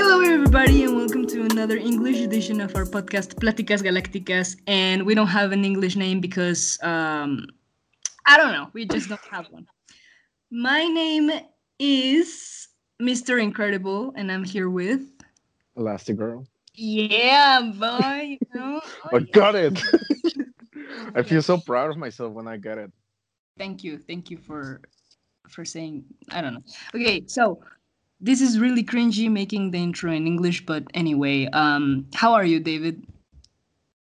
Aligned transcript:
Hello, 0.00 0.20
everybody, 0.20 0.84
and 0.84 0.94
welcome 0.94 1.26
to 1.26 1.42
another 1.42 1.76
English 1.76 2.20
edition 2.20 2.60
of 2.60 2.76
our 2.76 2.84
podcast, 2.84 3.34
Pláticas 3.34 3.82
Galácticas. 3.82 4.56
And 4.68 5.04
we 5.04 5.12
don't 5.12 5.26
have 5.26 5.50
an 5.50 5.64
English 5.64 5.96
name 5.96 6.20
because 6.20 6.78
um, 6.84 7.48
I 8.24 8.36
don't 8.36 8.52
know, 8.52 8.68
we 8.74 8.86
just 8.86 9.08
don't 9.08 9.20
have 9.28 9.46
one. 9.50 9.66
My 10.52 10.84
name 10.84 11.32
is 11.80 12.68
Mr. 13.02 13.42
Incredible, 13.42 14.12
and 14.14 14.30
I'm 14.30 14.44
here 14.44 14.70
with. 14.70 15.02
Elastigirl. 15.76 16.46
Yeah, 16.76 17.60
boy. 17.74 18.38
You 18.40 18.46
know? 18.54 18.80
I 19.12 19.18
got 19.18 19.56
it. 19.56 19.82
I 21.16 21.22
feel 21.22 21.42
so 21.42 21.58
proud 21.58 21.90
of 21.90 21.96
myself 21.96 22.32
when 22.34 22.46
I 22.46 22.56
get 22.56 22.78
it. 22.78 22.92
Thank 23.58 23.82
you, 23.82 23.98
thank 23.98 24.30
you 24.30 24.38
for 24.38 24.80
for 25.48 25.64
saying. 25.64 26.04
I 26.30 26.40
don't 26.40 26.54
know. 26.54 26.62
Okay, 26.94 27.24
so 27.26 27.58
this 28.20 28.40
is 28.40 28.58
really 28.58 28.84
cringy 28.84 29.30
making 29.30 29.70
the 29.70 29.78
intro 29.78 30.12
in 30.12 30.26
English, 30.26 30.66
but 30.66 30.84
anyway, 30.94 31.46
um, 31.52 32.06
how 32.14 32.34
are 32.34 32.44
you, 32.44 32.60
David? 32.60 33.06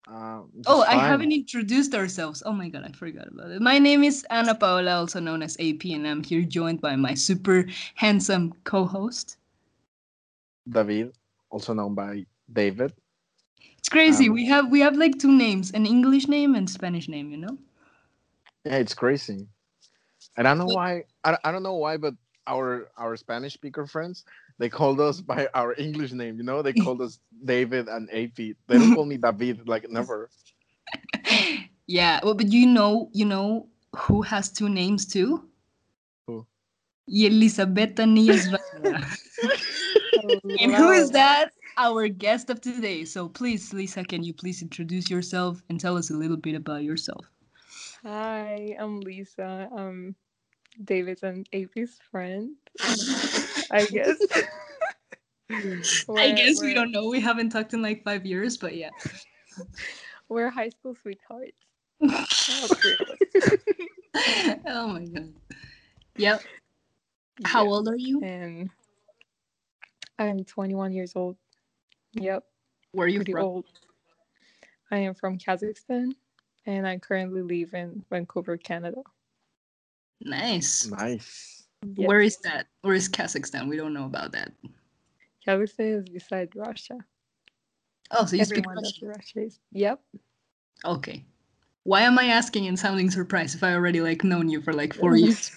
Uh, 0.09 0.41
Oh, 0.65 0.79
just 0.81 0.89
I 0.89 0.95
haven't 0.95 1.31
introduced 1.31 1.93
ourselves. 1.93 2.41
Oh 2.45 2.51
my 2.51 2.69
god, 2.69 2.83
I 2.83 2.91
forgot 2.91 3.27
about 3.27 3.51
it. 3.51 3.61
My 3.61 3.77
name 3.77 4.03
is 4.03 4.25
Ana 4.31 4.55
Paola, 4.55 4.95
also 4.95 5.19
known 5.19 5.43
as 5.43 5.55
AP, 5.59 5.85
and 5.85 6.07
I'm 6.07 6.23
here 6.23 6.41
joined 6.41 6.81
by 6.81 6.95
my 6.95 7.13
super 7.13 7.65
handsome 7.95 8.53
co-host. 8.63 9.37
David, 10.67 11.13
also 11.49 11.73
known 11.73 11.93
by 11.93 12.25
David. 12.51 12.93
It's 13.77 13.89
crazy. 13.89 14.27
Um, 14.27 14.33
we 14.33 14.45
have 14.47 14.71
we 14.71 14.79
have 14.81 14.97
like 14.97 15.19
two 15.19 15.31
names, 15.31 15.71
an 15.71 15.85
English 15.85 16.27
name 16.27 16.55
and 16.55 16.69
Spanish 16.69 17.07
name. 17.07 17.31
You 17.31 17.37
know? 17.37 17.57
Yeah, 18.65 18.77
it's 18.77 18.93
crazy. 18.93 19.47
And 20.37 20.47
I 20.47 20.51
don't 20.51 20.59
know 20.59 20.73
why. 20.73 21.03
I, 21.23 21.37
I 21.43 21.51
don't 21.51 21.63
know 21.63 21.75
why, 21.75 21.97
but 21.97 22.15
our 22.49 22.89
our 22.97 23.15
Spanish 23.15 23.53
speaker 23.53 23.85
friends 23.85 24.25
they 24.59 24.69
called 24.69 24.99
us 24.99 25.21
by 25.21 25.47
our 25.55 25.73
English 25.79 26.11
name. 26.11 26.37
You 26.37 26.43
know, 26.43 26.61
they 26.61 26.73
called 26.73 27.01
us 27.01 27.19
David 27.45 27.87
and 27.87 28.09
AP. 28.11 28.35
They 28.35 28.77
don't 28.77 28.93
call 28.93 29.05
me 29.05 29.17
David 29.17 29.67
like 29.67 29.89
never. 29.89 30.29
yeah. 31.87 32.19
Well, 32.21 32.35
but 32.35 32.51
you 32.51 32.67
know, 32.67 33.09
you 33.13 33.25
know 33.25 33.69
who 33.95 34.21
has 34.21 34.51
two 34.51 34.67
names 34.67 35.05
too? 35.05 35.47
Who? 36.27 36.45
Yelisabetta 37.09 38.03
Nias 38.05 38.53
And 40.59 40.75
who 40.75 40.91
is 40.91 41.09
that? 41.11 41.51
Our 41.77 42.09
guest 42.09 42.49
of 42.49 42.59
today. 42.59 43.05
So 43.05 43.29
please, 43.29 43.73
Lisa, 43.73 44.03
can 44.03 44.21
you 44.21 44.33
please 44.33 44.61
introduce 44.61 45.09
yourself 45.09 45.63
and 45.69 45.79
tell 45.79 45.95
us 45.95 46.09
a 46.09 46.13
little 46.13 46.35
bit 46.35 46.55
about 46.55 46.83
yourself? 46.83 47.25
Hi, 48.03 48.75
I'm 48.77 48.99
Lisa. 48.99 49.69
I'm 49.73 50.15
David's 50.83 51.23
and 51.23 51.47
AP's 51.53 51.99
friend. 52.11 52.55
I 53.71 53.85
guess. 53.91 54.17
I 55.51 56.31
guess 56.31 56.61
we 56.61 56.73
don't 56.73 56.91
know. 56.91 57.07
We 57.09 57.19
haven't 57.19 57.49
talked 57.49 57.73
in 57.73 57.81
like 57.81 58.03
five 58.03 58.25
years, 58.25 58.57
but 58.57 58.75
yeah. 58.75 58.89
We're 60.29 60.49
high 60.49 60.69
school 60.69 60.95
sweethearts. 60.95 61.57
All 62.01 62.67
three 62.75 62.95
of 62.99 63.09
us. 63.09 64.59
oh 64.67 64.87
my 64.87 65.05
god. 65.05 65.33
Yep. 66.17 66.41
How 67.45 67.63
Yeah. 67.63 67.69
old 67.69 67.87
are 67.87 67.95
you? 67.97 68.21
And 68.23 68.69
I'm 70.19 70.43
21 70.43 70.91
years 70.93 71.13
old. 71.15 71.37
Yep, 72.13 72.43
Where 72.91 73.05
are 73.05 73.09
you 73.09 73.19
pretty 73.19 73.31
from? 73.33 73.43
old. 73.45 73.65
I 74.91 74.97
am 74.97 75.13
from 75.13 75.37
Kazakhstan, 75.37 76.13
and 76.65 76.87
I 76.87 76.97
currently 76.97 77.41
live 77.41 77.73
in 77.73 78.03
Vancouver, 78.09 78.57
Canada. 78.57 79.01
Nice. 80.21 80.87
Nice. 80.87 81.67
Yes. 81.95 82.07
Where 82.07 82.21
is 82.21 82.37
that? 82.37 82.67
Where 82.81 82.95
is 82.95 83.07
Kazakhstan? 83.07 83.69
We 83.69 83.77
don't 83.77 83.93
know 83.93 84.05
about 84.05 84.31
that. 84.33 84.51
Kazakhstan 85.47 86.03
is 86.03 86.09
beside 86.09 86.49
Russia. 86.55 86.97
Oh, 88.11 88.25
so 88.25 88.35
you 88.35 88.45
speak 88.45 88.59
Everyone 88.59 88.75
knows 88.75 88.99
Russian. 89.01 89.07
Russia 89.07 89.39
is. 89.39 89.59
Yep. 89.71 90.01
Okay. 90.85 91.25
Why 91.83 92.01
am 92.01 92.19
I 92.19 92.25
asking 92.25 92.67
and 92.67 92.77
sounding 92.77 93.09
surprised 93.09 93.55
if 93.55 93.63
I 93.63 93.73
already 93.73 94.01
like 94.01 94.23
known 94.23 94.49
you 94.49 94.61
for 94.61 94.73
like 94.73 94.93
four 94.93 95.15
years? 95.17 95.51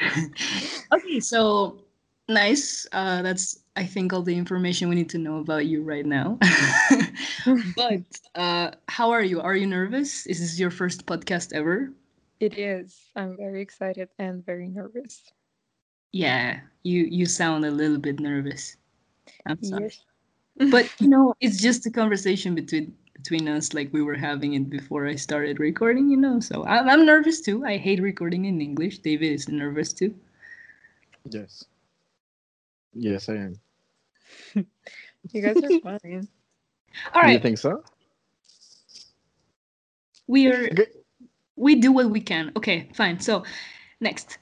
okay, 0.92 1.20
so 1.20 1.84
nice. 2.28 2.86
Uh, 2.92 3.22
that's 3.22 3.60
I 3.76 3.84
think 3.84 4.12
all 4.12 4.22
the 4.22 4.36
information 4.36 4.88
we 4.88 4.94
need 4.94 5.10
to 5.10 5.18
know 5.18 5.38
about 5.38 5.66
you 5.66 5.82
right 5.82 6.06
now. 6.06 6.38
but 7.76 8.02
uh, 8.34 8.70
how 8.88 9.10
are 9.10 9.22
you? 9.22 9.40
Are 9.40 9.56
you 9.56 9.66
nervous? 9.66 10.26
Is 10.26 10.40
this 10.40 10.58
your 10.58 10.70
first 10.70 11.06
podcast 11.06 11.52
ever? 11.52 11.92
It 12.42 12.58
is. 12.58 12.98
I'm 13.14 13.36
very 13.36 13.62
excited 13.62 14.08
and 14.18 14.44
very 14.44 14.66
nervous. 14.66 15.22
Yeah, 16.10 16.60
you 16.82 17.04
you 17.04 17.24
sound 17.24 17.64
a 17.64 17.70
little 17.70 17.98
bit 17.98 18.18
nervous. 18.18 18.76
I'm 19.46 19.62
sorry. 19.62 19.84
Yes. 19.84 20.02
but 20.70 20.90
you 20.98 21.08
know 21.14 21.34
it's 21.40 21.62
just 21.62 21.86
a 21.86 21.90
conversation 21.90 22.54
between 22.54 22.92
between 23.14 23.46
us 23.46 23.72
like 23.72 23.92
we 23.92 24.02
were 24.02 24.18
having 24.18 24.54
it 24.54 24.68
before 24.68 25.06
i 25.06 25.14
started 25.14 25.60
recording 25.60 26.10
you 26.10 26.16
know 26.16 26.40
so 26.40 26.66
i'm, 26.66 26.88
I'm 26.88 27.06
nervous 27.06 27.40
too 27.40 27.64
i 27.64 27.76
hate 27.76 28.02
recording 28.02 28.46
in 28.46 28.60
english 28.60 28.98
david 28.98 29.32
is 29.32 29.48
nervous 29.48 29.92
too 29.92 30.12
Yes. 31.30 31.64
Yes, 32.94 33.28
I 33.28 33.34
am. 33.34 33.60
You 35.32 35.40
guys 35.40 35.56
are 35.62 35.80
fine. 36.02 36.28
All 37.14 37.22
right. 37.22 37.28
Do 37.28 37.32
you 37.32 37.38
think 37.38 37.58
so? 37.58 37.82
we 40.26 40.48
are 40.48 40.66
Okay. 40.66 40.86
We 41.62 41.76
do 41.76 41.92
what 41.92 42.10
we 42.10 42.20
can. 42.20 42.52
Okay 42.56 42.88
fine. 42.94 43.20
So 43.20 43.44
next. 44.00 44.38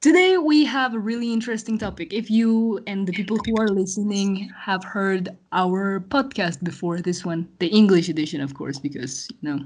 Today 0.00 0.36
we 0.38 0.64
have 0.64 0.94
a 0.94 0.98
really 0.98 1.32
interesting 1.32 1.76
topic. 1.76 2.12
If 2.12 2.30
you 2.30 2.80
and 2.86 3.06
the 3.06 3.12
people 3.12 3.38
who 3.44 3.56
are 3.58 3.68
listening 3.68 4.50
have 4.56 4.84
heard 4.84 5.28
our 5.52 6.00
podcast 6.00 6.62
before 6.62 7.00
this 7.00 7.24
one 7.24 7.48
the 7.58 7.68
english 7.68 8.08
edition 8.08 8.40
of 8.40 8.54
course 8.54 8.78
because 8.78 9.28
you 9.40 9.44
know 9.48 9.58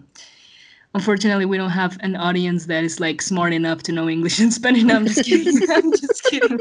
unfortunately 0.95 1.45
we 1.45 1.59
don't 1.59 1.77
have 1.83 1.99
an 2.01 2.17
audience 2.17 2.67
that 2.67 2.83
is 2.85 2.99
like 3.01 3.21
smart 3.21 3.53
enough 3.53 3.83
to 3.83 3.93
know 3.93 4.09
english 4.09 4.39
and 4.41 4.53
spanish. 4.53 4.83
No 4.83 4.97
i'm 4.97 5.07
just 5.07 5.25
kidding. 5.25 5.59
I'm 5.77 5.91
just 5.93 6.25
kidding. 6.25 6.59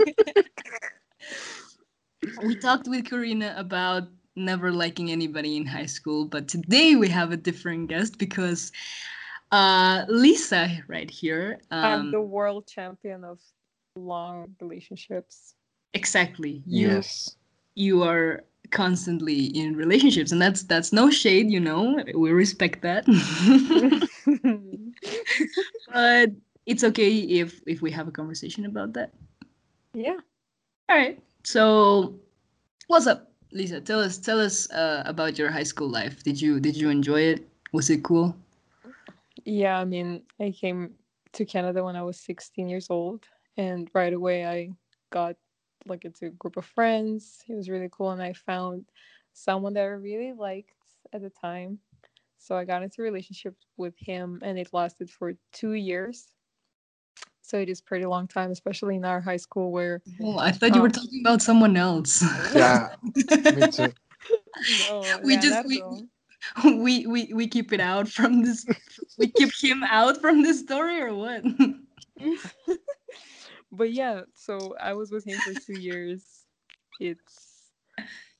We 2.43 2.55
talked 2.55 2.87
with 2.87 3.09
Karina 3.09 3.55
about 3.57 4.03
never 4.35 4.71
liking 4.71 5.11
anybody 5.11 5.57
in 5.57 5.65
high 5.65 5.87
school, 5.87 6.25
but 6.25 6.47
today 6.47 6.95
we 6.95 7.07
have 7.09 7.31
a 7.31 7.37
different 7.37 7.89
guest 7.89 8.17
because 8.17 8.71
uh, 9.51 10.05
Lisa, 10.07 10.69
right 10.87 11.09
here, 11.09 11.59
I'm 11.81 11.99
um, 12.01 12.11
the 12.11 12.21
world 12.21 12.67
champion 12.67 13.23
of 13.23 13.39
long 13.95 14.55
relationships. 14.61 15.55
exactly. 15.93 16.63
You 16.65 16.89
Yes. 16.89 17.35
you 17.75 18.03
are 18.03 18.43
constantly 18.71 19.45
in 19.45 19.75
relationships, 19.75 20.31
and 20.31 20.41
that's 20.41 20.63
that's 20.63 20.91
no 20.93 21.09
shade, 21.09 21.49
you 21.51 21.59
know. 21.59 22.03
We 22.15 22.31
respect 22.31 22.81
that, 22.83 23.05
but 25.93 26.29
it's 26.65 26.83
okay 26.83 27.11
if 27.17 27.61
if 27.67 27.81
we 27.81 27.91
have 27.91 28.07
a 28.07 28.11
conversation 28.11 28.65
about 28.65 28.93
that. 28.93 29.11
yeah. 29.93 30.19
All 30.89 30.97
right. 30.97 31.19
So, 31.43 32.15
what's 32.87 33.07
up, 33.07 33.31
Lisa? 33.51 33.81
Tell 33.81 33.99
us 33.99 34.17
tell 34.17 34.39
us 34.39 34.69
uh, 34.71 35.03
about 35.05 35.37
your 35.37 35.49
high 35.51 35.63
school 35.63 35.89
life. 35.89 36.23
Did 36.23 36.41
you 36.41 36.59
did 36.59 36.75
you 36.75 36.89
enjoy 36.89 37.21
it? 37.21 37.47
Was 37.73 37.89
it 37.89 38.03
cool? 38.03 38.35
Yeah, 39.45 39.79
I 39.79 39.85
mean, 39.85 40.23
I 40.39 40.51
came 40.51 40.91
to 41.33 41.45
Canada 41.45 41.83
when 41.83 41.95
I 41.95 42.03
was 42.03 42.19
16 42.19 42.67
years 42.69 42.87
old, 42.89 43.25
and 43.57 43.89
right 43.93 44.13
away 44.13 44.45
I 44.45 44.69
got 45.11 45.35
like 45.87 46.05
into 46.05 46.27
a 46.27 46.29
group 46.31 46.57
of 46.57 46.65
friends. 46.65 47.43
It 47.47 47.55
was 47.55 47.69
really 47.69 47.89
cool, 47.91 48.11
and 48.11 48.21
I 48.21 48.33
found 48.33 48.85
someone 49.33 49.73
that 49.73 49.81
I 49.81 49.85
really 49.85 50.33
liked 50.33 50.73
at 51.13 51.21
the 51.21 51.29
time. 51.29 51.79
So 52.37 52.55
I 52.57 52.65
got 52.65 52.83
into 52.83 53.01
a 53.01 53.03
relationship 53.03 53.55
with 53.77 53.93
him, 53.97 54.39
and 54.43 54.57
it 54.59 54.69
lasted 54.73 55.09
for 55.09 55.33
two 55.53 55.73
years. 55.73 56.27
So 57.41 57.57
it 57.57 57.69
is 57.69 57.81
pretty 57.81 58.05
long 58.05 58.27
time, 58.27 58.51
especially 58.51 58.95
in 58.95 59.05
our 59.05 59.19
high 59.19 59.37
school 59.37 59.71
where 59.71 60.01
Oh, 60.21 60.37
I 60.37 60.51
thought 60.51 60.73
you 60.75 60.81
were 60.81 60.87
Oh. 60.87 60.91
talking 60.91 61.21
about 61.25 61.41
someone 61.41 61.75
else. 61.75 62.21
Yeah, 62.55 62.95
me 63.03 63.23
too. 63.71 63.91
no, 64.79 65.19
We 65.23 65.35
just- 65.37 65.65
we- 65.67 65.81
Leonardo. 65.81 66.07
we, 66.63 67.05
we 67.05 67.31
we 67.33 67.47
keep 67.47 67.73
it 67.73 67.79
out 67.79 68.07
from 68.07 68.43
this. 68.43 68.65
we 69.17 69.27
keep 69.27 69.51
him 69.61 69.83
out 69.83 70.19
from 70.19 70.43
the 70.43 70.53
story, 70.53 71.01
or 71.01 71.13
what? 71.13 71.43
but 73.71 73.91
yeah, 73.91 74.21
so 74.33 74.75
I 74.79 74.93
was 74.93 75.11
with 75.11 75.25
him 75.25 75.39
for 75.39 75.59
two 75.59 75.79
years. 75.79 76.45
It's, 76.99 77.71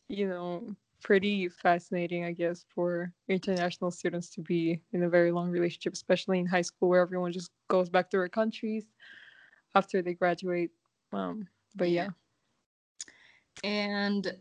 you 0.07 0.27
know, 0.27 0.75
pretty 1.03 1.50
fascinating, 1.50 2.25
I 2.25 2.31
guess, 2.31 2.65
for 2.74 3.12
international 3.27 3.92
students 3.92 4.30
to 4.31 4.42
be 4.42 4.81
in 4.94 5.04
a 5.04 5.09
very 5.09 5.31
long 5.31 5.50
relationship, 5.50 5.94
especially 5.94 6.39
in 6.39 6.45
high 6.45 6.62
school 6.62 6.89
where 6.89 7.01
everyone 7.01 7.31
just 7.31 7.51
goes 7.69 7.89
back 7.89 8.09
to 8.12 8.18
their 8.18 8.30
countries 8.30 8.86
after 9.75 10.01
they 10.01 10.13
graduate. 10.13 10.71
Um, 11.13 11.47
but 11.75 11.89
yeah, 11.89 12.09
and 13.63 14.36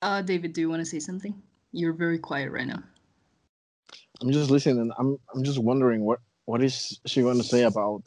uh, 0.00 0.22
David, 0.22 0.52
do 0.52 0.60
you 0.60 0.68
want 0.68 0.80
to 0.80 0.86
say 0.86 0.98
something? 0.98 1.40
You're 1.72 1.94
very 1.94 2.18
quiet 2.18 2.52
right 2.52 2.66
now. 2.66 2.82
I'm 4.20 4.32
just 4.32 4.50
listening. 4.50 4.90
I'm 4.98 5.18
I'm 5.34 5.44
just 5.44 5.58
wondering 5.58 6.04
what 6.04 6.20
what 6.46 6.62
is 6.62 7.00
she 7.06 7.22
going 7.22 7.38
to 7.38 7.44
say 7.44 7.62
about 7.64 8.02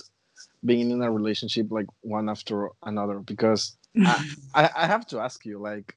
being 0.66 0.92
in 0.92 1.02
a 1.02 1.12
relationship 1.12 1.68
like 1.72 1.88
one 2.02 2.30
after 2.30 2.70
another 2.84 3.20
because 3.20 3.78
I, 4.06 4.30
I 4.56 4.70
I 4.78 4.88
have 4.88 5.06
to 5.08 5.20
ask 5.20 5.46
you 5.46 5.60
like 5.60 5.96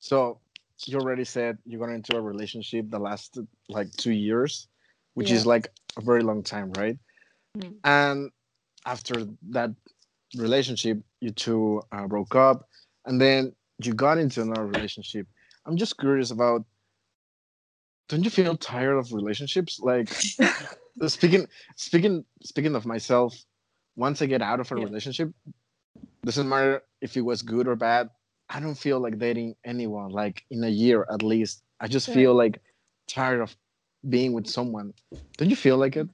So 0.00 0.40
you 0.86 0.98
already 0.98 1.24
said 1.24 1.58
you 1.64 1.78
got 1.78 1.90
into 1.90 2.16
a 2.16 2.20
relationship 2.20 2.90
that 2.90 3.00
lasted 3.00 3.46
like 3.68 3.90
two 3.96 4.12
years, 4.12 4.68
which 5.14 5.30
is 5.30 5.46
like 5.46 5.68
a 5.96 6.02
very 6.02 6.22
long 6.22 6.42
time, 6.42 6.72
right? 6.72 6.98
Mm. 7.58 7.74
And 7.84 8.30
after 8.84 9.26
that 9.50 9.70
relationship, 10.36 11.00
you 11.20 11.30
two 11.30 11.82
uh, 11.92 12.06
broke 12.06 12.34
up, 12.36 12.68
and 13.06 13.20
then 13.20 13.54
you 13.82 13.94
got 13.94 14.18
into 14.18 14.42
another 14.42 14.66
relationship. 14.66 15.26
I'm 15.66 15.76
just 15.76 15.98
curious 15.98 16.30
about. 16.30 16.64
Don't 18.08 18.22
you 18.22 18.30
feel 18.30 18.56
tired 18.56 18.96
of 18.98 19.12
relationships? 19.12 19.80
Like 19.80 20.08
speaking, 21.08 21.48
speaking, 21.76 22.24
speaking 22.44 22.76
of 22.76 22.86
myself, 22.86 23.34
once 23.96 24.22
I 24.22 24.26
get 24.26 24.42
out 24.42 24.60
of 24.60 24.70
a 24.70 24.76
Yeah. 24.76 24.84
relationship, 24.84 25.32
doesn't 26.24 26.48
matter 26.48 26.82
if 27.00 27.16
it 27.16 27.22
was 27.22 27.42
good 27.42 27.66
or 27.66 27.74
bad. 27.76 28.10
I 28.48 28.60
don't 28.60 28.76
feel 28.78 29.00
like 29.00 29.18
dating 29.18 29.56
anyone. 29.64 30.10
Like 30.10 30.44
in 30.50 30.62
a 30.62 30.68
year 30.68 31.04
at 31.12 31.22
least, 31.22 31.64
I 31.80 31.88
just 31.88 32.08
feel 32.10 32.32
like 32.34 32.60
tired 33.08 33.40
of 33.40 33.56
being 34.08 34.32
with 34.32 34.46
someone. 34.46 34.94
Don't 35.36 35.50
you 35.50 35.56
feel 35.56 35.76
like 35.76 35.96
it? 35.96 36.08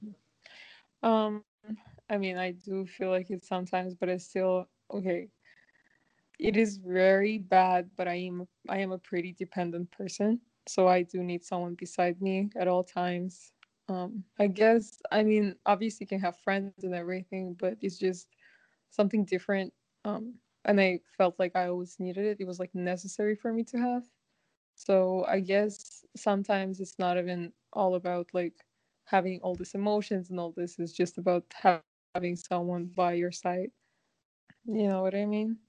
Um, 1.03 1.43
I 2.09 2.17
mean, 2.17 2.37
I 2.37 2.51
do 2.51 2.85
feel 2.87 3.11
like 3.11 3.29
it 3.29 3.45
sometimes, 3.45 3.93
but 3.93 4.09
it's 4.09 4.25
still 4.25 4.65
okay. 4.91 5.29
It 6.39 6.57
is 6.57 6.77
very 6.77 7.37
bad, 7.37 7.91
but 7.95 8.07
I 8.07 8.15
am 8.15 8.47
I 8.69 8.79
am 8.79 8.91
a 8.91 8.97
pretty 8.97 9.33
dependent 9.33 9.91
person, 9.91 10.41
so 10.67 10.87
I 10.87 11.03
do 11.03 11.23
need 11.23 11.43
someone 11.43 11.75
beside 11.75 12.21
me 12.21 12.49
at 12.55 12.67
all 12.67 12.83
times. 12.83 13.53
Um, 13.87 14.25
I 14.39 14.47
guess 14.47 14.99
I 15.11 15.23
mean, 15.23 15.55
obviously, 15.65 16.05
you 16.05 16.07
can 16.07 16.19
have 16.21 16.39
friends 16.39 16.83
and 16.83 16.95
everything, 16.95 17.53
but 17.59 17.77
it's 17.81 17.97
just 17.99 18.27
something 18.91 19.25
different. 19.25 19.73
Um, 20.05 20.35
and 20.65 20.79
I 20.81 21.01
felt 21.17 21.39
like 21.39 21.55
I 21.55 21.67
always 21.67 21.99
needed 21.99 22.25
it. 22.25 22.37
It 22.41 22.47
was 22.47 22.59
like 22.59 22.73
necessary 22.75 23.35
for 23.35 23.53
me 23.53 23.63
to 23.65 23.77
have. 23.77 24.03
So 24.75 25.25
I 25.27 25.41
guess 25.41 26.05
sometimes 26.17 26.79
it's 26.81 26.99
not 26.99 27.17
even 27.17 27.53
all 27.73 27.95
about 27.95 28.29
like 28.33 28.55
having 29.05 29.39
all 29.41 29.55
these 29.55 29.75
emotions 29.75 30.29
and 30.31 30.39
all 30.39 30.53
this. 30.53 30.79
It's 30.79 30.93
just 30.93 31.17
about 31.19 31.45
ha- 31.55 31.83
having 32.15 32.35
someone 32.37 32.87
by 32.87 33.13
your 33.13 33.31
side. 33.31 33.71
You 34.65 34.87
know 34.89 35.01
what 35.03 35.15
I 35.15 35.25
mean? 35.25 35.59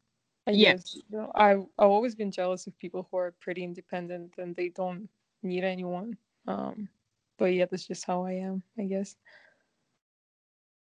I 0.46 0.52
Yeah. 0.52 0.72
guess 0.74 0.94
you 0.94 1.18
know, 1.18 1.30
I 1.34 1.52
I've 1.52 1.90
always 1.90 2.14
been 2.14 2.30
jealous 2.30 2.66
of 2.66 2.78
people 2.78 3.06
who 3.10 3.16
are 3.18 3.32
pretty 3.40 3.64
independent 3.64 4.34
and 4.38 4.54
they 4.56 4.68
don't 4.70 5.08
need 5.42 5.64
anyone. 5.64 6.16
Um, 6.46 6.88
but 7.38 7.46
yeah, 7.54 7.66
that's 7.70 7.86
just 7.86 8.04
how 8.06 8.24
I 8.24 8.32
am. 8.32 8.62
I 8.78 8.84
guess. 8.84 9.16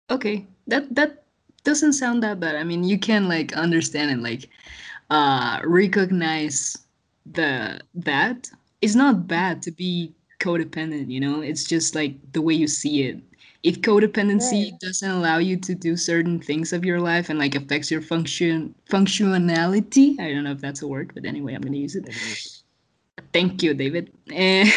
Okay, 0.09 0.47
that 0.67 0.93
that 0.95 1.23
doesn't 1.63 1.93
sound 1.93 2.23
that 2.23 2.39
bad. 2.39 2.55
I 2.55 2.63
mean, 2.63 2.83
you 2.83 2.97
can 2.99 3.27
like 3.27 3.53
understand 3.53 4.11
and 4.11 4.23
like 4.23 4.49
uh 5.09 5.59
recognize 5.63 6.77
the 7.25 7.79
that 7.95 8.49
it's 8.81 8.95
not 8.95 9.27
bad 9.27 9.61
to 9.63 9.71
be 9.71 10.13
codependent, 10.39 11.09
you 11.11 11.19
know? 11.19 11.41
It's 11.41 11.63
just 11.65 11.95
like 11.95 12.15
the 12.33 12.41
way 12.41 12.53
you 12.55 12.67
see 12.67 13.03
it. 13.03 13.19
If 13.63 13.81
codependency 13.81 14.71
Right. 14.71 14.79
doesn't 14.79 15.09
allow 15.09 15.37
you 15.37 15.57
to 15.57 15.75
do 15.75 15.95
certain 15.97 16.39
things 16.39 16.73
of 16.73 16.85
your 16.85 16.99
life 16.99 17.29
and 17.29 17.39
like 17.39 17.55
affects 17.55 17.91
your 17.91 18.01
function 18.01 18.75
functionality, 18.89 20.19
I 20.19 20.31
don't 20.33 20.43
know 20.43 20.51
if 20.51 20.61
that's 20.61 20.81
a 20.81 20.87
word, 20.87 21.11
but 21.13 21.25
anyway, 21.25 21.53
I'm 21.53 21.61
going 21.61 21.73
to 21.73 21.79
use 21.79 21.95
it. 21.95 22.07
It 22.07 22.15
is. 22.15 22.63
Thank 23.33 23.63
you, 23.63 23.73
David. 23.73 24.11
Eh, 24.31 24.69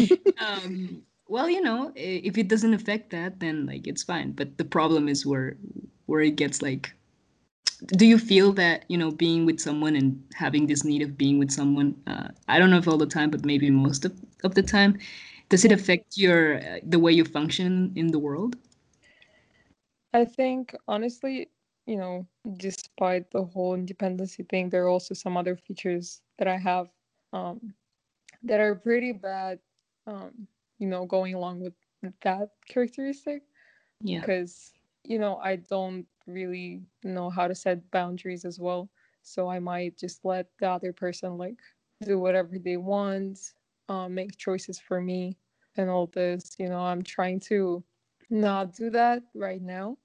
um, 0.38 1.02
well, 1.28 1.48
you 1.48 1.60
know, 1.62 1.92
if 1.96 2.38
it 2.38 2.48
doesn't 2.48 2.74
affect 2.74 3.10
that, 3.10 3.40
then 3.40 3.66
like 3.66 3.86
it's 3.86 4.02
fine. 4.02 4.32
But 4.32 4.58
the 4.58 4.64
problem 4.64 5.08
is 5.08 5.26
where 5.26 5.56
where 6.06 6.20
it 6.20 6.36
gets 6.36 6.62
like, 6.62 6.92
do 7.96 8.06
you 8.06 8.18
feel 8.18 8.52
that 8.54 8.84
you 8.88 8.96
know 8.98 9.10
being 9.10 9.44
with 9.46 9.60
someone 9.60 9.96
and 9.96 10.22
having 10.34 10.66
this 10.66 10.84
need 10.84 11.02
of 11.02 11.16
being 11.18 11.38
with 11.38 11.50
someone? 11.50 11.94
Uh, 12.06 12.28
I 12.48 12.58
don't 12.58 12.70
know 12.70 12.78
if 12.78 12.88
all 12.88 12.98
the 12.98 13.06
time, 13.06 13.30
but 13.30 13.44
maybe 13.44 13.70
most 13.70 14.04
of, 14.04 14.12
of 14.44 14.54
the 14.54 14.62
time, 14.62 14.98
does 15.52 15.66
it 15.66 15.72
affect 15.72 16.18
your 16.18 16.58
uh, 16.58 16.80
the 16.94 17.00
way 17.00 17.12
you 17.12 17.24
function 17.24 17.92
in 18.00 18.12
the 18.12 18.20
world? 18.20 18.56
I 20.14 20.24
think 20.24 20.74
honestly, 20.88 21.50
you 21.86 21.96
know, 21.96 22.26
despite 22.58 23.30
the 23.30 23.44
whole 23.44 23.74
independency 23.74 24.44
thing, 24.44 24.70
there 24.70 24.84
are 24.84 24.88
also 24.88 25.14
some 25.14 25.36
other 25.36 25.56
features 25.56 26.22
that 26.38 26.48
I 26.48 26.58
have 26.58 26.88
um, 27.32 27.74
that 28.44 28.60
are 28.60 28.74
pretty 28.74 29.12
bad. 29.12 29.60
Um, 30.06 30.48
you 30.78 30.88
know, 30.88 31.06
going 31.06 31.34
along 31.34 31.60
with 31.60 31.74
that 32.22 32.50
characteristic, 32.68 33.42
Yeah. 34.02 34.22
because 34.22 34.72
you 35.04 35.18
know 35.18 35.36
I 35.36 35.56
don't 35.56 36.06
really 36.26 36.82
know 37.04 37.30
how 37.30 37.48
to 37.48 37.54
set 37.54 37.90
boundaries 37.90 38.44
as 38.44 38.58
well. 38.60 38.90
So 39.22 39.48
I 39.48 39.60
might 39.60 39.98
just 39.98 40.24
let 40.24 40.48
the 40.60 40.70
other 40.70 40.92
person 40.92 41.38
like 41.38 41.58
do 42.02 42.18
whatever 42.18 42.58
they 42.58 42.76
want, 42.76 43.38
um, 43.88 44.14
make 44.14 44.36
choices 44.36 44.78
for 44.78 45.00
me, 45.00 45.36
and 45.76 45.90
all 45.90 46.06
this. 46.06 46.52
You 46.58 46.68
know, 46.68 46.80
I'm 46.80 47.02
trying 47.02 47.40
to 47.40 47.82
not 48.30 48.74
do 48.74 48.90
that 48.90 49.22
right 49.34 49.62
now 49.62 49.98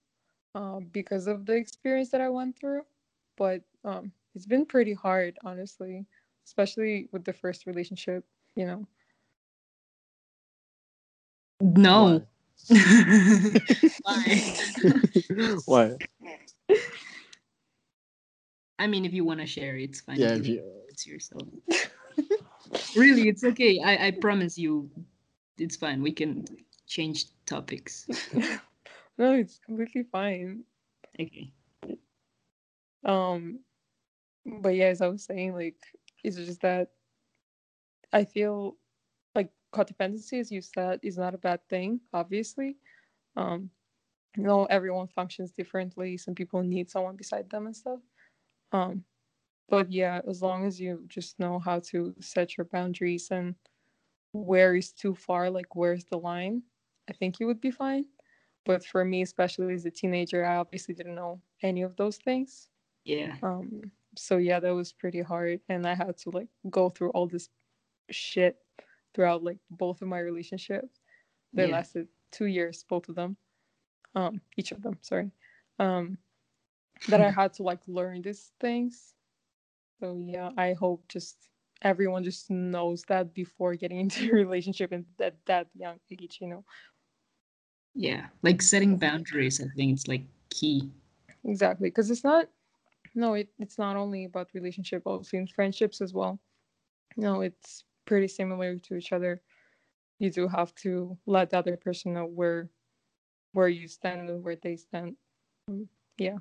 uh, 0.56 0.80
because 0.92 1.28
of 1.28 1.46
the 1.46 1.54
experience 1.54 2.10
that 2.12 2.22
I 2.22 2.30
went 2.30 2.58
through. 2.60 2.84
But 3.38 3.62
um, 3.84 4.12
it's 4.36 4.46
been 4.46 4.66
pretty 4.66 4.94
hard, 4.94 5.38
honestly, 5.44 6.06
especially 6.46 7.10
with 7.12 7.24
the 7.24 7.34
first 7.34 7.66
relationship. 7.66 8.24
You 8.56 8.66
know, 8.66 8.88
No. 11.62 12.22
Why? 12.69 12.75
Why? 14.04 14.54
Why? 15.66 15.96
I 18.80 18.88
mean, 18.88 19.06
if 19.06 19.14
you 19.14 19.25
want 19.25 19.40
to 19.40 19.46
share, 19.46 19.75
it's 19.75 20.02
fine. 20.02 20.19
Yeah, 20.19 20.34
if 20.34 20.42
if 20.42 20.48
you 20.48 20.56
you, 20.56 20.64
it's 20.90 21.08
yourself. 21.08 21.44
really, 22.96 23.28
it's 23.28 23.44
okay. 23.44 23.80
I, 23.84 24.08
I 24.08 24.12
promise 24.12 24.58
you, 24.58 24.90
it's 25.57 25.75
fine. 25.75 26.01
We 26.01 26.12
can 26.12 26.45
change 26.88 27.25
topics. 27.45 28.07
no, 29.18 29.33
it's 29.33 29.59
completely 29.65 30.04
fine. 30.12 30.63
Okay. 31.19 31.51
Um, 33.06 33.59
but 34.45 34.75
yeah, 34.75 34.88
as 34.88 35.01
I 35.01 35.07
was 35.07 35.24
saying, 35.24 35.54
like 35.54 35.77
it's 36.24 36.38
just 36.38 36.62
that 36.62 36.89
I 38.13 38.25
feel 38.25 38.77
like 39.36 39.51
codependency, 39.74 40.39
as 40.39 40.51
you 40.51 40.62
said, 40.62 41.00
is 41.04 41.18
not 41.18 41.36
a 41.36 41.38
bad 41.38 41.59
thing. 41.69 42.00
Obviously, 42.13 42.77
um, 43.36 43.69
you 44.36 44.44
know, 44.44 44.65
everyone 44.65 45.07
functions 45.07 45.51
differently. 45.51 46.18
Some 46.18 46.36
people 46.36 46.62
need 46.63 46.89
someone 46.89 47.15
beside 47.15 47.50
them 47.50 47.65
and 47.65 47.75
stuff. 47.75 48.00
Um, 48.71 49.04
but 49.69 49.92
yeah, 49.92 50.21
as 50.28 50.42
long 50.42 50.66
as 50.66 50.80
you 50.80 51.04
just 51.07 51.40
know 51.40 51.59
how 51.59 51.80
to 51.92 52.14
set 52.19 52.57
your 52.57 52.66
boundaries 52.66 53.30
and 53.31 53.56
where 54.46 54.76
is 54.76 54.92
too 54.94 55.16
far, 55.16 55.50
like 55.50 55.76
where's 55.76 56.06
the 56.06 56.18
line, 56.18 56.64
I 57.10 57.14
think 57.14 57.40
you 57.40 57.48
would 57.48 57.62
be 57.62 57.72
fine. 57.72 58.06
But 58.66 58.86
for 58.86 59.06
me, 59.06 59.22
especially 59.22 59.74
as 59.74 59.86
a 59.86 59.92
teenager, 59.92 60.46
I 60.46 60.58
obviously 60.58 60.94
didn't 60.94 61.16
know 61.16 61.42
any 61.64 61.82
of 61.84 61.96
those 61.96 62.18
things. 62.18 62.70
Yeah. 63.04 63.38
Um, 63.42 63.92
so 64.16 64.38
yeah, 64.38 64.60
that 64.60 64.74
was 64.76 64.94
pretty 64.94 65.22
hard, 65.22 65.62
and 65.70 65.88
I 65.88 65.96
had 65.96 66.18
to 66.20 66.32
like 66.32 66.50
go 66.70 66.90
through 66.90 67.12
all 67.12 67.28
this 67.28 67.50
shit 68.12 68.58
throughout 69.14 69.44
like 69.44 69.60
both 69.70 70.02
of 70.02 70.08
my 70.10 70.20
relationships. 70.20 71.02
They 71.54 71.68
Yeah. 71.68 71.68
lasted 71.68 72.10
two 72.32 72.46
years, 72.48 72.84
both 72.84 73.10
of 73.10 73.16
them, 73.16 73.38
um, 74.16 74.42
each 74.58 74.72
of 74.72 74.82
them. 74.84 75.00
Sorry, 75.02 75.32
um, 75.80 76.20
that 77.08 77.22
I 77.22 77.30
had 77.32 77.54
to 77.56 77.64
like 77.64 77.82
learn 77.88 78.22
these 78.22 78.54
things. 78.60 79.16
So 80.00 80.24
yeah, 80.28 80.52
I 80.58 80.74
hope 80.74 81.08
just 81.08 81.50
everyone 81.81 82.24
just 82.24 82.50
knows 82.50 83.04
that 83.04 83.34
before 83.34 83.76
getting 83.76 84.00
into 84.06 84.30
a 84.30 84.36
relationship 84.36 84.92
and 84.92 85.06
at 85.22 85.36
that 85.46 85.68
young 85.76 85.98
age, 86.12 86.38
you 86.42 86.48
know. 86.48 86.64
Yeah. 87.94 88.28
Like 88.44 88.62
setting 88.62 88.98
boundaries, 88.98 89.60
I 89.60 89.68
think 89.76 89.94
it's 89.94 90.07
like 90.07 90.26
key. 90.50 90.90
Exactly, 91.44 91.90
because 91.90 92.12
it's 92.12 92.24
not. 92.24 92.48
No, 93.16 93.34
it, 93.34 93.50
it's 93.57 93.80
not 93.80 93.96
only 93.96 94.26
about 94.26 94.50
relationship, 94.54 95.02
also 95.06 95.38
in 95.38 95.48
friendships 95.48 96.02
as 96.02 96.14
well. 96.14 96.40
No, 97.16 97.42
it's 97.42 97.84
pretty 98.06 98.28
similar 98.28 98.78
to 98.78 98.96
each 98.96 99.12
other. 99.12 99.42
You 100.19 100.30
do 100.30 100.48
have 100.48 100.76
to 100.76 101.18
let 101.26 101.50
the 101.50 101.57
other 101.57 101.78
person 101.78 102.14
know 102.14 102.26
where 102.26 102.69
where 103.54 103.68
you 103.68 103.88
stand 103.88 104.30
and 104.30 104.44
where 104.44 104.56
they 104.56 104.76
stand. 104.76 105.16
Um, 105.68 105.88
yeah. 106.18 106.38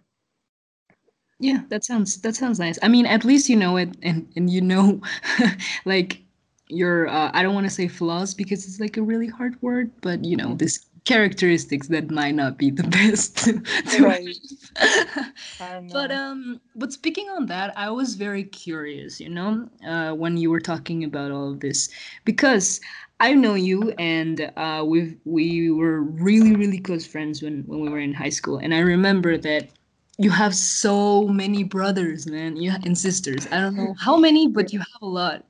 Yeah, 1.38 1.62
that 1.68 1.84
sounds 1.84 2.20
that 2.22 2.34
sounds 2.34 2.58
nice. 2.58 2.78
I 2.82 2.88
mean, 2.88 3.06
at 3.06 3.24
least 3.24 3.48
you 3.48 3.56
know 3.56 3.76
it 3.76 3.90
and 4.02 4.26
and 4.36 4.48
you 4.50 4.60
know 4.60 5.00
like 5.84 6.22
your 6.68 7.08
uh, 7.08 7.30
I 7.34 7.42
don't 7.42 7.54
want 7.54 7.66
to 7.66 7.70
say 7.72 7.88
flaws 7.88 8.34
because 8.34 8.66
it's 8.66 8.80
like 8.80 8.96
a 8.96 9.02
really 9.02 9.28
hard 9.28 9.60
word, 9.62 9.90
but 10.00 10.24
you 10.24 10.36
know, 10.36 10.54
this 10.54 10.86
characteristics 11.04 11.88
that 11.88 12.10
might 12.10 12.34
not 12.34 12.58
be 12.58 12.70
the 12.70 12.82
best 12.88 13.36
to, 13.44 13.60
to 13.88 14.02
Right. 14.02 14.36
have. 14.78 15.26
I 15.60 15.72
don't 15.72 15.88
know. 15.88 16.02
But 16.02 16.10
um, 16.12 16.60
but 16.74 16.92
speaking 16.92 17.28
on 17.30 17.46
that, 17.46 17.72
I 17.76 17.90
was 17.90 18.14
very 18.14 18.44
curious, 18.44 19.20
you 19.20 19.28
know, 19.30 19.68
uh, 19.86 20.12
when 20.12 20.36
you 20.36 20.50
were 20.50 20.60
talking 20.60 21.04
about 21.04 21.30
all 21.30 21.50
of 21.52 21.60
this, 21.60 21.88
because 22.24 22.80
I 23.20 23.34
know 23.34 23.54
you, 23.54 23.92
and 23.98 24.52
uh, 24.56 24.84
we 24.86 25.16
we 25.24 25.70
were 25.70 26.02
really 26.02 26.54
really 26.56 26.78
close 26.78 27.06
friends 27.06 27.42
when 27.42 27.62
when 27.66 27.80
we 27.80 27.88
were 27.88 28.00
in 28.00 28.12
high 28.14 28.30
school, 28.30 28.58
and 28.58 28.74
I 28.74 28.80
remember 28.80 29.38
that 29.38 29.70
you 30.18 30.30
have 30.30 30.54
so 30.54 31.26
many 31.28 31.64
brothers, 31.64 32.26
man, 32.26 32.56
you 32.56 32.72
and 32.84 32.96
sisters. 32.96 33.46
I 33.50 33.60
don't 33.60 33.76
know 33.76 33.94
how 33.98 34.16
many, 34.16 34.48
but 34.48 34.72
you 34.72 34.78
have 34.80 35.02
a 35.02 35.06
lot. 35.06 35.44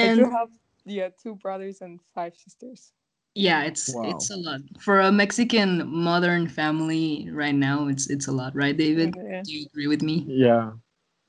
I 0.00 0.08
do 0.08 0.24
And 0.24 0.26
have 0.30 0.48
yeah 0.84 1.08
two 1.22 1.34
brothers 1.36 1.80
and 1.80 2.00
five 2.14 2.36
sisters. 2.36 2.92
yeah, 3.34 3.62
it's 3.64 3.94
Wow. 3.94 4.02
it's 4.02 4.30
a 4.30 4.36
lot 4.36 4.60
for 4.80 5.00
a 5.00 5.12
Mexican 5.12 5.86
modern 5.88 6.48
family 6.48 7.28
right 7.32 7.54
now. 7.54 7.88
It's 7.88 8.08
it's 8.10 8.28
a 8.28 8.32
lot, 8.32 8.54
right, 8.54 8.76
David? 8.76 9.16
Yeah. 9.16 9.42
Do 9.44 9.52
you 9.52 9.66
agree 9.72 9.86
with 9.88 10.02
me? 10.02 10.26
Yeah, 10.26 10.72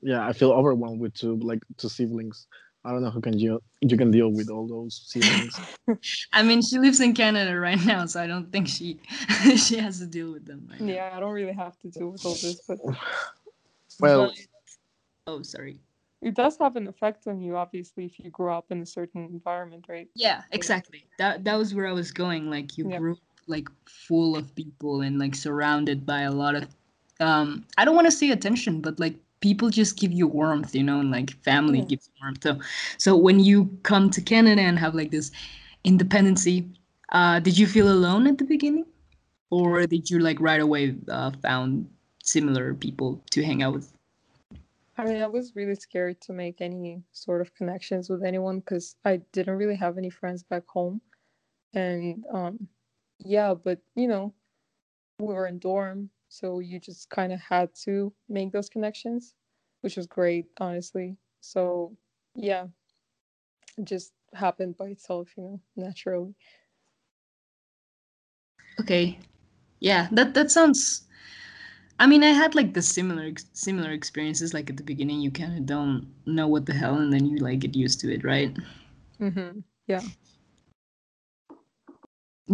yeah. 0.02 0.26
I 0.26 0.32
feel 0.32 0.52
overwhelmed 0.52 1.00
with 1.00 1.14
two 1.14 1.36
like 1.36 1.60
two 1.78 1.88
siblings. 1.88 2.46
I 2.84 2.90
don't 2.90 3.02
know 3.02 3.10
who 3.10 3.20
can 3.20 3.38
you 3.38 3.60
you 3.80 3.96
can 3.96 4.10
deal 4.10 4.28
with 4.30 4.50
all 4.50 4.66
those 4.66 5.02
siblings. 5.06 5.58
I 6.32 6.42
mean, 6.42 6.60
she 6.62 6.78
lives 6.78 7.00
in 7.00 7.14
Canada 7.14 7.58
right 7.58 7.82
now, 7.84 8.04
so 8.06 8.20
I 8.22 8.26
don't 8.26 8.50
think 8.52 8.68
she 8.68 8.98
she 9.56 9.76
has 9.78 9.98
to 10.00 10.06
deal 10.06 10.32
with 10.32 10.44
them 10.44 10.66
right 10.70 10.80
now. 10.80 10.92
Yeah, 10.92 11.10
I 11.14 11.20
don't 11.20 11.32
really 11.32 11.52
have 11.54 11.78
to 11.80 11.88
deal 11.88 12.10
with 12.10 12.24
all 12.24 12.34
this, 12.34 12.60
but 12.68 12.78
Well, 14.00 14.26
But- 14.28 14.38
oh, 15.26 15.42
sorry. 15.42 15.78
it 16.20 16.34
does 16.34 16.58
have 16.58 16.76
an 16.76 16.88
effect 16.88 17.26
on 17.26 17.40
you, 17.40 17.56
obviously, 17.56 18.04
if 18.06 18.18
you 18.18 18.30
grow 18.30 18.56
up 18.58 18.70
in 18.70 18.82
a 18.82 18.86
certain 18.86 19.24
environment, 19.26 19.86
right? 19.88 20.08
Yeah, 20.14 20.42
exactly. 20.52 21.04
That 21.18 21.44
that 21.44 21.56
was 21.56 21.74
where 21.74 21.86
I 21.86 21.92
was 21.92 22.10
going. 22.10 22.50
Like 22.50 22.76
you 22.76 22.88
Yeah. 22.88 22.98
grew 22.98 23.12
up, 23.12 23.18
like 23.46 23.68
full 23.86 24.36
of 24.36 24.54
people 24.54 25.02
and 25.02 25.18
like 25.18 25.34
surrounded 25.34 26.04
by 26.06 26.22
a 26.22 26.32
lot 26.32 26.54
of 26.54 26.64
um 27.20 27.64
I 27.78 27.84
don't 27.84 27.94
want 27.94 28.06
to 28.06 28.16
say 28.20 28.30
attention, 28.30 28.80
but 28.80 28.98
like 28.98 29.16
people 29.40 29.70
just 29.70 29.98
give 29.98 30.12
you 30.12 30.26
warmth, 30.26 30.74
you 30.74 30.82
know, 30.82 31.00
and 31.00 31.10
like 31.10 31.30
family 31.42 31.80
Yeah. 31.80 31.84
gives 31.84 32.08
you 32.08 32.14
warmth. 32.22 32.42
So 32.42 32.58
so 32.98 33.16
when 33.16 33.40
you 33.40 33.78
come 33.82 34.10
to 34.10 34.20
Canada 34.20 34.62
and 34.62 34.78
have 34.78 34.94
like 34.94 35.10
this 35.10 35.30
independency, 35.84 36.68
uh 37.10 37.40
did 37.40 37.58
you 37.58 37.66
feel 37.66 37.90
alone 37.90 38.26
at 38.26 38.38
the 38.38 38.44
beginning? 38.44 38.86
Or 39.50 39.86
did 39.86 40.10
you 40.10 40.18
like 40.20 40.40
right 40.40 40.60
away 40.60 40.96
uh, 41.08 41.30
found 41.42 41.88
similar 42.22 42.74
people 42.74 43.22
to 43.30 43.44
hang 43.44 43.62
out 43.62 43.74
with? 43.74 43.92
I 44.96 45.04
mean, 45.04 45.22
I 45.22 45.26
was 45.26 45.56
really 45.56 45.74
scared 45.74 46.20
to 46.22 46.32
make 46.32 46.60
any 46.60 47.02
sort 47.12 47.40
of 47.40 47.54
connections 47.54 48.08
with 48.08 48.22
anyone 48.22 48.60
because 48.60 48.96
I 49.04 49.18
didn't 49.32 49.56
really 49.56 49.76
have 49.76 49.98
any 49.98 50.10
friends 50.10 50.42
back 50.44 50.66
home. 50.68 51.00
And 51.74 52.24
um, 52.32 52.68
yeah, 53.18 53.54
but 53.54 53.80
you 53.96 54.08
know, 54.08 54.34
we 55.18 55.34
were 55.34 55.46
in 55.46 55.58
dorm, 55.58 56.10
so 56.34 56.58
you 56.58 56.80
just 56.80 57.08
kind 57.10 57.32
of 57.32 57.40
had 57.40 57.70
to 57.84 58.12
make 58.28 58.50
those 58.50 58.68
connections, 58.68 59.34
which 59.82 59.96
was 59.96 60.08
great, 60.08 60.46
honestly. 60.58 61.16
So 61.40 61.96
yeah, 62.34 62.66
it 63.78 63.84
just 63.84 64.12
happened 64.34 64.76
by 64.76 64.86
itself, 64.88 65.28
you 65.36 65.44
know, 65.44 65.60
naturally. 65.76 66.34
Okay. 68.80 69.18
Yeah, 69.80 70.08
that 70.12 70.34
that 70.34 70.50
sounds 70.50 71.04
I 72.00 72.06
mean, 72.08 72.24
I 72.24 72.30
had 72.30 72.54
like 72.56 72.74
the 72.74 72.82
similar 72.82 73.30
similar 73.52 73.92
experiences 73.92 74.52
like 74.52 74.70
at 74.70 74.76
the 74.76 74.82
beginning 74.82 75.20
you 75.20 75.30
kind 75.30 75.56
of 75.56 75.66
don't 75.66 76.12
know 76.26 76.48
what 76.48 76.66
the 76.66 76.74
hell 76.74 76.96
and 76.96 77.12
then 77.12 77.26
you 77.26 77.38
like 77.38 77.60
get 77.60 77.76
used 77.76 78.00
to 78.00 78.12
it, 78.12 78.24
right? 78.24 78.56
Mm-hmm. 79.20 79.60
Yeah. 79.86 80.02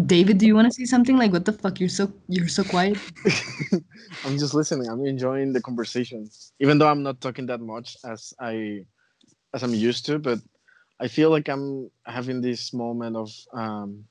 David, 0.06 0.38
do 0.38 0.46
you 0.46 0.54
want 0.54 0.68
to 0.68 0.72
say 0.72 0.84
something 0.84 1.16
like 1.16 1.32
what 1.32 1.44
the 1.44 1.52
fuck 1.52 1.80
you're 1.80 1.88
so 1.88 2.12
you're 2.28 2.46
so 2.48 2.62
quiet? 2.62 2.96
I'm 4.24 4.38
just 4.38 4.54
listening. 4.54 4.88
I'm 4.88 5.04
enjoying 5.04 5.52
the 5.52 5.60
conversation, 5.60 6.30
even 6.60 6.78
though 6.78 6.88
I'm 6.88 7.02
not 7.02 7.20
talking 7.20 7.46
that 7.46 7.60
much 7.60 7.96
as 8.04 8.32
I 8.38 8.84
as 9.52 9.64
I'm 9.64 9.74
used 9.74 10.06
to. 10.06 10.18
But 10.20 10.38
I 11.00 11.08
feel 11.08 11.30
like 11.30 11.48
I'm 11.48 11.90
having 12.06 12.40
this 12.40 12.72
moment 12.72 13.16
of 13.16 13.30
um, 13.52 14.04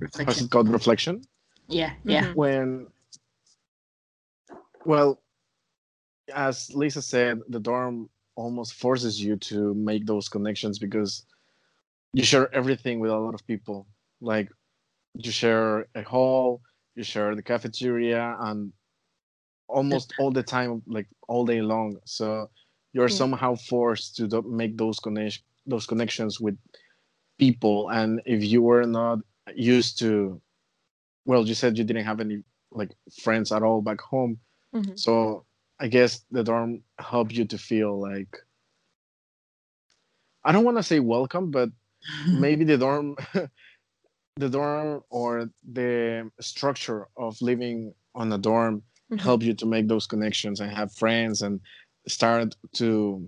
Reflection. 0.00 0.44
it 0.46 0.50
called 0.50 0.68
reflection 0.70 1.22
Yeah, 1.68 1.92
yeah. 2.04 2.24
Mhm. 2.24 2.34
when 2.34 2.86
well 4.86 5.20
as 6.34 6.70
lisa 6.74 7.02
said 7.02 7.40
the 7.48 7.58
dorm 7.58 8.08
almost 8.36 8.74
forces 8.74 9.20
you 9.20 9.36
to 9.36 9.74
make 9.74 10.06
those 10.06 10.28
connections 10.28 10.78
because 10.78 11.24
you 12.12 12.22
share 12.22 12.54
everything 12.54 13.00
with 13.00 13.10
a 13.10 13.16
lot 13.18 13.34
of 13.34 13.44
people 13.46 13.86
like 14.20 14.48
you 15.18 15.32
share 15.32 15.88
a 15.94 16.02
hall 16.02 16.62
you 16.94 17.02
share 17.04 17.34
the 17.34 17.42
cafeteria 17.42 18.36
and 18.40 18.72
almost 19.68 20.14
all 20.18 20.30
the 20.30 20.42
time 20.42 20.82
like 20.86 21.06
all 21.28 21.44
day 21.44 21.60
long 21.60 21.96
so 22.04 22.50
you're 22.92 23.08
Yeah. 23.08 23.16
somehow 23.22 23.54
forced 23.56 24.16
to 24.16 24.42
make 24.42 24.76
those 24.78 24.98
connection 24.98 25.44
those 25.66 25.86
connections 25.86 26.40
with 26.40 26.56
people 27.38 27.90
and 27.90 28.22
if 28.26 28.42
you 28.44 28.62
were 28.62 28.86
not 28.86 29.18
used 29.54 29.98
to 29.98 30.40
well 31.26 31.46
you 31.46 31.54
said 31.54 31.76
you 31.78 31.84
didn't 31.84 32.04
have 32.06 32.20
any 32.20 32.42
like 32.72 32.92
friends 33.22 33.52
at 33.52 33.62
all 33.62 33.82
back 33.82 34.00
home 34.00 34.38
Mhm. 34.74 34.98
so 34.98 35.44
i 35.80 35.88
guess 35.88 36.24
the 36.30 36.42
dorm 36.44 36.82
helped 36.98 37.32
you 37.32 37.44
to 37.44 37.58
feel 37.58 38.00
like 38.00 38.32
i 40.44 40.52
don't 40.52 40.64
want 40.64 40.76
to 40.76 40.82
say 40.82 41.00
welcome 41.00 41.50
but 41.50 41.70
maybe 42.26 42.64
the 42.64 42.78
dorm 42.78 43.16
the 44.38 44.48
dorm 44.48 45.02
or 45.10 45.50
the 45.72 46.30
structure 46.40 47.08
of 47.16 47.40
living 47.42 47.94
on 48.14 48.32
a 48.32 48.38
dorm 48.38 48.82
Mhm. 49.10 49.20
help 49.20 49.42
you 49.42 49.54
to 49.54 49.66
make 49.66 49.88
those 49.88 50.06
connections 50.06 50.60
and 50.60 50.70
have 50.72 50.92
friends 50.92 51.42
and 51.42 51.60
start 52.06 52.56
to 52.74 53.26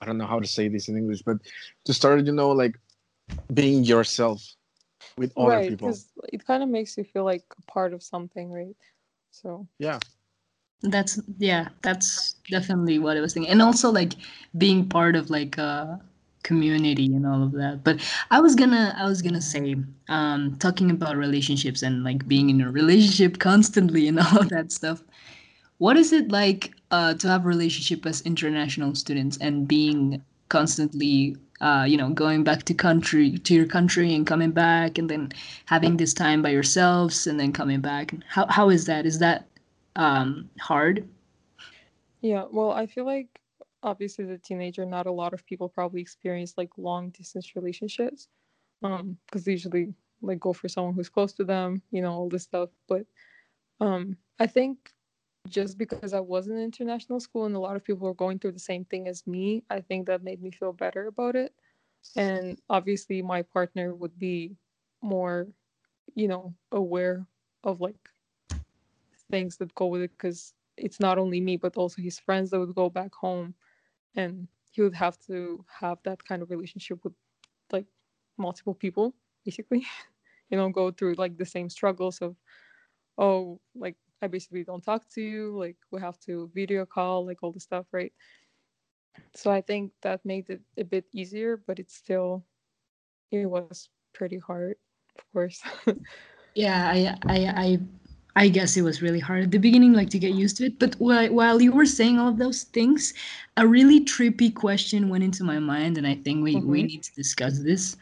i 0.00 0.06
don't 0.06 0.18
know 0.18 0.26
how 0.26 0.40
to 0.40 0.46
say 0.46 0.68
this 0.68 0.88
in 0.88 0.96
english 0.96 1.22
but 1.22 1.38
to 1.84 1.94
start 1.94 2.24
you 2.26 2.32
know 2.32 2.50
like 2.50 2.76
being 3.54 3.84
yourself 3.84 4.42
with 5.16 5.32
other 5.36 5.60
right, 5.60 5.68
people 5.68 5.88
because 5.88 6.12
it 6.32 6.46
kind 6.46 6.62
of 6.62 6.68
makes 6.68 6.96
you 6.98 7.04
feel 7.04 7.24
like 7.24 7.44
a 7.58 7.62
part 7.72 7.92
of 7.92 8.02
something, 8.02 8.50
right? 8.52 8.76
So 9.30 9.66
yeah 9.78 9.98
That's 10.82 11.20
yeah, 11.38 11.68
that's 11.82 12.34
definitely 12.50 12.98
what 12.98 13.16
I 13.16 13.20
was 13.20 13.34
thinking. 13.34 13.50
And 13.50 13.62
also 13.62 13.90
like 13.90 14.14
being 14.56 14.88
part 14.88 15.16
of 15.16 15.30
like 15.30 15.58
a 15.58 16.00
community 16.42 17.06
and 17.06 17.26
all 17.26 17.42
of 17.42 17.52
that. 17.52 17.84
But 17.84 18.00
I 18.30 18.40
was 18.40 18.54
gonna 18.54 18.94
I 18.98 19.04
was 19.04 19.22
gonna 19.22 19.42
say, 19.42 19.76
um, 20.08 20.56
talking 20.58 20.90
about 20.90 21.16
relationships 21.16 21.82
and 21.82 22.04
like 22.04 22.26
being 22.28 22.50
in 22.50 22.60
a 22.60 22.70
relationship 22.70 23.38
constantly 23.38 24.08
and 24.08 24.18
all 24.24 24.38
of 24.38 24.48
that 24.50 24.72
stuff. 24.72 25.02
What 25.78 25.96
is 25.96 26.12
it 26.12 26.30
like 26.32 26.72
uh, 26.90 27.14
to 27.14 27.28
have 27.28 27.44
a 27.44 27.48
relationship 27.48 28.06
as 28.06 28.20
international 28.22 28.94
students 28.94 29.38
and 29.38 29.68
being 29.68 30.22
constantly 30.48 31.36
uh, 31.60 31.84
you 31.88 31.96
know, 31.96 32.10
going 32.10 32.44
back 32.44 32.62
to 32.64 32.74
country 32.74 33.36
to 33.38 33.54
your 33.54 33.66
country 33.66 34.14
and 34.14 34.26
coming 34.26 34.52
back 34.52 34.96
and 34.96 35.10
then 35.10 35.32
having 35.66 35.96
this 35.96 36.14
time 36.14 36.40
by 36.40 36.50
yourselves 36.50 37.26
and 37.26 37.38
then 37.40 37.52
coming 37.52 37.80
back. 37.80 38.14
How 38.28 38.46
how 38.46 38.70
is 38.70 38.84
that? 38.86 39.06
Is 39.06 39.18
that 39.18 39.46
um 39.96 40.48
hard? 40.60 41.04
yeah, 42.20 42.44
well, 42.50 42.72
I 42.72 42.86
feel 42.86 43.04
like 43.04 43.40
obviously 43.82 44.24
as 44.24 44.30
a 44.30 44.38
teenager, 44.38 44.84
not 44.84 45.06
a 45.06 45.12
lot 45.12 45.32
of 45.32 45.46
people 45.46 45.68
probably 45.68 46.00
experience 46.00 46.54
like 46.56 46.70
long 46.76 47.10
distance 47.10 47.54
relationships, 47.54 48.28
um, 48.82 49.16
because 49.26 49.46
usually 49.46 49.94
like 50.22 50.40
go 50.40 50.52
for 50.52 50.68
someone 50.68 50.94
who's 50.94 51.08
close 51.08 51.32
to 51.34 51.44
them, 51.44 51.82
you 51.90 52.02
know, 52.02 52.12
all 52.12 52.28
this 52.28 52.42
stuff. 52.42 52.70
But 52.88 53.06
um, 53.80 54.16
I 54.38 54.46
think 54.46 54.92
just 55.48 55.78
because 55.78 56.12
I 56.12 56.20
was 56.20 56.48
in 56.48 56.58
international 56.58 57.20
school 57.20 57.46
and 57.46 57.54
a 57.54 57.60
lot 57.60 57.76
of 57.76 57.84
people 57.84 58.06
were 58.06 58.14
going 58.14 58.38
through 58.38 58.52
the 58.52 58.58
same 58.58 58.84
thing 58.84 59.08
as 59.08 59.26
me, 59.26 59.62
I 59.70 59.80
think 59.80 60.06
that 60.06 60.24
made 60.24 60.42
me 60.42 60.50
feel 60.50 60.72
better 60.72 61.06
about 61.06 61.36
it. 61.36 61.52
And 62.16 62.60
obviously, 62.68 63.22
my 63.22 63.42
partner 63.42 63.94
would 63.94 64.18
be 64.18 64.56
more, 65.02 65.46
you 66.14 66.28
know, 66.28 66.54
aware 66.72 67.26
of 67.64 67.80
like 67.80 67.96
things 69.30 69.56
that 69.58 69.74
go 69.74 69.86
with 69.86 70.02
it 70.02 70.10
because 70.12 70.54
it's 70.76 71.00
not 71.00 71.18
only 71.18 71.40
me, 71.40 71.56
but 71.56 71.76
also 71.76 72.00
his 72.00 72.18
friends 72.18 72.50
that 72.50 72.60
would 72.60 72.74
go 72.74 72.88
back 72.88 73.14
home 73.14 73.54
and 74.14 74.48
he 74.70 74.82
would 74.82 74.94
have 74.94 75.18
to 75.26 75.64
have 75.80 75.98
that 76.04 76.22
kind 76.24 76.42
of 76.42 76.50
relationship 76.50 76.98
with 77.04 77.12
like 77.72 77.86
multiple 78.36 78.74
people, 78.74 79.14
basically, 79.44 79.86
you 80.50 80.56
know, 80.58 80.68
go 80.68 80.90
through 80.90 81.14
like 81.14 81.36
the 81.36 81.46
same 81.46 81.68
struggles 81.68 82.18
of, 82.18 82.36
oh, 83.16 83.60
like 83.74 83.96
I 84.22 84.26
basically 84.26 84.64
don't 84.64 84.82
talk 84.84 85.08
to 85.14 85.22
you, 85.22 85.58
like 85.58 85.76
we 85.90 86.00
have 86.00 86.18
to 86.20 86.50
video 86.54 86.84
call, 86.86 87.26
like 87.26 87.38
all 87.42 87.52
the 87.52 87.60
stuff, 87.60 87.86
right? 87.92 88.12
So 89.34 89.50
I 89.50 89.60
think 89.60 89.92
that 90.02 90.24
made 90.24 90.48
it 90.50 90.60
a 90.76 90.84
bit 90.84 91.04
easier, 91.12 91.60
but 91.66 91.78
it's 91.78 91.94
still, 91.94 92.44
it 93.30 93.46
was 93.46 93.88
pretty 94.12 94.38
hard, 94.38 94.76
of 95.16 95.24
course. 95.32 95.60
Yeah, 96.54 96.90
I, 96.90 97.16
I, 97.28 97.38
I, 97.46 97.78
I 98.38 98.48
guess 98.48 98.76
it 98.76 98.82
was 98.82 99.02
really 99.02 99.20
hard 99.20 99.44
at 99.44 99.50
the 99.50 99.58
beginning, 99.58 99.94
like 99.94 100.10
to 100.10 100.18
get 100.18 100.34
used 100.34 100.58
to 100.58 100.66
it. 100.66 100.78
But 100.78 100.94
while, 100.98 101.32
while 101.32 101.60
you 101.62 101.72
were 101.72 101.86
saying 101.86 102.18
all 102.18 102.28
of 102.28 102.38
those 102.38 102.64
things, 102.64 103.14
a 103.56 103.66
really 103.66 104.00
trippy 104.04 104.54
question 104.54 105.08
went 105.10 105.24
into 105.24 105.44
my 105.44 105.58
mind, 105.58 105.98
and 105.98 106.06
I 106.06 106.14
think 106.16 106.44
we, 106.44 106.62
we 106.62 106.82
Mhm. 106.82 106.86
need 106.86 107.02
to 107.04 107.14
discuss 107.14 107.58
this. 107.60 107.96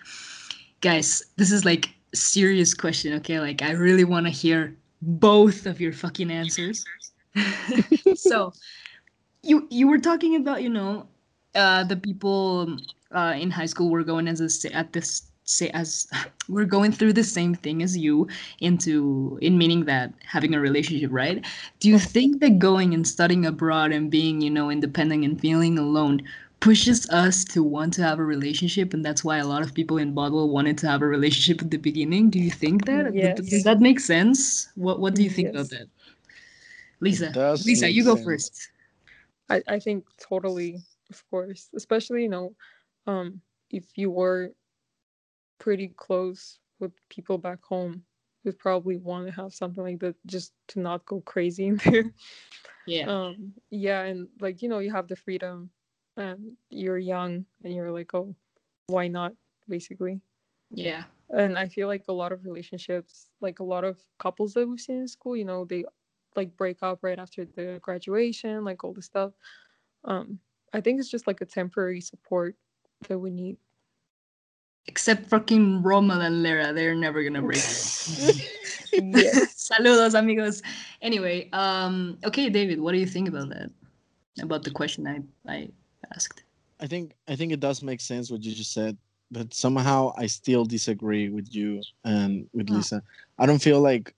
Guys, 0.82 1.22
this 1.36 1.52
is 1.52 1.64
like 1.64 1.90
serious 2.14 2.74
question, 2.74 3.14
okay? 3.14 3.40
Like 3.40 3.62
I 3.62 3.72
really 3.72 4.04
want 4.04 4.26
to 4.26 4.30
hear 4.32 4.76
both 5.02 5.66
of 5.66 5.80
your 5.80 5.92
fucking 5.92 6.30
answers. 6.30 6.86
so, 8.14 8.54
you 9.42 9.66
you 9.70 9.88
were 9.88 9.98
talking 9.98 10.36
about, 10.36 10.62
you 10.62 10.70
know, 10.70 11.08
uh, 11.54 11.84
the 11.84 11.96
people 11.96 12.78
uh, 13.12 13.34
in 13.38 13.50
high 13.50 13.66
school 13.66 13.90
were 13.90 14.04
going 14.04 14.28
as 14.28 14.40
a, 14.66 14.74
at 14.74 14.92
this 14.92 15.30
say 15.46 15.70
as 15.70 16.06
we're 16.48 16.64
going 16.64 16.92
through 16.92 17.12
the 17.12 17.24
same 17.24 17.54
thing 17.54 17.82
as 17.82 17.96
you 17.96 18.28
into 18.60 19.38
in 19.40 19.56
meaning 19.56 19.84
that 19.84 20.12
having 20.24 20.54
a 20.54 20.60
relationship 20.60 21.10
right? 21.12 21.44
Do 21.80 21.88
you 21.88 21.98
think 21.98 22.40
that 22.40 22.58
going 22.58 22.92
and 22.92 23.06
studying 23.06 23.46
abroad 23.46 23.92
and 23.92 24.10
being 24.10 24.40
you 24.40 24.50
know 24.50 24.70
independent 24.70 25.24
and 25.24 25.40
feeling 25.40 25.78
alone 25.78 26.22
pushes 26.60 27.08
us 27.10 27.44
to 27.44 27.62
want 27.62 27.92
to 27.94 28.02
have 28.02 28.18
a 28.18 28.24
relationship? 28.24 28.92
And 28.92 29.04
that's 29.04 29.22
why 29.22 29.38
a 29.38 29.46
lot 29.46 29.62
of 29.62 29.74
people 29.74 29.98
in 29.98 30.14
Bodwell 30.14 30.48
wanted 30.48 30.78
to 30.78 30.88
have 30.88 31.02
a 31.02 31.06
relationship 31.06 31.62
at 31.62 31.70
the 31.70 31.76
beginning. 31.76 32.30
Do 32.30 32.38
you 32.38 32.50
think 32.50 32.86
that? 32.86 33.14
Yes. 33.14 33.40
does 33.40 33.64
that 33.64 33.80
make 33.80 34.00
sense? 34.00 34.68
What 34.74 35.00
what 35.00 35.14
do 35.14 35.22
you 35.22 35.30
think 35.30 35.50
about 35.50 35.70
that? 35.70 35.88
Lisa 37.00 37.30
lisa 37.64 37.90
you 37.90 38.04
go 38.04 38.14
sense. 38.16 38.26
first. 38.26 38.70
I, 39.48 39.62
I 39.68 39.78
think 39.78 40.04
totally, 40.18 40.82
of 41.10 41.22
course. 41.30 41.68
Especially, 41.76 42.22
you 42.22 42.28
know, 42.28 42.54
um, 43.06 43.40
if 43.70 43.84
you 43.94 44.10
were 44.10 44.52
pretty 45.58 45.88
close 45.96 46.58
with 46.80 46.92
people 47.08 47.38
back 47.38 47.62
home, 47.64 48.02
you'd 48.44 48.58
probably 48.58 48.96
want 48.96 49.26
to 49.26 49.32
have 49.32 49.52
something 49.52 49.82
like 49.82 49.98
that 50.00 50.14
just 50.26 50.52
to 50.68 50.80
not 50.80 51.04
go 51.06 51.20
crazy 51.20 51.66
in 51.66 51.76
there. 51.84 52.12
yeah 52.86 53.06
Um, 53.10 53.52
yeah, 53.70 54.02
and 54.02 54.28
like, 54.40 54.62
you 54.62 54.68
know, 54.68 54.78
you 54.78 54.92
have 54.92 55.08
the 55.08 55.16
freedom 55.16 55.70
and 56.16 56.52
you're 56.70 56.98
young 56.98 57.44
and 57.64 57.74
you're 57.74 57.90
like, 57.90 58.14
oh, 58.14 58.34
why 58.86 59.08
not? 59.08 59.32
Basically. 59.68 60.20
yeah 60.70 61.04
And 61.30 61.58
I 61.58 61.68
feel 61.68 61.88
like 61.88 62.04
a 62.08 62.12
lot 62.12 62.32
of 62.32 62.44
relationships, 62.44 63.28
like 63.40 63.58
a 63.58 63.64
lot 63.64 63.84
of 63.84 63.98
couples 64.18 64.54
that 64.54 64.68
we've 64.68 64.80
seen 64.80 64.98
in 64.98 65.08
school, 65.08 65.36
you 65.36 65.44
know, 65.44 65.64
they 65.64 65.84
like 66.36 66.56
break 66.56 66.82
up 66.82 67.00
right 67.02 67.18
after 67.18 67.44
the 67.44 67.80
graduation, 67.82 68.64
like 68.64 68.84
all 68.84 68.92
this 68.92 69.06
stuff. 69.06 69.32
Um, 70.04 70.38
I 70.72 70.80
think 70.80 71.00
it's 71.00 71.10
just 71.10 71.26
like 71.26 71.40
a 71.40 71.46
temporary 71.46 72.00
support 72.00 72.56
that 73.08 73.18
we 73.18 73.30
need. 73.30 73.56
Except 74.88 75.28
fucking 75.28 75.82
Roma 75.82 76.18
and 76.20 76.42
Lara, 76.42 76.72
they're 76.72 76.94
never 76.94 77.22
gonna 77.22 77.42
break 77.42 77.58
Saludos, 79.56 80.18
amigos. 80.18 80.62
Anyway, 81.02 81.48
um, 81.52 82.18
okay, 82.24 82.48
David, 82.48 82.80
what 82.80 82.92
do 82.92 82.98
you 82.98 83.06
think 83.06 83.28
about 83.28 83.48
that? 83.50 83.70
About 84.42 84.62
the 84.62 84.70
question 84.70 85.06
I 85.06 85.22
I 85.50 85.68
asked. 86.14 86.44
I 86.80 86.86
think 86.86 87.14
I 87.28 87.36
think 87.36 87.52
it 87.52 87.60
does 87.60 87.82
make 87.82 88.00
sense 88.00 88.30
what 88.30 88.42
you 88.44 88.54
just 88.54 88.72
said, 88.72 88.96
but 89.30 89.52
somehow 89.54 90.12
I 90.16 90.26
still 90.26 90.64
disagree 90.64 91.28
with 91.30 91.54
you 91.54 91.82
and 92.04 92.48
with 92.52 92.70
Ah. 92.70 92.74
Lisa. 92.74 93.02
I 93.38 93.46
don't 93.46 93.62
feel 93.62 93.80
like 93.80 94.14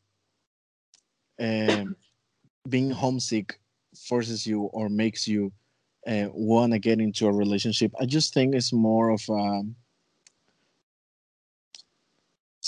um, 1.40 1.94
being 2.68 2.90
homesick 2.90 3.60
forces 3.96 4.46
you 4.46 4.62
or 4.74 4.88
makes 4.88 5.26
you 5.26 5.52
uh, 6.06 6.28
want 6.32 6.72
to 6.72 6.78
get 6.78 7.00
into 7.00 7.26
a 7.26 7.32
relationship. 7.32 7.92
I 8.00 8.06
just 8.06 8.34
think 8.34 8.54
it's 8.54 8.72
more 8.72 9.10
of 9.10 9.22
um, 9.30 9.74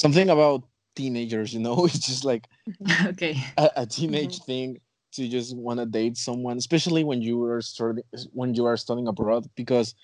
something 0.00 0.30
about 0.30 0.64
teenagers. 0.96 1.52
You 1.52 1.60
know, 1.60 1.84
it's 1.84 2.06
just 2.06 2.24
like 2.24 2.46
okay. 3.06 3.36
a, 3.56 3.64
a 3.64 3.68
mm-hmm. 3.68 3.88
teenage 3.88 4.42
thing 4.42 4.80
to 5.12 5.28
just 5.28 5.56
want 5.56 5.80
to 5.80 5.86
date 5.86 6.16
someone, 6.16 6.56
especially 6.56 7.04
when 7.04 7.20
you 7.22 7.44
are 7.44 7.60
studying 7.60 8.04
when 8.32 8.54
you 8.54 8.66
are 8.66 8.76
studying 8.76 9.08
abroad. 9.08 9.48
Because 9.54 9.94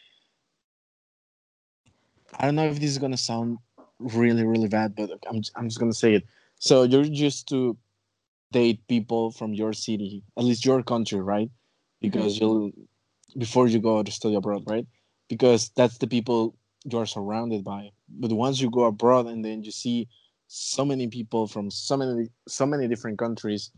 I 2.38 2.44
don't 2.44 2.56
know 2.56 2.66
if 2.66 2.80
this 2.80 2.90
is 2.90 2.98
gonna 2.98 3.16
sound 3.16 3.58
really 3.98 4.44
really 4.44 4.68
bad, 4.68 4.94
but 4.94 5.10
I'm 5.28 5.42
I'm 5.56 5.68
just 5.68 5.80
gonna 5.80 5.92
say 6.04 6.14
it. 6.14 6.24
So 6.58 6.82
you're 6.84 7.04
used 7.04 7.48
to 7.48 7.76
date 8.52 8.86
people 8.88 9.30
from 9.30 9.52
your 9.52 9.72
city, 9.72 10.22
at 10.38 10.44
least 10.44 10.64
your 10.64 10.82
country, 10.82 11.20
right? 11.20 11.48
Mm-hmm. 11.48 12.00
Because 12.00 12.40
you'll 12.40 12.70
before 13.38 13.66
you 13.68 13.78
go 13.78 14.02
to 14.02 14.10
study 14.10 14.34
abroad, 14.34 14.64
right? 14.66 14.86
Because 15.28 15.70
that's 15.76 15.98
the 15.98 16.06
people 16.06 16.56
you 16.90 16.98
are 16.98 17.06
surrounded 17.06 17.64
by. 17.64 17.90
But 18.08 18.32
once 18.32 18.60
you 18.60 18.70
go 18.70 18.84
abroad 18.84 19.26
and 19.26 19.44
then 19.44 19.62
you 19.62 19.70
see 19.70 20.08
so 20.48 20.84
many 20.84 21.08
people 21.08 21.46
from 21.46 21.70
so 21.70 21.96
many 21.96 22.28
so 22.46 22.64
many 22.64 22.86
different 22.86 23.18
countries 23.18 23.70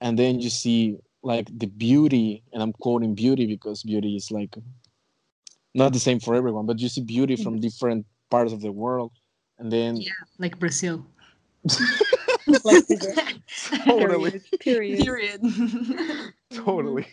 and 0.00 0.18
then 0.18 0.40
you 0.40 0.48
see 0.48 0.96
like 1.22 1.48
the 1.58 1.66
beauty 1.66 2.42
and 2.52 2.62
i'm 2.62 2.72
quoting 2.72 3.14
beauty 3.14 3.46
because 3.46 3.82
beauty 3.82 4.14
is 4.14 4.30
like 4.30 4.56
not 5.74 5.92
the 5.92 5.98
same 5.98 6.20
for 6.20 6.34
everyone 6.34 6.66
but 6.66 6.78
you 6.78 6.88
see 6.88 7.00
beauty 7.00 7.34
from 7.34 7.58
different 7.58 8.06
parts 8.30 8.52
of 8.52 8.60
the 8.60 8.70
world 8.70 9.12
and 9.58 9.72
then 9.72 9.96
Yeah, 9.96 10.12
like 10.38 10.58
Brazil. 10.58 11.06
Like 12.62 12.84
Totally. 13.86 14.42
Period. 14.60 15.02
Period. 15.02 15.40
Period. 15.40 16.32
totally 16.52 17.06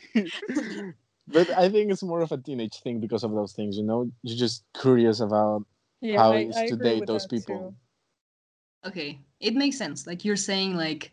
but 1.28 1.50
i 1.52 1.70
think 1.70 1.92
it's 1.92 2.04
more 2.04 2.22
of 2.22 2.32
a 2.32 2.38
teenage 2.38 2.80
thing 2.82 3.00
because 3.00 3.24
of 3.24 3.32
those 3.32 3.54
things 3.54 3.78
you 3.78 3.84
know 3.84 4.10
you're 4.24 4.38
just 4.38 4.64
curious 4.80 5.20
about 5.20 5.66
Yeah, 6.02 6.18
how 6.18 6.34
I, 6.34 6.38
it 6.38 6.50
is 6.50 6.56
to 6.70 6.76
date 6.76 7.06
those 7.06 7.28
people 7.28 7.60
too. 7.60 8.90
okay, 8.90 9.20
it 9.40 9.54
makes 9.54 9.78
sense. 9.78 10.08
Like 10.08 10.26
you're 10.26 10.36
saying, 10.36 10.76
like 10.76 11.12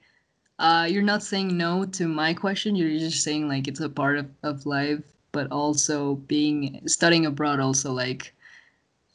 uh, 0.59 0.87
you're 0.90 1.03
not 1.03 1.23
saying 1.23 1.57
no 1.57 1.85
to 1.85 2.09
my 2.09 2.35
question. 2.35 2.75
You're 2.75 2.99
just 2.99 3.23
saying 3.23 3.49
like 3.49 3.68
it's 3.68 3.81
a 3.81 3.88
part 3.88 4.16
of, 4.18 4.27
of 4.42 4.66
life, 4.66 5.03
but 5.33 5.51
also 5.53 6.16
being 6.27 6.81
studying 6.87 7.27
abroad. 7.27 7.61
Also 7.61 7.92
like, 7.92 8.35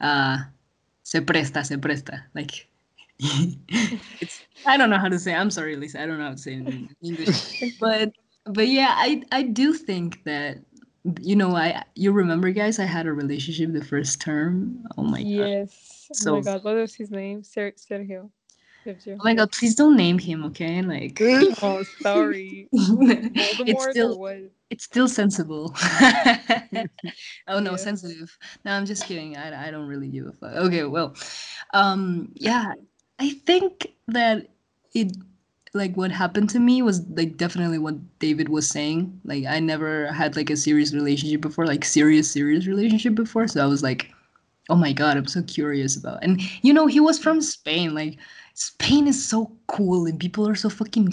uh, 0.00 0.38
se 1.02 1.20
presta, 1.20 1.64
se 1.64 1.76
presta. 1.76 2.22
Like, 2.34 2.68
it's 4.20 4.44
I 4.64 4.76
don't 4.76 4.90
know 4.90 4.98
how 4.98 5.08
to 5.08 5.18
say. 5.18 5.34
I'm 5.34 5.50
sorry, 5.50 5.76
Lisa. 5.76 6.00
I 6.00 6.06
don't 6.06 6.18
know 6.18 6.24
how 6.24 6.30
to 6.32 6.38
say 6.38 6.54
it 6.54 6.58
in 6.60 6.88
English. 7.02 7.42
but 7.80 8.12
but 8.46 8.68
yeah, 8.68 8.94
I 8.96 9.22
I 9.32 9.42
do 9.42 9.72
think 9.74 10.24
that 10.24 10.58
you 11.20 11.36
know 11.36 11.54
I 11.54 11.84
you 11.94 12.12
remember 12.12 12.50
guys 12.50 12.78
I 12.78 12.84
had 12.86 13.06
a 13.06 13.12
relationship 13.12 13.72
the 13.72 13.84
first 13.84 14.20
term. 14.20 14.84
Oh 14.96 15.02
my 15.02 15.22
god. 15.22 15.28
yes. 15.28 16.06
oh 16.10 16.14
So- 16.14 16.34
my 16.36 16.40
god, 16.40 16.64
what 16.64 16.76
was 16.76 16.94
his 16.94 17.10
name? 17.10 17.42
Ser- 17.42 17.72
Sergio. 17.76 18.30
Sergio. 18.86 19.16
Oh 19.20 19.24
my 19.24 19.34
god, 19.34 19.50
please 19.52 19.74
don't 19.74 19.96
name 19.96 20.18
him, 20.18 20.44
okay? 20.44 20.82
Like 20.82 21.18
Oh, 21.62 21.82
sorry. 22.00 22.68
it's 22.72 23.84
still 23.90 24.28
it's 24.70 24.84
still 24.84 25.08
sensible. 25.08 25.74
oh 27.48 27.60
no, 27.60 27.72
Yeah. 27.72 27.76
sensitive. 27.76 28.36
No, 28.64 28.72
I'm 28.72 28.86
just 28.86 29.04
kidding. 29.06 29.36
I, 29.36 29.68
I 29.68 29.70
don't 29.70 29.86
really 29.88 30.08
give 30.08 30.26
a 30.26 30.32
fuck. 30.32 30.54
Okay, 30.56 30.84
well, 30.84 31.14
um, 31.72 32.32
yeah, 32.34 32.72
I 33.18 33.30
think 33.46 33.88
that 34.08 34.48
it 34.94 35.16
like 35.74 35.96
what 35.96 36.12
happened 36.12 36.48
to 36.50 36.60
me 36.60 36.80
was 36.82 37.06
like 37.08 37.36
definitely 37.36 37.78
what 37.78 37.96
David 38.20 38.48
was 38.48 38.68
saying. 38.68 39.20
Like 39.24 39.44
I 39.44 39.58
never 39.58 40.12
had 40.12 40.36
like 40.36 40.50
a 40.50 40.56
serious 40.56 40.94
relationship 40.94 41.40
before, 41.40 41.66
like 41.66 41.84
serious 41.84 42.30
serious 42.30 42.66
relationship 42.66 43.14
before. 43.14 43.48
So 43.48 43.62
I 43.62 43.66
was 43.66 43.82
like, 43.82 44.10
oh 44.70 44.76
my 44.76 44.92
god, 44.92 45.16
I'm 45.16 45.26
so 45.26 45.42
curious 45.42 45.96
about. 45.96 46.22
And 46.22 46.40
you 46.62 46.72
know, 46.72 46.86
he 46.86 47.00
was 47.00 47.18
from 47.18 47.40
Spain. 47.40 47.94
Like 47.94 48.18
Spain 48.54 49.08
is 49.08 49.22
so 49.24 49.50
cool, 49.66 50.06
and 50.06 50.18
people 50.18 50.48
are 50.48 50.54
so 50.54 50.70
fucking 50.70 51.12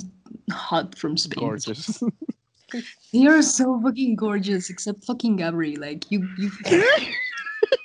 hot 0.52 0.98
from 0.98 1.18
Spain. 1.18 1.44
gorgeous 1.44 2.02
They 3.14 3.28
are 3.28 3.42
so 3.42 3.82
fucking 3.82 4.16
gorgeous, 4.16 4.70
except 4.70 5.04
fucking 5.04 5.38
Gabri. 5.38 5.78
Like 5.78 6.10
you, 6.10 6.28
you. 6.38 6.52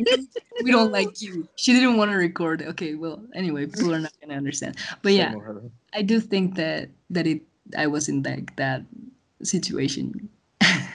we 0.63 0.71
don't 0.71 0.93
like 0.93 1.21
you. 1.21 1.49
She 1.57 1.73
didn't 1.73 1.97
want 1.97 2.11
to 2.11 2.17
record. 2.17 2.63
Okay, 2.63 2.95
well, 2.95 3.23
anyway, 3.35 3.67
people 3.67 3.95
are 3.95 3.99
not 3.99 4.13
gonna 4.21 4.35
understand. 4.35 4.77
But 5.03 5.13
yeah, 5.13 5.31
Shame 5.31 5.39
on 5.39 5.45
her. 5.45 5.63
I 5.93 6.03
do 6.03 6.21
think 6.21 6.55
that 6.57 6.91
that 7.11 7.27
it. 7.27 7.43
I 7.77 7.87
was 7.87 8.09
in 8.09 8.23
like 8.23 8.55
that 8.57 8.83
situation. 9.43 10.29
Yeah. 10.61 10.89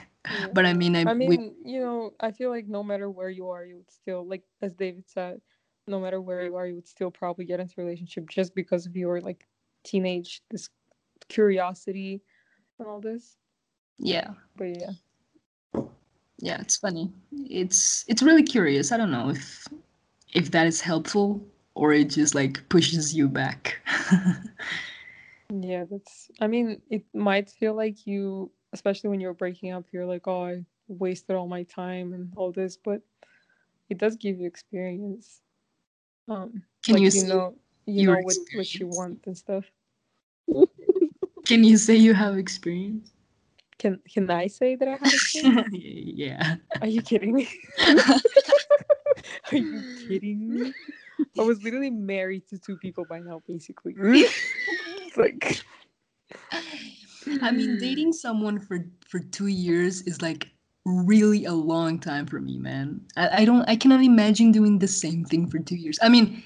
But 0.54 0.66
I 0.66 0.72
mean, 0.72 0.94
I, 0.94 1.02
I 1.02 1.14
we, 1.14 1.26
mean, 1.26 1.54
you 1.64 1.80
know, 1.80 2.12
I 2.20 2.30
feel 2.30 2.48
like 2.48 2.68
no 2.68 2.84
matter 2.84 3.10
where 3.10 3.28
you 3.28 3.50
are, 3.50 3.64
you 3.64 3.76
would 3.76 3.90
still 3.90 4.24
like 4.24 4.42
as 4.62 4.72
David 4.72 5.04
said, 5.08 5.40
no 5.88 5.98
matter 6.00 6.20
where 6.20 6.44
you 6.44 6.54
are, 6.56 6.66
you 6.66 6.76
would 6.76 6.86
still 6.86 7.10
probably 7.10 7.44
get 7.44 7.58
into 7.58 7.74
a 7.78 7.84
relationship 7.84 8.28
just 8.30 8.54
because 8.54 8.86
of 8.86 8.96
your 8.96 9.20
like 9.20 9.46
teenage 9.84 10.42
this 10.50 10.68
curiosity 11.28 12.22
and 12.78 12.88
all 12.88 13.00
this. 13.00 13.36
yeah, 13.98 14.30
But 14.56 14.78
yeah. 14.78 14.90
Yeah, 16.42 16.60
it's 16.60 16.76
funny. 16.76 17.10
It's 17.48 18.04
it's 18.08 18.22
really 18.22 18.42
curious. 18.42 18.92
I 18.92 18.96
don't 18.98 19.12
know 19.12 19.30
if 19.30 19.66
if 20.34 20.50
that 20.50 20.66
is 20.66 20.80
helpful 20.80 21.40
or 21.74 21.92
it 21.92 22.10
just 22.10 22.34
like 22.34 22.68
pushes 22.68 23.14
you 23.14 23.28
back. 23.28 23.80
Yeah, 25.52 25.84
that's 25.90 26.30
I 26.40 26.46
mean, 26.46 26.80
it 26.90 27.04
might 27.14 27.50
feel 27.50 27.74
like 27.74 28.06
you 28.06 28.50
especially 28.72 29.10
when 29.10 29.20
you're 29.20 29.34
breaking 29.34 29.70
up, 29.72 29.84
you're 29.92 30.06
like, 30.06 30.26
Oh, 30.26 30.44
I 30.46 30.64
wasted 30.88 31.36
all 31.36 31.46
my 31.46 31.62
time 31.64 32.14
and 32.14 32.32
all 32.36 32.52
this, 32.52 32.76
but 32.76 33.02
it 33.90 33.98
does 33.98 34.16
give 34.16 34.40
you 34.40 34.46
experience. 34.46 35.42
Um 36.28 36.62
Can 36.84 36.94
like 36.94 37.00
you 37.02 37.06
you, 37.06 37.10
see 37.10 37.26
know 37.28 37.54
you 37.86 38.06
know 38.06 38.18
what, 38.18 38.36
what 38.54 38.74
you 38.74 38.86
want 38.86 39.20
and 39.26 39.36
stuff. 39.36 39.64
Can 41.46 41.64
you 41.64 41.76
say 41.76 41.96
you 41.96 42.14
have 42.14 42.38
experience? 42.38 43.12
Can 43.82 43.98
can 44.08 44.30
I 44.30 44.46
say 44.46 44.76
that 44.76 44.86
I 44.86 44.92
have 44.92 45.02
a 45.02 45.10
kid? 45.32 45.72
yeah. 45.72 46.54
Are 46.80 46.86
you 46.86 47.02
kidding 47.02 47.34
me? 47.34 47.48
Are 47.80 49.58
you 49.58 50.06
kidding 50.06 50.48
me? 50.54 50.72
I 51.36 51.42
was 51.42 51.60
literally 51.64 51.90
married 51.90 52.46
to 52.50 52.58
two 52.58 52.76
people 52.76 53.04
by 53.04 53.18
now, 53.18 53.42
basically. 53.48 53.94
It's 53.98 55.16
like 55.16 55.64
I 57.42 57.50
mean, 57.50 57.76
dating 57.76 58.12
someone 58.12 58.60
for 58.60 58.86
for 59.08 59.18
two 59.18 59.48
years 59.48 60.02
is 60.02 60.22
like 60.22 60.51
really 60.84 61.44
a 61.44 61.52
long 61.52 61.98
time 61.98 62.26
for 62.26 62.40
me, 62.40 62.58
man. 62.58 63.00
I, 63.16 63.42
I 63.42 63.44
don't 63.44 63.62
I 63.68 63.76
cannot 63.76 64.02
imagine 64.02 64.52
doing 64.52 64.78
the 64.78 64.88
same 64.88 65.24
thing 65.24 65.48
for 65.48 65.58
two 65.58 65.76
years. 65.76 65.98
I 66.02 66.08
mean, 66.08 66.42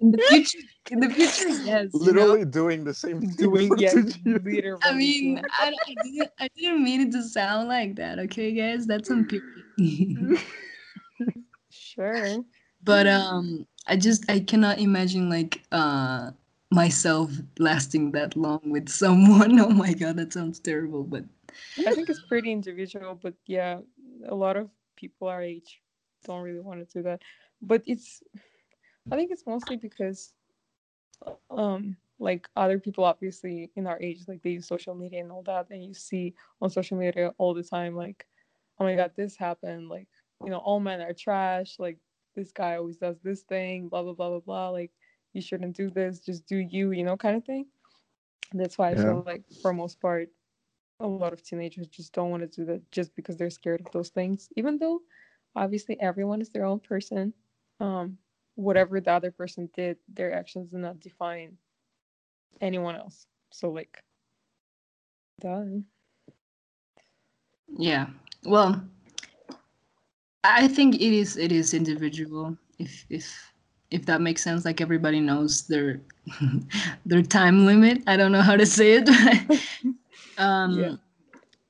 in 0.00 0.12
the 0.12 0.22
future, 0.28 0.58
in 0.90 1.00
the 1.00 1.10
future, 1.10 1.48
yes. 1.64 1.90
you 1.92 2.12
know? 2.12 2.26
Literally 2.26 2.44
doing 2.44 2.84
the 2.84 2.94
same 2.94 3.20
thing. 3.20 3.30
doing 3.30 3.68
for 3.68 3.78
yeah, 3.78 3.90
two 3.90 4.40
years. 4.44 4.78
I 4.82 4.92
mean, 4.92 5.42
I, 5.58 5.72
I 5.86 5.94
didn't 6.04 6.30
I 6.38 6.48
didn't 6.56 6.84
mean 6.84 7.00
it 7.00 7.12
to 7.12 7.22
sound 7.22 7.68
like 7.68 7.96
that, 7.96 8.18
okay, 8.20 8.52
guys? 8.52 8.86
That's 8.86 9.10
on 9.10 9.26
period. 9.26 10.40
sure. 11.70 12.36
but 12.82 13.06
um, 13.06 13.66
I 13.86 13.96
just 13.96 14.28
I 14.30 14.40
cannot 14.40 14.78
imagine 14.78 15.28
like 15.28 15.62
uh 15.72 16.30
myself 16.70 17.30
lasting 17.58 18.12
that 18.12 18.36
long 18.36 18.60
with 18.64 18.88
someone. 18.88 19.58
Oh 19.64 19.70
my 19.70 19.94
god, 19.94 20.16
that 20.16 20.32
sounds 20.32 20.60
terrible. 20.60 21.02
But 21.02 21.24
I 21.86 21.92
think 21.92 22.08
it's 22.08 22.20
pretty 22.20 22.52
individual, 22.52 23.14
but 23.14 23.34
yeah, 23.46 23.80
a 24.26 24.34
lot 24.34 24.56
of 24.56 24.70
people 24.96 25.28
our 25.28 25.42
age 25.42 25.82
don't 26.24 26.42
really 26.42 26.60
want 26.60 26.86
to 26.86 26.98
do 26.98 27.02
that. 27.04 27.22
But 27.60 27.82
it's, 27.86 28.22
I 29.10 29.16
think 29.16 29.30
it's 29.32 29.46
mostly 29.46 29.76
because, 29.76 30.34
um, 31.50 31.96
like 32.18 32.48
other 32.56 32.78
people 32.78 33.04
obviously 33.04 33.70
in 33.74 33.86
our 33.86 33.98
age, 34.00 34.24
like 34.28 34.42
they 34.42 34.50
use 34.50 34.66
social 34.66 34.94
media 34.94 35.20
and 35.20 35.30
all 35.32 35.42
that, 35.42 35.68
and 35.70 35.84
you 35.84 35.94
see 35.94 36.34
on 36.60 36.70
social 36.70 36.96
media 36.98 37.32
all 37.38 37.54
the 37.54 37.62
time, 37.62 37.94
like, 37.96 38.26
oh 38.78 38.84
my 38.84 38.94
god, 38.94 39.12
this 39.16 39.36
happened, 39.36 39.88
like, 39.88 40.08
you 40.44 40.50
know, 40.50 40.58
all 40.58 40.80
men 40.80 41.00
are 41.00 41.12
trash, 41.12 41.78
like 41.78 41.98
this 42.34 42.52
guy 42.52 42.76
always 42.76 42.96
does 42.98 43.20
this 43.20 43.42
thing, 43.42 43.88
blah 43.88 44.02
blah 44.02 44.12
blah 44.14 44.30
blah 44.30 44.40
blah, 44.40 44.68
like 44.70 44.92
you 45.32 45.40
shouldn't 45.42 45.76
do 45.76 45.90
this, 45.90 46.20
just 46.20 46.46
do 46.46 46.56
you, 46.58 46.92
you 46.92 47.04
know, 47.04 47.16
kind 47.16 47.36
of 47.36 47.44
thing. 47.44 47.66
That's 48.52 48.78
why 48.78 48.90
I 48.90 48.94
Yeah. 48.94 48.96
feel 48.96 49.22
like 49.24 49.44
for 49.60 49.72
most 49.72 50.00
part 50.00 50.28
a 51.00 51.06
lot 51.06 51.32
of 51.32 51.42
teenagers 51.42 51.86
just 51.88 52.12
don't 52.12 52.30
want 52.30 52.42
to 52.42 52.46
do 52.46 52.64
that 52.64 52.90
just 52.90 53.14
because 53.16 53.36
they're 53.36 53.50
scared 53.50 53.80
of 53.80 53.90
those 53.92 54.10
things 54.10 54.48
even 54.56 54.78
though 54.78 55.00
obviously 55.56 56.00
everyone 56.00 56.40
is 56.40 56.50
their 56.50 56.64
own 56.64 56.78
person 56.80 57.32
um 57.80 58.16
whatever 58.54 59.00
the 59.00 59.10
other 59.10 59.30
person 59.30 59.68
did 59.74 59.96
their 60.12 60.32
actions 60.32 60.70
do 60.70 60.78
not 60.78 61.00
define 61.00 61.56
anyone 62.60 62.94
else 62.94 63.26
so 63.50 63.70
like 63.70 64.02
done 65.40 65.84
yeah, 67.78 68.06
well, 68.44 68.82
I 70.44 70.68
think 70.68 70.96
it 70.96 71.12
is 71.12 71.36
it 71.36 71.52
is 71.52 71.74
individual. 71.74 72.56
If 72.78 73.04
if 73.10 73.52
if 73.90 74.06
that 74.06 74.20
makes 74.20 74.42
sense, 74.42 74.64
like 74.64 74.80
everybody 74.80 75.20
knows 75.20 75.66
their 75.66 76.00
their 77.06 77.22
time 77.22 77.66
limit. 77.66 78.02
I 78.06 78.16
don't 78.16 78.32
know 78.32 78.42
how 78.42 78.56
to 78.56 78.66
say 78.66 79.02
it. 79.02 79.08
But, 80.36 80.42
um, 80.42 80.78
Yeah. 80.78 80.96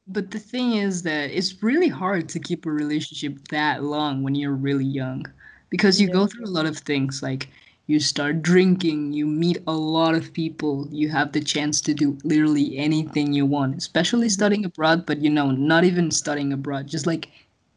But 0.07 0.31
the 0.33 0.39
thing 0.39 0.75
is 0.75 1.03
that 1.05 1.31
it's 1.31 1.63
really 1.63 1.89
hard 1.89 2.29
to 2.31 2.41
keep 2.41 2.67
a 2.67 2.71
relationship 2.73 3.49
that 3.49 3.85
long 3.85 4.23
when 4.23 4.35
you're 4.35 4.55
really 4.55 4.85
young, 4.85 5.27
because 5.71 6.01
you 6.01 6.09
go 6.09 6.27
through 6.27 6.47
a 6.47 6.57
lot 6.57 6.67
of 6.67 6.77
things. 6.79 7.23
Like 7.23 7.49
you 7.87 8.01
start 8.01 8.43
drinking, 8.43 9.13
you 9.15 9.27
meet 9.27 9.59
a 9.67 9.73
lot 9.73 10.15
of 10.15 10.33
people, 10.33 10.89
you 10.91 11.09
have 11.11 11.33
the 11.33 11.41
chance 11.41 11.81
to 11.83 11.95
do 11.95 12.19
literally 12.25 12.77
anything 12.79 13.33
you 13.33 13.47
want, 13.47 13.77
especially 13.77 14.29
studying 14.29 14.65
abroad. 14.65 15.07
But 15.07 15.21
you 15.23 15.31
know, 15.31 15.51
not 15.53 15.85
even 15.85 16.11
studying 16.11 16.53
abroad, 16.53 16.87
just 16.89 17.07
like 17.07 17.29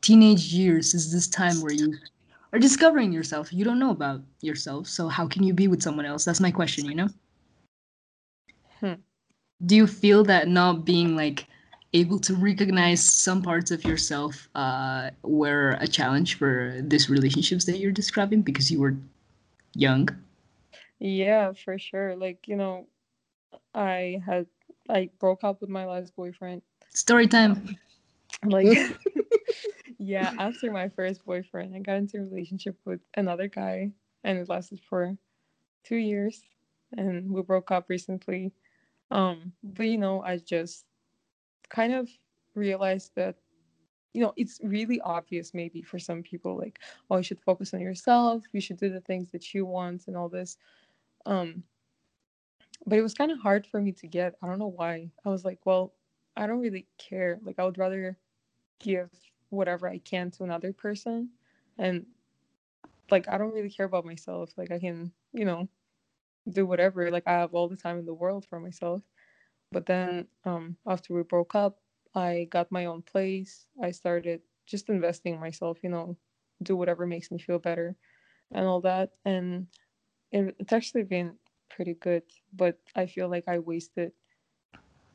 teenage 0.01 0.53
years 0.53 0.93
is 0.93 1.11
this 1.13 1.27
time 1.27 1.61
where 1.61 1.73
you 1.73 1.99
are 2.53 2.59
discovering 2.59 3.11
yourself. 3.13 3.53
You 3.53 3.65
don't 3.65 3.79
know 3.79 3.91
about 3.91 4.21
yourself, 4.41 4.87
so 4.87 5.07
how 5.09 5.27
can 5.27 5.43
you 5.43 5.53
be 5.53 5.67
with 5.67 5.81
someone 5.83 6.05
else? 6.05 6.25
That's 6.25 6.41
my 6.41 6.51
question, 6.51 6.85
you 6.85 6.95
know? 6.95 7.09
Hmm. 8.79 9.01
Do 9.65 9.75
you 9.75 9.87
feel 9.87 10.23
that 10.25 10.47
not 10.47 10.85
being 10.85 11.15
like 11.15 11.47
able 11.93 12.19
to 12.19 12.35
recognize 12.35 13.03
some 13.03 13.41
parts 13.41 13.71
of 13.71 13.83
yourself 13.83 14.49
uh, 14.55 15.09
were 15.23 15.77
a 15.79 15.87
challenge 15.87 16.37
for 16.37 16.75
these 16.81 17.09
relationships 17.09 17.65
that 17.65 17.79
you're 17.79 17.91
describing 17.91 18.41
because 18.41 18.69
you 18.69 18.79
were 18.79 18.95
young? 19.73 20.09
yeah 20.99 21.51
for 21.53 21.77
sure 21.77 22.15
like 22.15 22.47
you 22.47 22.55
know 22.55 22.87
i 23.73 24.21
had 24.25 24.47
i 24.89 25.09
broke 25.19 25.43
up 25.43 25.61
with 25.61 25.69
my 25.69 25.85
last 25.85 26.15
boyfriend 26.15 26.61
Story 26.93 27.27
time. 27.27 27.77
like 28.45 28.67
yeah 29.99 30.33
after 30.39 30.71
my 30.71 30.89
first 30.89 31.23
boyfriend 31.25 31.75
i 31.75 31.79
got 31.79 31.97
into 31.97 32.17
a 32.17 32.21
relationship 32.21 32.77
with 32.85 32.99
another 33.15 33.47
guy 33.47 33.91
and 34.23 34.37
it 34.37 34.49
lasted 34.49 34.79
for 34.89 35.15
two 35.83 35.97
years 35.97 36.41
and 36.95 37.29
we 37.29 37.41
broke 37.41 37.71
up 37.71 37.85
recently 37.89 38.51
um 39.11 39.53
but 39.63 39.87
you 39.87 39.97
know 39.97 40.21
i 40.23 40.37
just 40.37 40.85
kind 41.69 41.93
of 41.93 42.09
realized 42.55 43.11
that 43.15 43.35
you 44.13 44.21
know 44.21 44.33
it's 44.35 44.59
really 44.63 44.99
obvious 45.01 45.53
maybe 45.53 45.81
for 45.81 45.99
some 45.99 46.23
people 46.23 46.57
like 46.57 46.79
oh 47.09 47.17
you 47.17 47.23
should 47.23 47.39
focus 47.39 47.73
on 47.73 47.79
yourself. 47.79 48.43
You 48.51 48.61
should 48.61 48.77
do 48.77 48.89
the 48.89 49.01
things 49.01 49.29
that 49.31 49.53
you 49.53 49.65
want 49.65 50.07
and 50.07 50.17
all 50.17 50.29
this. 50.29 50.57
Um 51.25 51.63
but 52.85 52.97
it 52.97 53.01
was 53.01 53.13
kind 53.13 53.31
of 53.31 53.39
hard 53.39 53.67
for 53.67 53.81
me 53.81 53.91
to 53.91 54.07
get. 54.07 54.35
I 54.41 54.47
don't 54.47 54.59
know 54.59 54.67
why. 54.67 55.11
I 55.25 55.29
was 55.29 55.45
like 55.45 55.59
well 55.65 55.93
i 56.35 56.47
don't 56.47 56.59
really 56.61 56.87
care. 56.97 57.39
Like 57.43 57.59
i 57.59 57.65
would 57.65 57.77
rather 57.77 58.17
give 58.79 59.11
whatever 59.49 59.87
i 59.87 59.99
can 59.99 60.29
to 60.31 60.43
another 60.43 60.73
person 60.73 61.29
and 61.77 62.05
like 63.09 63.27
i 63.29 63.37
don't 63.37 63.53
really 63.53 63.69
care 63.69 63.85
about 63.85 64.05
myself. 64.05 64.51
Like 64.57 64.71
i 64.71 64.79
can 64.79 65.11
you 65.33 65.45
know 65.45 65.67
do 66.51 66.65
whatever 66.65 67.11
like 67.11 67.23
i 67.27 67.31
have 67.33 67.53
all 67.53 67.67
the 67.69 67.77
time 67.77 67.99
in 67.99 68.05
the 68.05 68.13
world 68.13 68.45
for 68.49 68.59
myself. 68.59 69.01
But 69.71 69.85
then 69.85 70.27
um 70.45 70.77
after 70.87 71.13
we 71.13 71.23
broke 71.23 71.55
up 71.55 71.79
i 72.15 72.47
got 72.51 72.71
my 72.71 72.85
own 72.85 73.01
place. 73.03 73.67
I 73.83 73.91
started 73.91 74.41
just 74.65 74.89
investing 74.89 75.35
in 75.35 75.39
myself 75.39 75.79
you 75.83 75.89
know 75.89 76.17
do 76.63 76.75
whatever 76.75 77.05
makes 77.07 77.31
me 77.31 77.37
feel 77.39 77.59
better 77.59 77.95
and 78.51 78.65
all 78.65 78.81
that. 78.81 79.11
And 79.25 79.67
it, 80.31 80.55
it's 80.59 80.73
actually 80.73 81.03
been 81.03 81.37
pretty 81.69 81.95
good 81.95 82.23
but 82.55 82.79
i 82.95 83.05
feel 83.05 83.29
like 83.29 83.43
i 83.47 83.59
wasted 83.59 84.11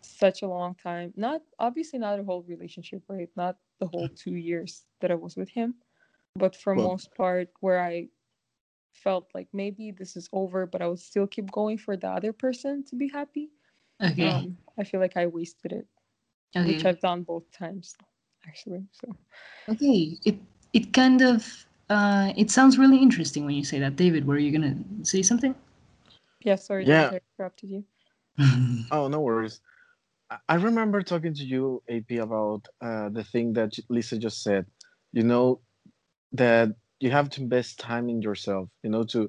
such 0.03 0.43
a 0.43 0.49
long 0.49 0.75
time. 0.75 1.13
Not 1.17 1.43
obviously 1.59 1.99
not 1.99 2.19
a 2.19 2.25
whole 2.25 2.43
relationship 2.43 3.03
right? 3.09 3.29
Not 3.37 3.57
the 3.81 3.87
whole 3.87 4.09
two 4.15 4.35
years 4.37 4.85
that 5.01 5.11
i 5.11 5.15
was 5.15 5.37
with 5.37 5.49
him. 5.51 5.75
But 6.37 6.57
for 6.57 6.75
Well- 6.75 6.89
most 6.89 7.15
part 7.15 7.49
where 7.61 7.81
i 7.81 8.09
felt 8.93 9.29
like 9.35 9.49
maybe 9.53 9.91
this 9.91 10.17
is 10.17 10.29
over 10.33 10.67
but 10.67 10.83
i 10.83 10.89
would 10.89 10.99
still 11.01 11.27
keep 11.27 11.51
going 11.51 11.79
for 11.79 11.97
the 11.97 12.09
other 12.09 12.33
person 12.33 12.85
to 12.85 12.97
be 12.97 13.09
happy 13.09 13.51
Okay. 14.03 14.29
um 14.29 14.57
i 14.79 14.85
feel 14.85 15.01
like 15.01 15.17
i 15.17 15.27
wasted 15.27 15.73
it 15.73 15.87
which 16.65 16.85
i've 16.87 17.01
done 17.01 17.23
both 17.23 17.51
times 17.53 17.97
actually 18.47 18.85
so 18.93 19.17
Okay. 19.69 20.19
It 20.25 20.37
it 20.73 20.93
kind 20.93 21.23
of 21.23 21.67
uh, 21.89 22.33
it 22.37 22.51
sounds 22.51 22.79
really 22.79 22.99
interesting 22.99 23.45
when 23.45 23.55
you 23.55 23.65
say 23.65 23.79
that, 23.81 23.97
David. 23.97 24.27
Were 24.27 24.39
you 24.39 24.53
gonna 24.53 24.77
say 25.03 25.23
something? 25.23 25.55
yeah 26.45 26.57
sorry 26.57 26.87
Yeah. 26.87 27.11
I 27.11 27.21
interrupted 27.39 27.71
you 27.71 27.85
Oh, 28.91 29.09
no 29.09 29.21
worries. 29.21 29.61
I- 30.31 30.39
I 30.49 30.55
remember 30.57 31.03
talking 31.03 31.35
to 31.35 31.45
you, 31.45 31.83
AP, 31.89 32.17
about 32.19 32.67
uh, 32.81 33.09
the 33.11 33.25
thing 33.25 33.53
that 33.55 33.73
Lisa 33.89 34.19
just 34.19 34.43
said. 34.43 34.67
You 35.13 35.23
know, 35.25 35.61
that 36.33 36.71
you 37.03 37.11
have 37.11 37.29
to 37.31 37.43
invest 37.43 37.81
time 37.81 38.09
in 38.09 38.23
yourself, 38.23 38.69
you 38.83 38.91
know, 38.91 39.03
to, 39.05 39.29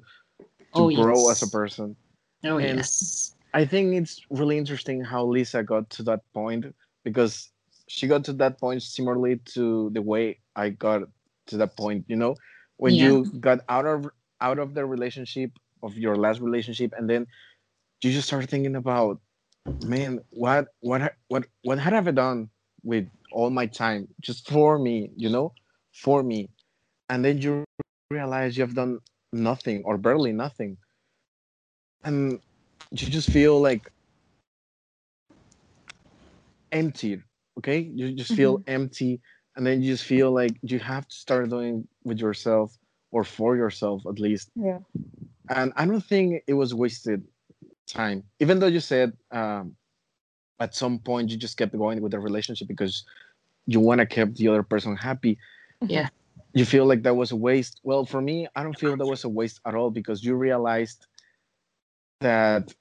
Oh, 0.74 0.90
grow 0.90 1.28
as 1.30 1.42
a 1.42 1.48
person. 1.48 1.96
oh 2.44 2.58
and- 2.58 2.78
yes. 2.78 3.34
I 3.52 3.64
think 3.64 3.94
it's 3.94 4.20
really 4.30 4.58
interesting 4.58 5.00
how 5.04 5.24
Lisa 5.26 5.62
got 5.62 5.88
to 5.90 6.02
that 6.04 6.20
point 6.34 6.66
because 7.04 7.50
she 7.86 8.08
got 8.08 8.24
to 8.24 8.32
that 8.34 8.58
point 8.58 8.82
similarly 8.82 9.36
to 9.54 9.90
the 9.94 10.02
way 10.02 10.40
I 10.56 10.70
got 10.70 11.02
to 11.48 11.56
that 11.58 11.76
point. 11.76 12.04
You 12.08 12.16
know, 12.16 12.34
when 12.78 12.94
Yeah. 12.94 13.04
you 13.04 13.26
got 13.38 13.60
out 13.68 13.86
of 13.86 14.10
out 14.40 14.58
of 14.58 14.74
the 14.74 14.84
relationship 14.84 15.52
of 15.84 15.96
your 15.96 16.16
last 16.16 16.40
relationship, 16.40 16.94
and 16.98 17.08
then 17.08 17.28
you 18.02 18.12
just 18.12 18.26
start 18.28 18.48
thinking 18.50 18.76
about, 18.76 19.20
man, 19.84 20.20
what 20.30 20.68
what 20.80 21.02
ha- 21.02 21.16
what 21.28 21.46
what 21.62 21.78
had 21.78 21.94
I 21.94 22.10
done 22.10 22.50
with 22.82 23.08
all 23.32 23.50
my 23.50 23.66
time 23.66 24.08
just 24.20 24.50
for 24.50 24.78
me? 24.78 25.10
You 25.16 25.30
know, 25.30 25.54
for 25.92 26.22
me, 26.24 26.50
and 27.08 27.24
then 27.24 27.38
you 27.38 27.63
realize 28.10 28.56
you 28.56 28.62
have 28.62 28.74
done 28.74 29.00
nothing 29.32 29.82
or 29.84 29.98
barely 29.98 30.32
nothing, 30.32 30.76
and 32.04 32.40
you 32.90 33.08
just 33.08 33.30
feel 33.30 33.60
like 33.60 33.90
empty 36.72 37.22
okay? 37.58 37.78
You 37.78 38.12
just 38.12 38.34
feel 38.34 38.62
empty 38.66 39.20
and 39.56 39.66
then 39.66 39.82
you 39.82 39.92
just 39.92 40.04
feel 40.04 40.32
like 40.32 40.56
you 40.62 40.78
have 40.80 41.06
to 41.06 41.14
start 41.14 41.48
doing 41.50 41.86
with 42.04 42.18
yourself 42.18 42.76
or 43.12 43.24
for 43.24 43.56
yourself 43.56 44.02
at 44.08 44.18
least. 44.18 44.50
Yeah. 44.56 44.78
And 45.50 45.72
i 45.76 45.84
don't 45.84 46.04
think 46.04 46.42
it 46.46 46.54
was 46.54 46.74
wasted 46.74 47.22
time 47.86 48.24
even 48.40 48.58
though 48.58 48.66
you 48.66 48.80
said 48.80 49.12
um, 49.30 49.76
at 50.58 50.74
some 50.74 50.98
point 50.98 51.30
you 51.30 51.36
just 51.36 51.58
kept 51.58 51.76
going 51.76 52.00
with 52.00 52.12
the 52.12 52.18
relationship 52.18 52.66
because 52.66 53.04
you 53.66 53.78
want 53.78 53.98
to 53.98 54.06
keep 54.06 54.34
the 54.34 54.48
other 54.48 54.62
person 54.62 54.96
happy. 54.96 55.38
Yeah. 55.86 56.08
You 56.54 56.64
feel 56.64 56.86
like 56.86 57.02
that 57.02 57.16
was 57.16 57.32
a 57.32 57.36
waste 57.36 57.80
well 57.84 58.04
for 58.06 58.20
me 58.20 58.48
i 58.56 58.62
don't 58.62 58.78
feel 58.78 58.96
that 58.96 59.06
was 59.06 59.24
a 59.24 59.28
waste 59.28 59.60
at 59.66 59.74
all 59.74 59.90
because 59.90 60.24
you 60.24 60.34
realized 60.36 61.06
that 62.20 62.74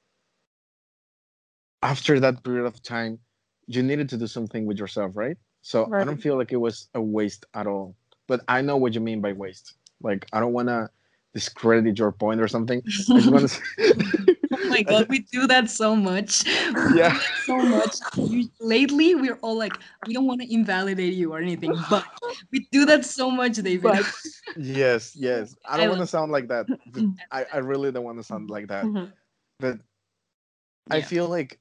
after 1.82 2.20
that 2.20 2.44
period 2.44 2.66
of 2.66 2.82
time 2.84 3.20
you 3.68 3.84
needed 3.84 4.10
to 4.10 4.18
do 4.18 4.28
something 4.28 4.66
with 4.66 4.80
yourself 4.80 5.16
right 5.16 5.38
So 5.62 5.90
I 6.00 6.04
don't 6.06 6.18
feel 6.22 6.38
like 6.38 6.52
it 6.52 6.58
was 6.58 6.90
a 6.94 7.02
waste 7.02 7.46
at 7.54 7.68
all. 7.68 7.96
But 8.28 8.42
I 8.48 8.62
know 8.62 8.78
what 8.78 8.94
you 8.96 9.02
mean 9.02 9.22
by 9.22 9.34
waste. 9.34 9.76
Like 10.02 10.28
I 10.34 10.40
don't 10.42 10.54
want 10.54 10.68
to 10.70 10.90
discredit 11.34 11.98
your 11.98 12.12
point 12.12 12.42
or 12.42 12.48
something. 12.50 12.82
I 12.86 13.20
just 13.20 13.32
want 13.32 13.50
to. 13.50 13.62
oh 14.63 14.69
my 14.69 14.82
god, 14.82 15.08
we 15.10 15.19
do 15.19 15.47
that 15.47 15.69
so 15.69 15.95
much. 15.95 16.45
Yeah. 16.95 17.17
so 17.45 17.58
much. 17.58 17.95
You, 18.17 18.49
lately, 18.60 19.15
we're 19.15 19.39
all 19.41 19.58
like, 19.58 19.78
we 20.08 20.13
don't 20.13 20.26
want 20.26 20.41
to 20.41 20.54
invalidate 20.54 21.13
you 21.13 21.34
or 21.34 21.39
anything, 21.39 21.76
but 21.89 22.06
we 22.52 22.67
do 22.71 22.86
that 22.86 23.06
so 23.06 23.30
much, 23.30 23.58
David. 23.58 23.84
But 23.84 24.06
yes, 24.58 25.15
yes. 25.15 25.56
I 25.65 25.76
I 25.76 25.78
don't 25.78 25.89
want 25.89 26.02
to 26.02 26.08
sound 26.08 26.32
like 26.32 26.47
that. 26.47 26.65
I, 27.32 27.45
I 27.54 27.58
really 27.58 27.91
don't 27.91 28.04
want 28.04 28.17
to 28.19 28.23
sound 28.23 28.49
like 28.49 28.67
that. 28.67 28.86
Mhm. 28.86 29.12
But 29.60 29.80
I 30.89 31.02
feel 31.02 31.28
like 31.28 31.60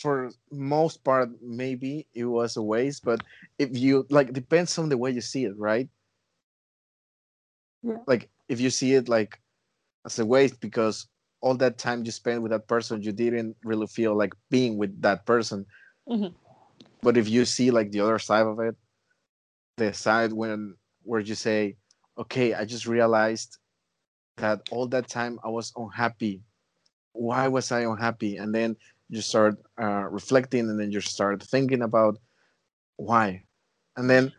for 0.00 0.30
most 0.50 1.04
part 1.04 1.30
maybe 1.40 2.06
it 2.14 2.24
was 2.24 2.56
a 2.56 2.62
waste, 2.62 3.04
but 3.04 3.22
if 3.58 3.76
you 3.76 4.06
like 4.10 4.32
depends 4.32 4.78
on 4.78 4.88
the 4.88 4.98
way 4.98 5.10
you 5.10 5.20
see 5.20 5.44
it, 5.44 5.56
right? 5.56 5.88
Yeah. 7.82 7.98
Like 8.06 8.28
if 8.48 8.60
you 8.60 8.70
see 8.70 8.94
it 8.94 9.08
like 9.08 9.40
as 10.04 10.18
a 10.18 10.26
waste 10.26 10.60
because 10.60 11.06
all 11.42 11.54
that 11.56 11.78
time 11.78 12.04
you 12.04 12.12
spent 12.12 12.42
with 12.42 12.52
that 12.52 12.68
person 12.68 13.02
you 13.02 13.12
didn't 13.12 13.56
really 13.64 13.86
feel 13.88 14.16
like 14.16 14.34
being 14.50 14.78
with 14.78 15.02
that 15.02 15.26
person. 15.26 15.66
Mhm. 16.08 16.34
But 17.02 17.18
if 17.18 17.28
you 17.28 17.44
see 17.44 17.70
like 17.70 17.90
the 17.92 18.00
other 18.00 18.18
side 18.18 18.46
of 18.46 18.60
it, 18.60 18.76
the 19.76 19.92
side 19.92 20.32
when 20.32 20.76
where 21.04 21.20
you 21.20 21.34
say, 21.34 21.76
Okay, 22.18 22.54
I 22.54 22.64
just 22.66 22.86
realized 22.86 23.58
that 24.36 24.60
all 24.70 24.86
that 24.88 25.08
time 25.08 25.38
I 25.44 25.48
was 25.48 25.72
unhappy. 25.76 26.42
Why 27.12 27.48
was 27.48 27.72
I 27.72 27.80
unhappy? 27.82 28.36
And 28.36 28.54
then 28.54 28.76
you 29.08 29.22
start 29.22 29.56
uh, 29.80 30.06
reflecting, 30.10 30.68
and 30.68 30.78
then 30.80 30.92
you 30.92 31.00
start 31.00 31.42
thinking 31.42 31.82
about 31.82 32.18
why, 32.96 33.44
and 33.96 34.08
then 34.10 34.32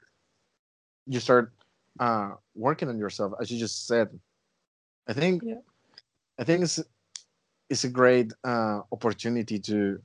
you 1.06 1.20
start 1.20 1.52
uh, 2.00 2.32
working 2.56 2.90
on 2.90 2.98
yourself, 2.98 3.34
as 3.42 3.52
you 3.52 3.60
just 3.60 3.88
said. 3.88 4.10
I 5.08 5.14
think, 5.14 5.44
Yeah. 5.44 5.62
I 6.44 6.46
think 6.46 6.64
it's 6.64 6.84
it's 7.70 7.86
a 7.86 7.90
great 7.90 8.34
uh, 8.44 8.82
opportunity 8.92 9.60
to 9.60 9.98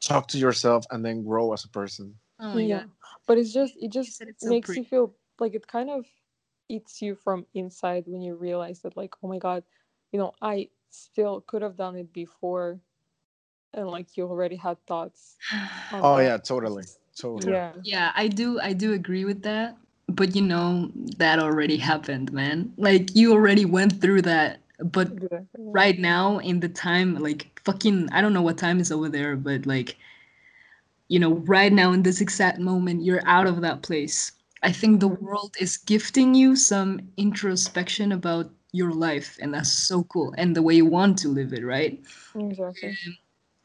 talk 0.00 0.26
to 0.34 0.38
yourself 0.38 0.84
and 0.90 1.04
then 1.04 1.22
grow 1.22 1.52
as 1.52 1.62
a 1.62 1.68
person. 1.68 2.16
Oh 2.40 2.54
my 2.54 2.64
yeah. 2.64 2.78
god. 2.78 2.90
But 3.28 3.38
it's 3.38 3.52
just 3.52 3.74
it 3.80 3.92
just 3.92 4.18
said 4.18 4.26
it 4.26 4.40
so 4.40 4.48
makes 4.48 4.66
pretty. 4.66 4.80
you 4.80 4.86
feel 4.86 5.14
like 5.38 5.54
it 5.54 5.68
kind 5.68 5.88
of 5.88 6.04
eats 6.68 7.00
you 7.00 7.14
from 7.14 7.46
inside 7.54 8.02
when 8.08 8.22
you 8.22 8.34
realize 8.34 8.80
that 8.80 8.96
like, 8.96 9.14
oh 9.22 9.28
my 9.28 9.38
god, 9.38 9.62
you 10.10 10.18
know, 10.18 10.32
I 10.42 10.70
still 10.90 11.40
could 11.40 11.62
have 11.62 11.76
done 11.76 11.94
it 11.94 12.12
before 12.12 12.80
and 13.72 13.86
like 13.86 14.16
you 14.16 14.26
already 14.26 14.56
had 14.56 14.84
thoughts. 14.84 15.36
Oh 15.92 16.18
that. 16.18 16.24
yeah, 16.24 16.38
totally, 16.38 16.86
totally. 17.16 17.52
Yeah. 17.52 17.72
Yeah, 17.84 18.10
I 18.16 18.26
do 18.26 18.58
I 18.58 18.72
do 18.72 18.94
agree 18.94 19.24
with 19.24 19.42
that. 19.42 19.76
But 20.08 20.34
you 20.36 20.42
know, 20.42 20.90
that 21.18 21.38
already 21.38 21.76
happened, 21.76 22.32
man. 22.32 22.72
Like 22.76 23.14
you 23.14 23.32
already 23.32 23.64
went 23.64 24.00
through 24.00 24.22
that. 24.22 24.60
But 24.80 25.12
right 25.56 25.98
now 25.98 26.38
in 26.38 26.60
the 26.60 26.68
time 26.68 27.14
like 27.16 27.60
fucking 27.64 28.08
I 28.12 28.20
don't 28.20 28.32
know 28.34 28.42
what 28.42 28.58
time 28.58 28.80
is 28.80 28.92
over 28.92 29.08
there, 29.08 29.36
but 29.36 29.66
like 29.66 29.96
you 31.08 31.18
know, 31.18 31.34
right 31.46 31.72
now 31.72 31.92
in 31.92 32.02
this 32.02 32.20
exact 32.20 32.58
moment 32.58 33.02
you're 33.04 33.26
out 33.26 33.46
of 33.46 33.60
that 33.60 33.82
place. 33.82 34.32
I 34.62 34.72
think 34.72 35.00
the 35.00 35.08
world 35.08 35.54
is 35.60 35.76
gifting 35.76 36.34
you 36.34 36.56
some 36.56 37.00
introspection 37.16 38.12
about 38.12 38.50
your 38.72 38.92
life 38.92 39.36
and 39.40 39.52
that's 39.54 39.70
so 39.70 40.04
cool 40.04 40.34
and 40.38 40.56
the 40.56 40.62
way 40.62 40.74
you 40.74 40.86
want 40.86 41.18
to 41.18 41.28
live 41.28 41.52
it, 41.52 41.64
right? 41.64 42.02
Exactly. 42.34 42.96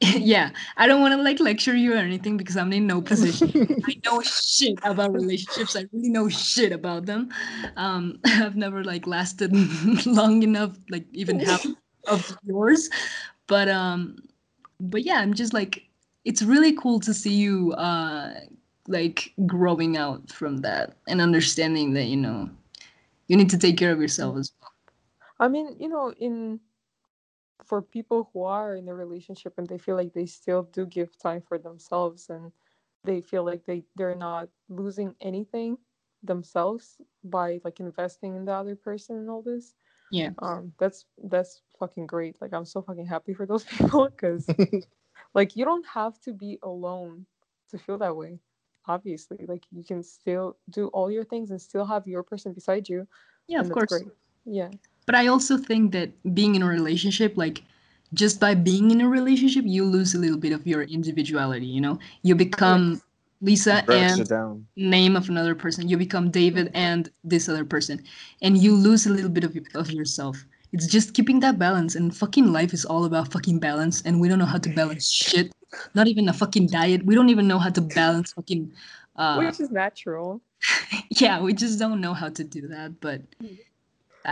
yeah, 0.16 0.52
I 0.78 0.88
don't 0.88 1.02
want 1.02 1.14
to 1.14 1.22
like 1.22 1.42
lecture 1.42 1.76
you 1.76 1.94
or 1.94 1.98
anything 1.98 2.38
because 2.38 2.56
I'm 2.56 2.72
in 2.72 2.88
no 2.88 3.02
position. 3.02 3.52
I 3.86 4.00
know 4.06 4.22
shit 4.22 4.80
about 4.84 5.14
relationships. 5.14 5.76
I 5.76 5.86
really 5.92 6.10
know 6.10 6.30
shit 6.30 6.72
about 6.72 7.06
them. 7.06 7.30
Um, 7.76 8.18
I've 8.26 8.56
never 8.56 8.84
like 8.84 9.08
lasted 9.08 9.52
long 10.06 10.44
enough, 10.44 10.78
like 10.90 11.06
even 11.12 11.40
half 11.40 11.66
of 12.08 12.38
yours. 12.46 12.90
But 13.48 13.68
um, 13.68 14.24
but 14.80 15.04
yeah, 15.04 15.20
I'm 15.20 15.34
just 15.34 15.54
like, 15.54 15.84
it's 16.24 16.42
really 16.42 16.72
cool 16.74 17.02
to 17.02 17.14
see 17.14 17.34
you 17.34 17.74
uh 17.74 18.36
like 18.88 19.34
growing 19.46 19.98
out 19.98 20.32
from 20.32 20.58
that 20.58 20.96
and 21.08 21.22
understanding 21.22 21.94
that 21.94 22.06
you 22.06 22.18
know 22.18 22.50
you 23.28 23.36
need 23.36 23.50
to 23.50 23.58
take 23.58 23.78
care 23.78 23.92
of 23.92 24.00
yourself 24.00 24.38
as 24.38 24.52
well. 24.62 24.72
I 25.42 25.50
mean, 25.50 25.76
you 25.78 25.90
know, 25.90 26.14
in 26.20 26.62
for 27.66 27.82
people 27.82 28.30
who 28.34 28.44
are 28.44 28.76
in 28.76 28.88
a 28.88 28.94
relationship 28.96 29.54
and 29.58 29.68
they 29.68 29.78
feel 29.78 29.96
like 29.96 30.14
they 30.14 30.26
still 30.26 30.64
do 30.64 30.86
give 30.86 31.18
time 31.18 31.42
for 31.42 31.58
themselves 31.58 32.30
and 32.30 32.52
they 33.04 33.22
feel 33.22 33.46
like 33.46 33.66
they 33.66 33.84
they're 33.96 34.16
not 34.16 34.50
losing 34.70 35.16
anything 35.22 35.78
themselves 36.24 36.98
by 37.24 37.60
like 37.64 37.80
investing 37.80 38.36
in 38.36 38.46
the 38.46 38.52
other 38.54 38.76
person 38.76 39.18
and 39.18 39.30
all 39.30 39.42
this. 39.42 39.74
Yeah. 40.12 40.32
Um 40.40 40.74
that's 40.80 41.06
that's 41.24 41.62
fucking 41.80 42.08
great. 42.08 42.36
Like 42.42 42.54
I'm 42.54 42.66
so 42.66 42.82
fucking 42.82 43.08
happy 43.08 43.34
for 43.34 43.46
those 43.46 43.64
people 43.78 44.10
cuz 44.10 44.48
like 45.34 45.56
you 45.56 45.66
don't 45.66 45.86
have 45.88 46.20
to 46.22 46.34
be 46.34 46.60
alone 46.64 47.26
to 47.70 47.78
feel 47.78 47.98
that 48.00 48.16
way. 48.16 48.40
Obviously, 48.88 49.46
like 49.48 49.64
you 49.72 49.84
can 49.84 50.02
still 50.02 50.58
do 50.70 50.88
all 50.88 51.12
your 51.12 51.24
things 51.24 51.52
and 51.52 51.62
still 51.62 51.86
have 51.86 52.08
your 52.08 52.24
person 52.24 52.54
beside 52.54 52.90
you. 52.90 53.08
Yeah, 53.48 53.62
of 53.62 53.72
course. 53.72 53.90
great. 53.92 54.08
Yeah. 54.46 54.70
But 55.10 55.16
I 55.16 55.26
also 55.26 55.58
think 55.58 55.92
that 55.94 56.12
being 56.36 56.54
in 56.54 56.62
a 56.62 56.68
relationship, 56.68 57.36
like 57.36 57.64
just 58.14 58.40
by 58.40 58.54
being 58.54 58.92
in 58.92 59.02
a 59.02 59.10
relationship, 59.10 59.66
you 59.66 59.84
lose 59.84 60.14
a 60.14 60.20
little 60.20 60.38
bit 60.38 60.52
of 60.52 60.68
your 60.68 60.84
individuality, 60.84 61.66
you 61.66 61.82
know? 61.82 61.98
You 62.22 62.36
become 62.36 63.02
Lisa 63.42 63.84
and 63.90 64.30
down. 64.30 64.68
name 64.76 65.16
of 65.16 65.28
another 65.28 65.56
person. 65.56 65.90
You 65.90 65.98
become 65.98 66.30
David 66.30 66.70
and 66.76 67.10
this 67.24 67.50
other 67.50 67.66
person. 67.66 68.04
And 68.44 68.56
you 68.60 68.76
lose 68.76 69.08
a 69.08 69.10
little 69.10 69.32
bit 69.32 69.44
of, 69.44 69.58
of 69.74 69.90
yourself. 69.90 70.46
It's 70.74 70.86
just 70.86 71.16
keeping 71.16 71.40
that 71.40 71.58
balance. 71.58 71.96
And 71.96 72.16
fucking 72.16 72.54
life 72.54 72.72
is 72.72 72.86
all 72.86 73.06
about 73.06 73.32
fucking 73.32 73.58
balance. 73.58 74.04
And 74.04 74.22
we 74.22 74.30
don't 74.30 74.38
know 74.38 74.46
how 74.46 74.60
to 74.60 74.70
balance 74.70 75.10
shit. 75.10 75.52
Not 75.96 76.08
even 76.08 76.30
a 76.30 76.34
fucking 76.34 76.68
diet. 76.68 77.04
We 77.04 77.16
don't 77.16 77.30
even 77.30 77.48
know 77.48 77.58
how 77.58 77.72
to 77.72 77.82
balance 77.82 78.34
fucking. 78.34 78.72
Uh, 79.16 79.38
Which 79.38 79.60
is 79.60 79.72
natural. 79.72 80.40
yeah, 81.10 81.42
we 81.42 81.54
just 81.54 81.80
don't 81.80 82.00
know 82.00 82.14
how 82.14 82.30
to 82.30 82.44
do 82.44 82.68
that. 82.68 83.02
But 83.02 83.24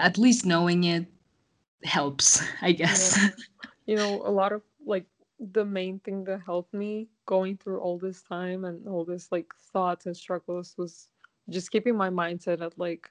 at 0.03 0.17
least 0.17 0.45
knowing 0.45 0.83
it 0.83 1.05
helps, 1.83 2.43
I 2.61 2.71
guess. 2.71 3.17
you 3.87 3.95
know 3.95 4.21
a 4.25 4.29
lot 4.29 4.51
of 4.51 4.61
like 4.85 5.05
the 5.39 5.65
main 5.65 5.99
thing 5.99 6.23
that 6.25 6.41
helped 6.45 6.73
me 6.73 7.07
going 7.25 7.57
through 7.57 7.79
all 7.79 7.97
this 7.97 8.21
time 8.21 8.65
and 8.65 8.87
all 8.87 9.05
this 9.05 9.31
like 9.31 9.51
thoughts 9.71 10.05
and 10.05 10.15
struggles 10.15 10.75
was 10.77 11.07
just 11.49 11.71
keeping 11.71 11.95
my 11.95 12.09
mindset 12.09 12.61
at 12.61 12.77
like 12.77 13.09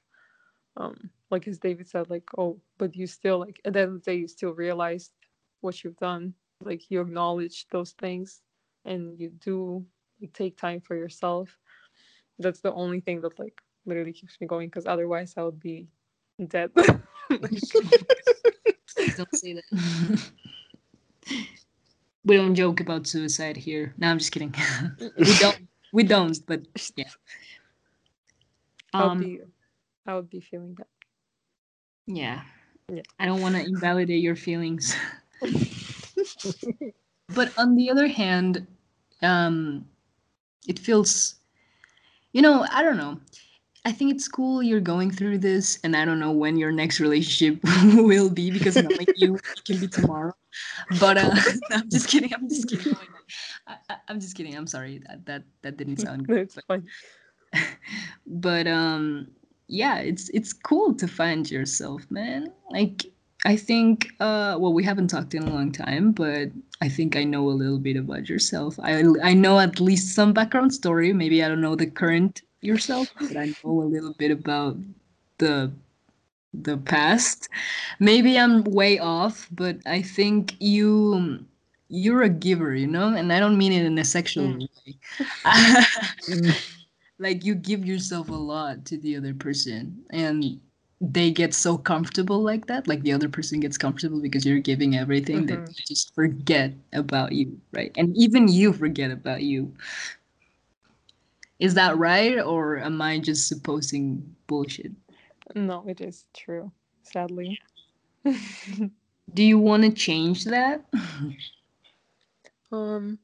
um 0.77 1.11
like 1.31 1.46
as 1.49 1.59
david 1.59 1.88
said 1.88 2.11
like 2.11 2.29
oh 2.37 2.61
but 2.79 2.94
you 2.94 3.07
still 3.07 3.38
like 3.38 3.61
at 3.64 3.72
the 3.72 3.81
end 3.81 3.88
of 3.88 4.05
the 4.05 4.11
day 4.11 4.16
you 4.16 4.29
still 4.29 4.53
realized 4.53 5.12
what 5.61 5.83
you've 5.83 5.96
done 5.96 6.35
like 6.62 6.90
you 6.90 7.01
acknowledge 7.01 7.66
those 7.70 7.92
things 7.92 8.42
and 8.85 9.18
you 9.18 9.31
do 9.40 9.85
like, 10.20 10.33
take 10.33 10.57
time 10.57 10.81
for 10.81 10.96
yourself 10.96 11.57
that's 12.38 12.61
the 12.61 12.72
only 12.72 13.01
thing 13.01 13.20
that 13.20 13.38
like 13.38 13.61
literally 13.87 14.12
keeps 14.12 14.40
me 14.40 14.46
going 14.46 14.68
because 14.68 14.87
otherwise 14.87 15.35
i 15.37 15.42
would 15.42 15.61
be 15.61 15.87
dead 16.44 16.70
don't 19.16 19.35
say 19.37 19.55
that. 19.55 20.31
we 22.25 22.37
don't 22.37 22.55
joke 22.55 22.81
about 22.81 23.07
suicide 23.07 23.57
here. 23.57 23.94
No, 23.99 24.09
I'm 24.11 24.18
just 24.18 24.33
kidding. 24.33 24.55
we 25.18 25.35
don't. 25.38 25.59
We 25.92 26.03
don't. 26.03 26.38
But 26.46 26.62
yeah. 26.96 27.05
i 28.94 29.03
would 29.03 29.11
Um. 29.11 29.18
be 29.18 29.40
i 30.07 30.14
would 30.14 30.31
be 30.31 30.40
feeling 30.40 30.75
that 30.79 30.87
Yeah. 32.07 32.42
Yeah. 32.92 33.03
I 33.18 33.27
don't 33.27 33.40
want 33.40 33.57
to 33.57 33.64
invalidate 33.64 34.22
your 34.22 34.37
feelings. 34.37 34.94
but 37.35 37.53
on 37.59 37.75
the 37.75 37.90
other 37.90 38.07
hand, 38.07 38.66
um, 39.22 39.85
it 40.68 40.79
feels, 40.79 41.37
you 42.33 42.42
know, 42.42 42.64
I 42.70 42.83
don't 42.83 42.96
know. 42.96 43.18
I 43.87 43.92
think 43.92 44.12
it's 44.12 44.27
cool 44.29 44.62
you're 44.62 44.81
going 44.81 45.12
through 45.12 45.38
this, 45.38 45.79
and 45.85 45.96
I 45.96 46.05
don't 46.05 46.18
know 46.18 46.33
when 46.33 46.57
your 46.59 46.72
next 46.72 46.99
relationship 47.01 47.61
will 47.94 48.29
be 48.29 48.51
because 48.51 48.77
knowing 48.77 49.07
you, 49.16 49.37
it 49.37 49.64
can 49.64 49.79
be 49.79 49.87
tomorrow. 49.88 50.35
But 51.01 51.16
uh, 51.18 51.31
I'm 51.70 51.88
just 51.88 52.09
kidding. 52.09 52.35
I'm 52.35 52.49
just 52.49 52.68
kidding. 52.68 52.96
I, 53.68 53.77
I'm 54.09 54.20
just 54.20 54.37
kidding. 54.37 54.57
I'm 54.57 54.66
sorry. 54.66 55.01
That 55.07 55.25
that 55.27 55.42
that 55.62 55.77
didn't 55.77 55.99
sound 55.99 56.27
good. 56.27 56.38
it's 56.38 56.57
but- 56.57 56.64
fine 56.66 56.87
but 58.27 58.66
um 58.66 59.29
yeah 59.68 59.99
it's 59.99 60.29
it's 60.31 60.53
cool 60.53 60.94
to 60.94 61.07
find 61.09 61.51
yourself 61.51 62.03
man 62.11 62.53
like 62.70 63.07
i 63.44 63.57
think 63.57 64.09
uh 64.20 64.57
well 64.59 64.72
we 64.72 64.83
haven't 64.85 65.09
talked 65.09 65.35
in 65.35 65.44
a 65.44 65.51
long 65.51 65.70
time 65.72 66.12
but 66.12 66.49
i 66.83 66.88
think 66.88 67.16
i 67.16 67.25
know 67.25 67.49
a 67.49 67.51
little 67.51 67.79
bit 67.79 67.96
about 67.96 68.29
yourself 68.29 68.79
i 68.83 69.03
i 69.22 69.33
know 69.33 69.59
at 69.59 69.81
least 69.81 70.14
some 70.14 70.33
background 70.33 70.72
story 70.72 71.12
maybe 71.12 71.42
i 71.42 71.49
don't 71.49 71.61
know 71.61 71.77
the 71.77 71.87
current 71.87 72.42
yourself 72.61 73.09
but 73.21 73.37
i 73.37 73.47
know 73.47 73.83
a 73.83 73.88
little 73.90 74.14
bit 74.19 74.31
about 74.31 74.77
the 75.38 75.71
the 76.55 76.77
past 76.77 77.49
maybe 77.99 78.38
i'm 78.38 78.64
way 78.64 78.99
off 78.99 79.49
but 79.53 79.77
i 79.87 80.01
think 80.03 80.55
you 80.61 81.45
you're 81.88 82.23
a 82.23 82.29
giver, 82.29 82.75
you 82.75 82.87
know, 82.87 83.14
and 83.14 83.33
I 83.33 83.38
don't 83.38 83.57
mean 83.59 83.73
it 83.73 83.85
in 83.85 83.99
a 83.99 84.05
sexual 84.05 84.53
Mm. 84.53 84.69
way. 84.85 84.97
like 87.19 87.45
you 87.45 87.55
give 87.55 87.85
yourself 87.85 88.29
a 88.29 88.35
lot 88.35 88.85
to 88.87 88.99
the 88.99 89.16
other 89.16 89.35
person, 89.35 90.05
and 90.11 90.61
they 91.01 91.31
get 91.31 91.55
so 91.55 91.77
comfortable 91.79 92.40
like 92.42 92.66
that. 92.66 92.87
Like 92.88 93.03
the 93.03 93.12
other 93.12 93.29
person 93.29 93.61
gets 93.61 93.79
comfortable 93.79 94.21
because 94.21 94.45
you're 94.47 94.59
giving 94.61 94.97
everything 94.97 95.47
that 95.47 95.61
Mhm. 95.61 95.66
they 95.66 95.83
just 95.87 96.14
forget 96.14 96.73
about 96.92 97.33
you, 97.33 97.61
right? 97.73 97.92
And 97.97 98.16
even 98.16 98.49
you 98.49 98.73
forget 98.73 99.11
about 99.11 99.42
you. 99.42 99.73
Is 101.59 101.75
that 101.75 101.97
right, 101.97 102.38
or 102.38 102.79
am 102.79 103.01
I 103.01 103.19
just 103.19 103.49
supposing 103.49 104.37
bullshit? 104.47 104.92
No, 105.55 105.85
it 105.88 106.01
is 106.01 106.27
true. 106.35 106.71
Sadly. 107.03 107.59
Do 109.35 109.42
you 109.42 109.59
want 109.59 109.83
to 109.85 109.90
change 109.90 110.45
that? 110.45 110.85
um, 112.73 113.19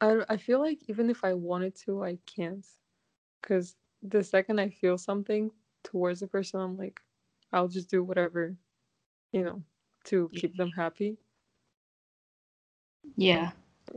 I 0.00 0.20
I 0.28 0.36
feel 0.36 0.60
like 0.60 0.78
even 0.88 1.10
if 1.10 1.24
I 1.24 1.34
wanted 1.34 1.74
to, 1.86 2.02
I 2.02 2.18
can't, 2.26 2.66
because 3.40 3.76
the 4.02 4.24
second 4.24 4.58
I 4.58 4.70
feel 4.70 4.98
something 4.98 5.50
towards 5.84 6.22
a 6.22 6.26
person, 6.26 6.60
I'm 6.60 6.76
like, 6.76 7.00
I'll 7.52 7.68
just 7.68 7.90
do 7.90 8.02
whatever, 8.02 8.56
you 9.32 9.44
know, 9.44 9.62
to 10.04 10.30
keep 10.34 10.56
them 10.56 10.70
happy. 10.70 11.16
yeah. 13.16 13.50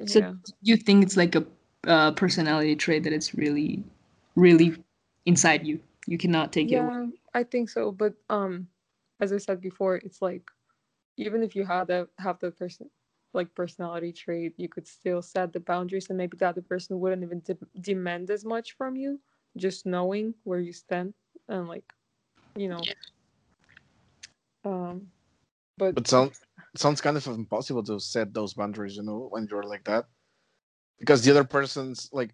So 0.08 0.20
yeah. 0.20 0.34
you 0.62 0.78
think 0.78 1.04
it's 1.04 1.18
like 1.18 1.36
a 1.36 1.46
uh, 1.88 2.12
personality 2.14 2.76
trait 2.76 3.04
that 3.04 3.14
it's 3.14 3.34
really, 3.36 3.84
really 4.36 4.76
inside 5.26 5.66
you. 5.66 5.80
You 6.08 6.18
cannot 6.18 6.52
take 6.54 6.72
it 6.72 6.78
away. 6.78 6.94
yeah, 6.94 7.08
I 7.34 7.44
think 7.44 7.70
so. 7.70 7.92
But 7.92 8.14
um, 8.30 8.68
as 9.20 9.34
I 9.34 9.38
said 9.38 9.62
before, 9.62 9.98
it's 9.98 10.22
like 10.22 10.50
even 11.18 11.44
if 11.44 11.56
you 11.56 11.66
have 11.66 11.88
that 11.88 12.08
have 12.20 12.40
the 12.40 12.52
person 12.52 12.90
like 13.34 13.54
personality 13.56 14.12
trait, 14.14 14.54
you 14.58 14.70
could 14.70 14.88
still 14.88 15.22
set 15.22 15.54
the 15.54 15.60
boundaries, 15.60 16.10
and 16.10 16.18
maybe 16.18 16.38
the 16.38 16.48
other 16.48 16.62
person 16.62 17.00
wouldn't 17.00 17.24
even 17.24 17.42
de- 17.42 17.58
demand 17.82 18.30
as 18.32 18.46
much 18.46 18.74
from 18.78 18.96
you. 18.96 19.20
Just 19.58 19.86
knowing 19.86 20.34
where 20.44 20.60
you 20.60 20.74
stand 20.74 21.14
and 21.50 21.68
like, 21.68 21.94
you 22.56 22.70
know. 22.70 22.84
Um, 24.66 25.08
but 25.78 25.96
But 25.96 26.08
sound, 26.08 26.34
sounds 26.76 27.02
kind 27.02 27.18
of 27.18 27.26
impossible 27.28 27.84
to 27.86 28.00
set 28.00 28.34
those 28.34 28.54
boundaries, 28.54 28.96
you 28.96 29.04
know, 29.04 29.28
when 29.30 29.48
you're 29.50 29.64
like 29.64 29.84
that. 29.86 30.06
Because 31.00 31.24
the 31.24 31.32
other 31.32 31.44
person's 31.44 32.10
like, 32.14 32.34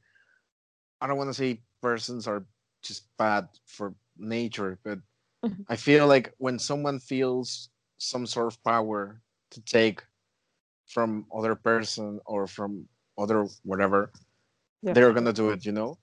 I 1.01 1.07
don't 1.07 1.17
want 1.17 1.29
to 1.29 1.33
say 1.33 1.61
persons 1.81 2.27
are 2.27 2.45
just 2.81 3.07
bad 3.17 3.47
for 3.65 3.95
nature, 4.17 4.79
but 4.83 4.99
Mhm. 5.43 5.65
I 5.69 5.75
feel 5.75 6.07
like 6.07 6.33
when 6.37 6.59
someone 6.59 6.99
feels 6.99 7.69
some 7.97 8.25
sort 8.27 8.47
of 8.53 8.63
power 8.63 9.21
to 9.51 9.61
take 9.61 10.03
from 10.87 11.25
other 11.35 11.55
person 11.55 12.19
or 12.25 12.47
from 12.47 12.87
other 13.17 13.45
whatever, 13.63 14.11
yeah. 14.81 14.93
they're 14.93 15.13
gonna 15.13 15.33
do 15.33 15.49
it, 15.51 15.65
you 15.65 15.71
know? 15.71 15.99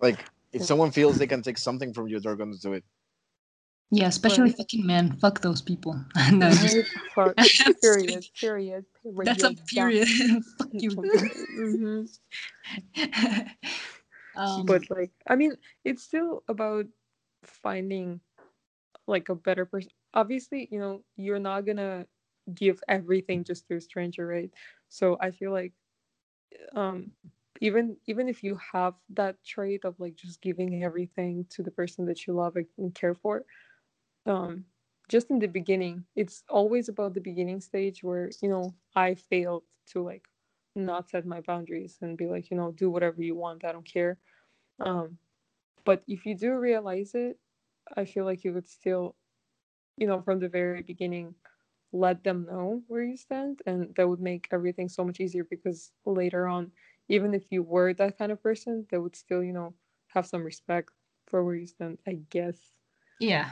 Like 0.00 0.24
if 0.52 0.62
Yeah. 0.62 0.66
someone 0.66 0.90
feels 0.92 1.18
they 1.18 1.26
can 1.26 1.42
take 1.42 1.58
something 1.58 1.92
from 1.94 2.08
you, 2.08 2.20
they're 2.20 2.36
gonna 2.36 2.58
do 2.58 2.74
it. 2.74 2.84
Yeah, 3.90 4.06
especially 4.06 4.44
Right. 4.50 4.56
fucking 4.56 4.86
men. 4.86 5.16
Fuck 5.18 5.40
those 5.40 5.60
people. 5.60 5.98
no, 6.32 6.50
just- 6.50 6.86
fuck. 7.14 7.34
That's- 7.36 7.74
period. 7.80 8.26
Period. 8.40 8.84
that's 9.24 9.42
a 9.42 9.54
period. 9.74 10.08
Fuck 10.58 10.68
you. 10.72 10.90
hmm 10.90 12.04
um, 14.36 14.64
but 14.64 14.82
like 14.90 15.10
i 15.26 15.34
mean 15.34 15.56
it's 15.84 16.02
still 16.02 16.42
about 16.48 16.86
finding 17.44 18.20
like 19.06 19.28
a 19.28 19.34
better 19.34 19.64
person 19.64 19.90
obviously 20.14 20.68
you 20.70 20.78
know 20.78 21.02
you're 21.16 21.38
not 21.40 21.66
gonna 21.66 22.06
give 22.54 22.80
everything 22.88 23.42
just 23.44 23.66
to 23.66 23.76
a 23.76 23.80
stranger 23.80 24.26
right 24.26 24.50
so 24.88 25.16
i 25.20 25.30
feel 25.30 25.50
like 25.52 25.72
um 26.76 27.10
even 27.60 27.96
even 28.06 28.28
if 28.28 28.42
you 28.42 28.58
have 28.72 28.94
that 29.10 29.36
trait 29.44 29.84
of 29.84 29.98
like 29.98 30.14
just 30.14 30.40
giving 30.40 30.82
everything 30.84 31.44
to 31.50 31.62
the 31.62 31.70
person 31.70 32.04
that 32.06 32.26
you 32.26 32.32
love 32.32 32.56
and 32.78 32.94
care 32.94 33.14
for 33.14 33.44
um 34.26 34.64
just 35.08 35.30
in 35.30 35.38
the 35.38 35.46
beginning 35.48 36.04
it's 36.16 36.42
always 36.48 36.88
about 36.88 37.14
the 37.14 37.20
beginning 37.20 37.60
stage 37.60 38.02
where 38.02 38.30
you 38.42 38.48
know 38.48 38.74
i 38.96 39.14
failed 39.14 39.64
to 39.86 40.02
like 40.02 40.28
not 40.74 41.08
set 41.10 41.26
my 41.26 41.40
boundaries 41.40 41.98
and 42.02 42.16
be 42.16 42.26
like 42.26 42.50
you 42.50 42.56
know 42.56 42.72
do 42.72 42.90
whatever 42.90 43.22
you 43.22 43.34
want 43.34 43.64
i 43.64 43.72
don't 43.72 43.90
care 43.90 44.18
um 44.80 45.18
but 45.84 46.02
if 46.08 46.26
you 46.26 46.34
do 46.34 46.52
realize 46.54 47.12
it 47.14 47.38
i 47.96 48.04
feel 48.04 48.24
like 48.24 48.44
you 48.44 48.52
would 48.52 48.68
still 48.68 49.16
you 49.96 50.06
know 50.06 50.20
from 50.20 50.38
the 50.40 50.48
very 50.48 50.82
beginning 50.82 51.34
let 51.92 52.22
them 52.24 52.46
know 52.50 52.82
where 52.88 53.02
you 53.02 53.16
stand 53.16 53.60
and 53.66 53.94
that 53.96 54.08
would 54.08 54.20
make 54.20 54.48
everything 54.52 54.88
so 54.88 55.04
much 55.04 55.20
easier 55.20 55.44
because 55.44 55.92
later 56.04 56.46
on 56.46 56.70
even 57.08 57.34
if 57.34 57.44
you 57.50 57.62
were 57.62 57.92
that 57.94 58.18
kind 58.18 58.32
of 58.32 58.42
person 58.42 58.86
they 58.90 58.98
would 58.98 59.16
still 59.16 59.42
you 59.42 59.52
know 59.52 59.74
have 60.08 60.26
some 60.26 60.42
respect 60.44 60.90
for 61.26 61.44
where 61.44 61.54
you 61.56 61.66
stand 61.66 61.98
i 62.06 62.14
guess 62.30 62.72
yeah. 63.18 63.50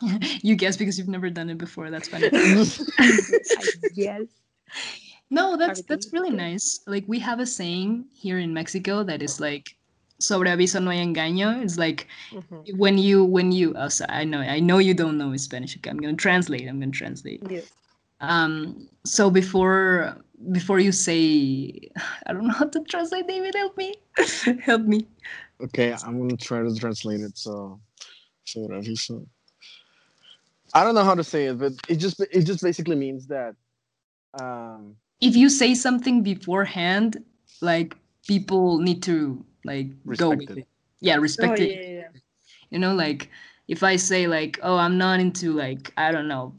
you 0.42 0.56
guess 0.56 0.76
because 0.76 0.98
you've 0.98 1.08
never 1.08 1.30
done 1.30 1.50
it 1.50 1.58
before. 1.58 1.90
That's 1.90 2.08
funny. 2.08 2.28
i 2.98 3.62
guess 3.94 4.22
No, 5.30 5.56
that's 5.56 5.82
that's 5.82 6.06
Everything. 6.06 6.12
really 6.12 6.36
nice. 6.36 6.80
Like 6.86 7.04
we 7.06 7.18
have 7.20 7.40
a 7.40 7.46
saying 7.46 8.06
here 8.14 8.38
in 8.38 8.52
Mexico 8.52 9.04
that 9.04 9.22
is 9.22 9.40
like 9.40 9.76
sobre 10.18 10.48
aviso 10.50 10.82
no 10.82 10.90
hay 10.90 11.04
engaño. 11.04 11.62
It's 11.62 11.78
like 11.78 12.06
Mhm. 12.32 12.76
when 12.76 12.98
you 12.98 13.24
when 13.24 13.52
you 13.52 13.74
oh, 13.76 13.88
sorry, 13.88 14.10
I 14.12 14.24
know 14.24 14.40
I 14.40 14.60
know 14.60 14.78
you 14.78 14.94
don't 14.94 15.18
know 15.18 15.36
Spanish. 15.36 15.76
Okay, 15.76 15.90
I'm 15.90 15.98
gonna 15.98 16.16
translate. 16.16 16.68
I'm 16.68 16.80
gonna 16.80 16.92
translate. 16.92 17.42
yes 17.50 17.70
Um, 18.20 18.88
so 19.04 19.30
before 19.30 20.16
before 20.52 20.78
you 20.80 20.92
say, 20.92 21.90
I 22.26 22.32
don't 22.32 22.46
know 22.46 22.54
how 22.54 22.66
to 22.66 22.80
translate. 22.84 23.26
David, 23.28 23.54
help 23.54 23.76
me, 23.76 23.94
help 24.62 24.82
me. 24.82 25.06
Okay, 25.62 25.92
I'm 25.92 26.18
gonna 26.20 26.36
try 26.36 26.62
to 26.62 26.74
translate 26.74 27.20
it. 27.20 27.36
So, 27.38 27.80
so 28.44 28.60
whatever. 28.60 28.84
So, 30.70 30.80
I 30.80 30.84
don't 30.84 30.94
know 30.94 31.04
how 31.04 31.14
to 31.14 31.24
say 31.24 31.46
it, 31.46 31.58
but 31.58 31.72
it 31.88 31.96
just 31.96 32.20
it 32.20 32.42
just 32.42 32.62
basically 32.62 32.96
means 32.96 33.26
that 33.28 33.54
um 34.40 34.96
If 35.20 35.36
you 35.36 35.48
say 35.50 35.74
something 35.74 36.22
beforehand, 36.22 37.24
like 37.60 37.96
people 38.26 38.78
need 38.78 39.02
to 39.04 39.44
like 39.64 39.88
go 40.16 40.30
with 40.30 40.50
it. 40.50 40.58
it. 40.58 40.68
Yeah, 41.00 41.16
respect 41.16 41.58
oh, 41.58 41.62
it. 41.62 41.70
yeah, 41.70 41.80
yeah, 41.80 41.88
yeah. 42.00 42.08
You 42.70 42.78
know, 42.78 42.94
like 42.94 43.30
if 43.68 43.82
I 43.82 43.96
say 43.96 44.26
like, 44.26 44.58
oh, 44.62 44.76
I'm 44.76 44.98
not 44.98 45.20
into 45.20 45.52
like 45.52 45.92
I 45.96 46.12
don't 46.12 46.28
know, 46.28 46.54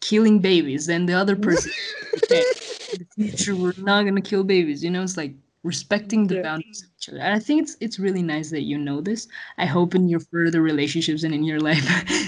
killing 0.00 0.40
babies, 0.40 0.86
then 0.86 1.06
the 1.06 1.14
other 1.14 1.36
person, 1.36 1.72
okay, 2.16 2.44
in 2.92 2.98
the 3.00 3.06
future 3.14 3.56
we're 3.56 3.74
not 3.78 4.04
gonna 4.04 4.20
kill 4.20 4.44
babies. 4.44 4.82
You 4.82 4.90
know, 4.90 5.02
it's 5.02 5.16
like 5.16 5.34
respecting 5.66 6.28
the 6.28 6.36
Yeah. 6.36 6.42
boundaries 6.42 6.82
of 6.84 6.90
each 6.98 7.08
other. 7.10 7.18
And 7.20 7.34
I 7.34 7.40
think 7.40 7.62
it's 7.62 7.76
it's 7.80 7.98
really 7.98 8.22
nice 8.22 8.50
that 8.50 8.62
you 8.62 8.78
know 8.78 9.00
this. 9.02 9.28
I 9.58 9.66
hope 9.66 9.94
in 9.94 10.08
your 10.08 10.20
further 10.20 10.62
relationships 10.62 11.24
and 11.24 11.34
in 11.34 11.44
your 11.44 11.60
life 11.70 11.86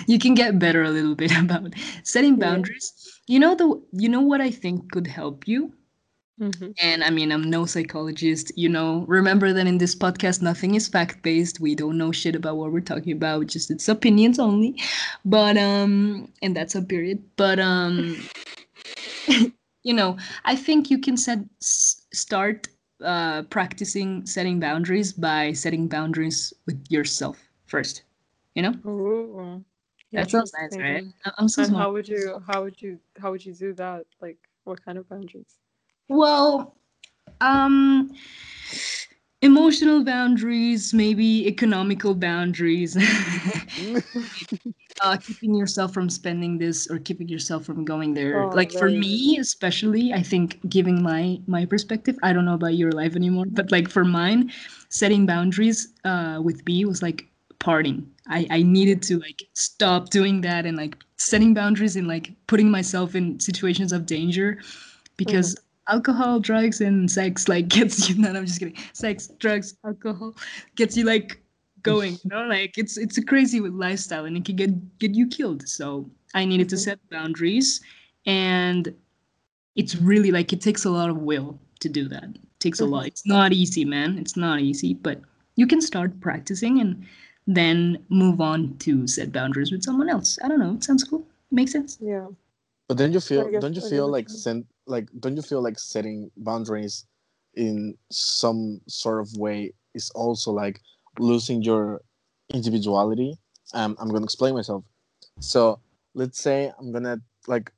you 0.09 0.19
can 0.19 0.35
get 0.35 0.59
better 0.59 0.83
a 0.85 0.91
little 0.91 1.15
bit 1.15 1.33
about 1.45 1.75
setting 2.05 2.37
Yeah. 2.37 2.47
boundaries. 2.47 2.93
You 3.29 3.41
know 3.41 3.55
the 3.55 3.69
you 3.93 4.09
know 4.09 4.21
what 4.23 4.41
I 4.41 4.51
think 4.51 4.91
could 4.93 5.07
help 5.09 5.49
you 5.49 5.73
Mhm. 6.39 6.75
and 6.81 7.03
I 7.03 7.11
mean, 7.11 7.33
I'm 7.33 7.51
no 7.51 7.67
psychologist, 7.67 8.53
you 8.57 8.69
know. 8.69 9.05
Remember 9.09 9.53
that 9.53 9.67
in 9.67 9.79
this 9.79 9.97
podcast, 9.97 10.43
nothing 10.43 10.77
is 10.77 10.87
fact 10.89 11.23
based. 11.23 11.61
We 11.61 11.75
don't 11.75 11.99
know 11.99 12.13
shit 12.13 12.37
about 12.37 12.57
what 12.57 12.73
we're 12.73 12.81
talking 12.81 13.13
about, 13.13 13.49
just 13.49 13.71
it's 13.71 13.89
opinions 13.89 14.39
only. 14.39 14.81
But, 15.25 15.57
um, 15.59 16.33
and 16.43 16.57
that's 16.57 16.77
a 16.77 16.83
period. 16.83 17.23
But, 17.37 17.59
um, 17.59 18.29
you 19.83 19.93
know, 19.95 20.17
I 20.45 20.57
think 20.57 20.91
you 20.91 20.99
can 20.99 21.17
set, 21.17 21.41
start 21.61 22.69
uh, 23.05 23.43
practicing 23.45 24.27
setting 24.27 24.61
boundaries 24.61 25.13
by 25.13 25.53
setting 25.53 25.89
boundaries 25.89 26.53
with 26.67 26.85
yourself 26.91 27.49
first, 27.67 28.03
you 28.55 28.63
know? 28.63 28.75
Ooh, 28.87 29.65
That 30.15 30.31
sounds 30.31 30.53
nice, 30.61 30.77
right? 30.79 31.05
I'm 31.39 31.49
so 31.49 31.63
And 31.63 31.71
smart. 31.71 31.83
how 31.83 31.93
would 31.93 32.09
you 32.09 32.41
how 32.47 32.63
would 32.63 32.81
you 32.83 32.99
how 33.19 33.31
would 33.31 33.45
you 33.45 33.55
do 33.55 33.73
that? 33.75 34.07
Like 34.21 34.39
what 34.65 34.85
kind 34.85 34.99
of 34.99 35.09
boundaries? 35.09 35.59
Well, 36.09 36.75
um, 37.41 38.11
emotional 39.43 40.05
boundaries, 40.05 40.93
maybe 40.95 41.47
economical 41.47 42.15
boundaries. 42.15 42.97
uh, 45.01 45.17
keeping 45.17 45.55
yourself 45.55 45.93
from 45.93 46.09
spending 46.11 46.59
this 46.59 46.91
or 46.91 46.99
keeping 46.99 47.29
yourself 47.29 47.65
from 47.65 47.85
going 47.85 48.15
there. 48.15 48.43
Oh, 48.43 48.49
like 48.49 48.73
for 48.73 48.91
me, 48.91 49.39
especially, 49.39 50.13
I 50.13 50.23
think 50.23 50.59
giving 50.69 51.03
my 51.03 51.41
my 51.47 51.65
perspective. 51.65 52.19
I 52.23 52.33
don't 52.33 52.45
know 52.45 52.55
about 52.55 52.75
your 52.75 52.93
life 52.93 53.17
anymore, 53.17 53.47
but 53.51 53.71
like 53.71 53.89
for 53.89 54.05
mine, 54.05 54.53
setting 54.89 55.27
boundaries 55.27 55.93
uh, 56.05 56.41
with 56.43 56.65
b 56.65 56.85
was 56.85 57.03
like 57.03 57.27
partying. 57.61 58.07
I 58.29 58.47
I 58.51 58.63
needed 58.63 59.03
to 59.05 59.19
like 59.19 59.43
stop 59.55 60.11
doing 60.11 60.41
that 60.43 60.67
and 60.67 60.77
like 60.77 60.97
setting 61.17 61.55
boundaries 61.55 61.97
and 61.97 62.07
like 62.07 62.33
putting 62.47 62.71
myself 62.71 63.15
in 63.15 63.41
situations 63.41 63.93
of 63.93 64.07
danger 64.07 64.59
because 65.17 65.57
alcohol, 65.89 66.39
drugs, 66.39 66.81
and 66.81 67.11
sex 67.11 67.49
like 67.49 67.69
gets 67.77 68.09
you. 68.09 68.17
No, 68.17 68.31
I'm 68.31 68.47
just 68.47 68.59
kidding. 68.59 68.77
Sex, 68.93 69.29
drugs, 69.39 69.75
alcohol 69.85 70.35
gets 70.77 70.97
you 70.97 71.05
like 71.05 71.41
going. 71.83 72.13
You 72.25 72.31
know, 72.31 72.43
like 72.47 72.79
it's 72.79 72.97
it's 72.97 73.19
a 73.19 73.25
crazy 73.25 73.61
lifestyle 73.61 74.25
and 74.25 74.37
it 74.37 74.45
can 74.45 74.57
get 74.57 74.99
get 74.99 75.15
you 75.15 75.27
killed. 75.27 75.69
So 75.69 76.11
I 76.35 76.45
needed 76.45 76.69
to 76.71 76.77
Mhm. 76.77 76.85
set 76.85 76.99
boundaries, 77.11 77.81
and 78.27 78.95
it's 79.77 79.97
really 79.97 80.31
like 80.31 80.53
it 80.53 80.61
takes 80.61 80.85
a 80.85 80.91
lot 80.91 81.11
of 81.11 81.19
will 81.19 81.59
to 81.81 81.89
do 81.89 82.09
that. 82.09 82.25
It 82.25 82.61
takes 82.61 82.81
a 82.81 82.87
lot. 82.87 83.07
It's 83.07 83.27
not 83.27 83.53
easy, 83.53 83.85
man. 83.85 84.19
It's 84.19 84.37
not 84.37 84.61
easy, 84.61 84.95
but 84.95 85.21
you 85.57 85.67
can 85.67 85.81
start 85.81 86.19
practicing 86.21 86.81
and 86.81 87.05
then 87.47 88.05
move 88.09 88.41
on 88.41 88.77
to 88.79 89.07
set 89.07 89.33
boundaries 89.33 89.71
with 89.73 89.83
someone 89.83 90.09
else. 90.09 90.39
I 90.43 90.49
don't 90.49 90.59
know. 90.59 90.75
It 90.75 90.85
sounds 90.85 91.05
cool. 91.05 91.21
it 91.21 91.55
Makes 91.55 91.73
sense. 91.73 91.99
Yeah. 92.01 92.27
But 92.89 92.97
don't 92.99 93.13
you 93.13 93.21
feel 93.21 93.49
guess 93.51 93.61
don't 93.63 93.75
you 93.75 93.83
feel 93.83 94.09
like 94.09 94.29
so. 94.29 94.37
sen- 94.37 94.67
like 94.87 95.09
don't 95.21 95.37
you 95.37 95.43
feel 95.43 95.63
like 95.63 95.79
setting 95.79 96.31
boundaries 96.39 97.07
in 97.55 97.97
some 98.11 98.81
sort 98.89 99.21
of 99.21 99.33
way 99.37 99.73
is 99.95 100.11
also 100.11 100.53
like 100.53 100.81
losing 101.19 101.63
your 101.63 102.01
individuality? 102.53 103.39
Um, 103.75 103.97
I'm 104.01 104.09
gonna 104.09 104.25
explain 104.25 104.55
myself. 104.55 104.85
So 105.41 105.81
let's 106.15 106.41
say 106.41 106.73
I'm 106.79 106.93
gonna 106.93 107.19
like 107.47 107.71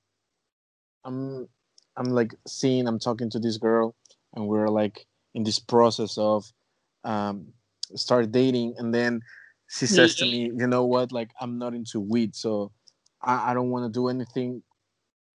I'm 1.05 1.49
I'm 1.97 2.07
like 2.07 2.35
seeing 2.47 2.87
I'm 2.87 2.99
talking 2.99 3.31
to 3.31 3.39
this 3.39 3.57
girl 3.59 3.95
and 4.35 4.47
we're 4.47 4.69
like 4.69 5.07
in 5.35 5.43
this 5.45 5.59
process 5.59 6.17
of 6.19 6.51
um 7.05 7.53
start 7.97 8.31
dating 8.31 8.75
and 8.79 8.95
then 8.95 9.21
she 9.71 9.87
says 9.87 10.17
to 10.17 10.25
me, 10.25 10.51
you 10.57 10.67
know 10.67 10.85
what, 10.85 11.13
like 11.13 11.31
I'm 11.41 11.59
not 11.59 11.75
into 11.75 12.01
weed, 12.01 12.35
so 12.35 12.73
I, 13.23 13.53
I 13.53 13.55
don't 13.55 13.71
want 13.71 13.85
to 13.85 13.97
do 13.97 14.09
anything 14.09 14.63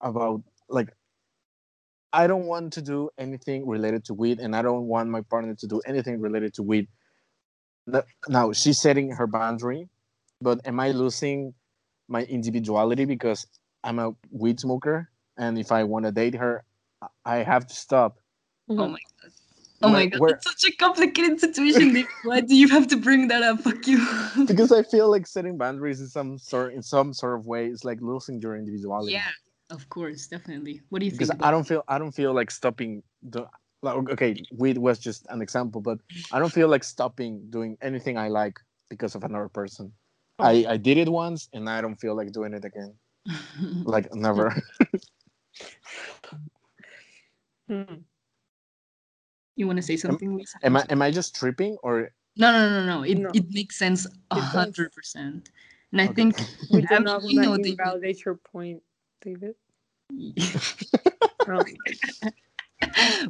about 0.02 0.44
like 0.68 0.90
I 2.12 2.28
don't 2.28 2.46
want 2.46 2.74
to 2.74 2.82
do 2.82 3.10
anything 3.18 3.66
related 3.68 4.06
to 4.06 4.14
weed, 4.14 4.40
and 4.40 4.56
I 4.56 4.62
don't 4.62 4.88
want 4.88 5.10
my 5.10 5.22
partner 5.22 5.56
to 5.56 5.68
do 5.68 5.82
anything 5.86 6.20
related 6.20 6.54
to 6.56 6.64
weed. 6.64 6.88
No- 7.88 8.04
Now 8.28 8.52
she's 8.54 8.80
setting 8.80 9.12
her 9.12 9.28
boundary, 9.28 9.90
but 10.42 10.60
am 10.66 10.80
I 10.80 10.92
losing 10.92 11.54
my 12.08 12.24
individuality 12.24 13.06
because 13.06 13.46
I'm 13.84 14.00
a 14.00 14.16
weed 14.32 14.60
smoker, 14.60 15.10
and 15.38 15.58
if 15.60 15.72
I 15.72 15.84
want 15.84 16.06
to 16.06 16.12
date 16.12 16.36
her, 16.36 16.64
I- 17.02 17.08
I 17.26 17.36
have 17.44 17.68
to 17.68 17.76
stop. 17.76 18.18
Oh 18.70 18.74
Mhm. 18.74 18.92
my 18.92 19.00
god. 19.22 19.32
Oh 19.84 19.90
my 19.90 19.94
Where- 19.94 20.10
god. 20.10 20.20
where- 20.20 20.36
It's 20.36 20.46
such 20.50 20.64
a 20.72 20.76
complicated 20.78 21.40
situation. 21.40 22.08
Why 22.24 22.42
do 22.42 22.56
you 22.56 22.68
have 22.70 22.88
to 22.88 22.98
bring 22.98 23.28
that 23.28 23.44
up? 23.44 23.60
Fuck 23.62 23.86
you. 23.88 24.00
because 24.48 24.72
I 24.72 24.82
feel 24.82 25.12
like 25.12 25.28
setting 25.28 25.58
boundaries 25.58 26.02
in 26.02 26.08
some 26.08 26.38
sort 26.40 26.74
in 26.74 26.82
some 26.82 27.14
sort 27.14 27.38
of 27.38 27.46
way 27.46 27.68
is 27.68 27.84
like 27.86 28.02
losing 28.02 28.42
your 28.42 28.56
individuality. 28.56 29.14
yeah, 29.14 29.30
of 29.70 29.88
course, 29.90 30.26
definitely. 30.28 30.82
What 30.90 31.00
do 31.00 31.06
you 31.06 31.12
think 31.12 31.30
because? 31.30 31.38
I 31.48 31.52
don't 31.52 31.68
feel 31.68 31.84
I 31.88 32.00
don't 32.00 32.14
feel 32.16 32.34
like 32.34 32.50
stopping 32.50 33.04
the 33.22 33.46
like 33.86 34.10
okay 34.10 34.44
weed 34.52 34.78
was 34.78 35.00
just 35.00 35.26
an 35.30 35.42
example 35.42 35.82
but 35.82 36.00
I 36.32 36.40
don't 36.40 36.54
feel 36.54 36.68
like 36.68 36.84
stopping 36.84 37.48
doing 37.50 37.78
anything 37.82 38.18
I 38.18 38.28
like 38.30 38.60
because 38.90 39.16
of 39.16 39.24
another 39.24 39.50
person. 39.50 39.94
I 40.40 40.66
I 40.68 40.78
did 40.78 40.98
it 40.98 41.10
once 41.10 41.50
and 41.54 41.70
I 41.70 41.82
don't 41.82 41.96
feel 42.00 42.16
like 42.16 42.32
doing 42.32 42.54
it 42.54 42.66
again. 42.66 42.94
Like 43.86 44.14
never. 44.14 44.54
Mhm. 47.70 48.04
you 49.56 49.66
want 49.68 49.78
to 49.78 49.84
say 49.84 49.96
something, 49.98 50.36
Lisa? 50.36 50.58
am 50.64 50.78
I 50.78 50.86
am 50.90 51.02
I 51.02 51.12
just 51.12 51.36
tripping 51.36 51.78
or 51.84 52.12
No, 52.38 52.52
no, 52.52 52.70
no, 52.70 52.86
no. 52.86 53.04
It 53.04 53.18
No. 53.20 53.32
it 53.34 53.46
makes 53.54 53.78
sense 53.78 54.06
a 54.32 54.36
hundred 54.36 54.92
percent. 54.92 55.50
And 55.92 56.02
I 56.02 56.08
Okay. 56.08 56.24
think 56.24 56.36
We 56.70 56.82
do 56.82 56.88
I'm 56.96 57.04
not 57.04 57.24
you 57.24 57.40
know, 57.42 57.52
want 57.52 57.64
to 57.64 57.70
David. 57.70 57.80
invalidate 57.80 58.26
your 58.26 58.36
point, 58.36 58.84
David. 59.22 59.56
Um, 61.48 61.64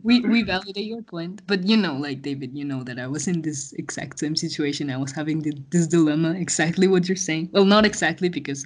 we 0.03 0.22
we 0.22 0.43
validate 0.43 0.86
your 0.86 1.01
point, 1.01 1.41
but 1.47 1.64
you 1.68 1.78
know, 1.78 1.95
like 1.95 2.22
David, 2.22 2.58
you 2.58 2.66
know 2.66 2.84
that 2.84 2.99
I 2.99 3.08
was 3.08 3.28
in 3.28 3.41
this 3.41 3.74
exact 3.74 4.20
same 4.20 4.36
situation. 4.36 4.89
I 4.89 4.97
was 4.97 5.12
having 5.12 5.41
the, 5.41 5.53
this 5.70 5.88
dilemma, 5.88 6.32
exactly 6.34 6.88
what 6.88 7.08
you're 7.08 7.16
saying. 7.16 7.49
Well, 7.53 7.66
not 7.66 7.86
exactly 7.86 8.30
because, 8.30 8.66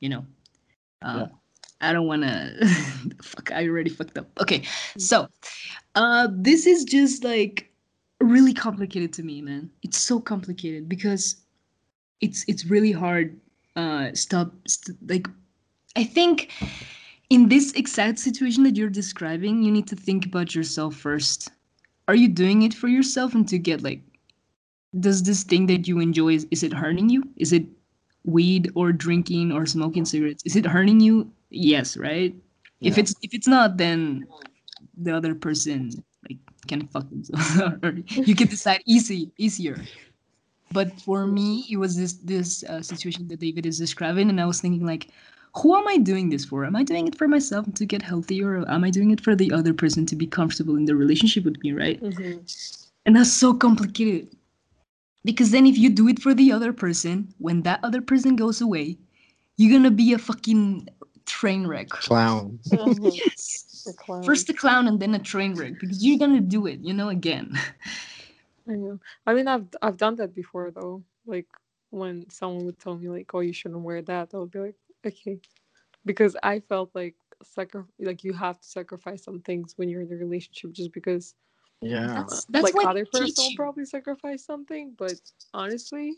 you 0.00 0.08
know, 0.08 0.24
uh, 1.02 1.26
Yeah. 1.26 1.26
I 1.80 1.92
don't 1.92 2.06
want 2.06 2.22
to. 2.28 3.10
fuck, 3.22 3.52
I 3.52 3.66
already 3.68 3.90
fucked 3.90 4.16
up. 4.18 4.28
Okay, 4.40 4.62
so, 4.98 5.28
uh, 5.94 6.28
this 6.32 6.66
is 6.66 6.84
just 6.84 7.24
like 7.24 7.70
really 8.20 8.54
complicated 8.54 9.12
to 9.14 9.22
me, 9.22 9.42
man. 9.42 9.70
It's 9.82 9.98
so 9.98 10.20
complicated 10.20 10.88
because 10.88 11.36
it's 12.20 12.44
it's 12.48 12.64
really 12.66 12.92
hard. 12.92 13.38
Uh, 13.76 14.10
stop. 14.14 14.52
St- 14.68 14.96
like, 15.10 15.26
I 15.96 16.04
think 16.04 16.50
in 17.34 17.48
this 17.48 17.72
exact 17.72 18.20
situation 18.20 18.62
that 18.62 18.76
you're 18.76 18.88
describing, 18.88 19.60
you 19.64 19.72
need 19.72 19.88
to 19.88 19.96
think 19.96 20.24
about 20.24 20.54
yourself 20.54 20.94
first. 20.94 21.50
Are 22.06 22.14
you 22.14 22.28
doing 22.28 22.62
it 22.62 22.72
for 22.72 22.86
yourself 22.86 23.34
and 23.34 23.48
to 23.48 23.58
get 23.58 23.82
like 23.82 24.00
does 25.00 25.24
this 25.24 25.42
thing 25.42 25.66
that 25.66 25.88
you 25.88 25.98
enjoy 25.98 26.34
is, 26.34 26.46
is 26.52 26.62
it 26.62 26.72
hurting 26.72 27.08
you? 27.08 27.24
Is 27.36 27.52
it 27.52 27.66
weed 28.24 28.70
or 28.76 28.92
drinking 28.92 29.50
or 29.50 29.66
smoking 29.66 30.04
cigarettes? 30.04 30.44
Is 30.46 30.54
it 30.54 30.64
hurting 30.64 31.00
you? 31.00 31.28
Yes, 31.50 31.96
right? 31.96 32.32
If 32.80 32.98
it's 32.98 33.14
if 33.22 33.34
it's 33.34 33.48
not 33.48 33.78
then 33.78 34.26
the 34.96 35.16
other 35.16 35.34
person 35.34 35.90
like 36.28 36.38
can 36.68 36.86
fuck 36.86 37.10
themselves 37.10 37.60
or 37.82 37.98
you 38.06 38.36
can 38.36 38.46
decide 38.46 38.80
easy 38.86 39.32
easier. 39.38 39.82
But 40.70 41.00
for 41.00 41.26
me, 41.26 41.66
it 41.68 41.78
was 41.78 41.96
this 41.96 42.12
this 42.14 42.62
uh, 42.64 42.82
situation 42.82 43.26
that 43.28 43.40
David 43.40 43.66
is 43.66 43.78
describing, 43.78 44.28
and 44.28 44.40
I 44.40 44.46
was 44.46 44.60
thinking 44.60 44.86
like, 44.86 45.08
who 45.56 45.76
am 45.76 45.86
I 45.88 45.98
doing 45.98 46.30
this 46.30 46.44
for? 46.44 46.64
Am 46.64 46.76
I 46.76 46.82
doing 46.82 47.06
it 47.06 47.16
for 47.16 47.28
myself 47.28 47.72
to 47.74 47.86
get 47.86 48.02
healthy, 48.02 48.42
or 48.42 48.68
am 48.70 48.84
I 48.84 48.90
doing 48.90 49.10
it 49.10 49.20
for 49.20 49.34
the 49.34 49.52
other 49.52 49.72
person 49.74 50.06
to 50.06 50.16
be 50.16 50.26
comfortable 50.26 50.76
in 50.76 50.84
the 50.86 50.96
relationship 50.96 51.44
with 51.44 51.62
me, 51.62 51.72
right? 51.72 52.02
mhm. 52.02 52.44
And 53.06 53.16
that's 53.16 53.32
so 53.32 53.54
complicated. 53.54 54.28
Because 55.24 55.50
then 55.50 55.66
if 55.66 55.76
you 55.78 55.90
do 55.90 56.08
it 56.08 56.20
for 56.20 56.34
the 56.34 56.52
other 56.52 56.72
person, 56.72 57.34
when 57.38 57.62
that 57.62 57.80
other 57.82 58.00
person 58.02 58.36
goes 58.36 58.60
away, 58.60 58.98
you're 59.56 59.72
gonna 59.72 59.90
be 59.90 60.12
a 60.12 60.18
fucking 60.18 60.88
train 61.26 61.66
wreck. 61.66 61.88
clown? 61.88 62.58
Mhm. 62.70 63.20
Yes. 63.26 63.66
A 63.86 63.92
clown. 63.92 64.22
First 64.22 64.48
a 64.50 64.54
clown 64.54 64.86
and 64.88 65.00
then 65.00 65.14
a 65.14 65.18
train 65.18 65.54
wreck 65.56 65.78
because 65.78 66.04
you're 66.04 66.18
gonna 66.18 66.40
do 66.40 66.66
it, 66.66 66.80
you 66.80 66.92
know, 66.94 67.08
again. 67.08 67.56
I 68.68 68.72
know. 68.74 68.98
I 69.26 69.34
mean, 69.34 69.48
I've 69.48 69.68
I've 69.82 69.96
done 69.96 70.16
that 70.16 70.34
before 70.34 70.70
though. 70.70 71.04
Like 71.26 71.48
when 71.90 72.28
someone 72.30 72.64
would 72.66 72.78
tell 72.78 72.96
me 72.96 73.08
like, 73.08 73.32
"Oh, 73.34 73.40
you 73.40 73.52
shouldn't 73.52 73.82
wear 73.82 74.02
that," 74.02 74.34
I 74.34 74.38
would 74.38 74.50
be 74.50 74.58
like, 74.60 74.76
"Okay," 75.06 75.40
because 76.04 76.36
I 76.42 76.60
felt 76.60 76.90
like 76.94 77.16
sacri- 77.42 77.84
like 78.00 78.24
you 78.24 78.32
have 78.34 78.60
to 78.60 78.68
sacrifice 78.68 79.24
some 79.24 79.40
things 79.40 79.74
when 79.76 79.88
you're 79.88 80.02
in 80.02 80.12
a 80.12 80.16
relationship, 80.16 80.72
just 80.72 80.92
because 80.92 81.34
Yeah. 81.82 82.14
That's 82.16 82.44
that's 82.46 82.64
like 82.64 82.74
what 82.74 82.86
other 82.86 83.06
person 83.06 83.44
will 83.44 83.52
probably 83.56 83.84
sacrifice 83.84 84.44
something, 84.44 84.94
but 84.98 85.16
honestly, 85.52 86.16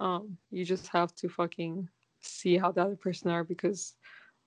um, 0.00 0.38
you 0.50 0.64
just 0.64 0.88
have 0.88 1.14
to 1.16 1.28
fucking 1.28 1.88
see 2.20 2.56
how 2.58 2.72
the 2.72 2.82
other 2.82 2.96
person 2.96 3.30
are 3.30 3.44
because 3.44 3.94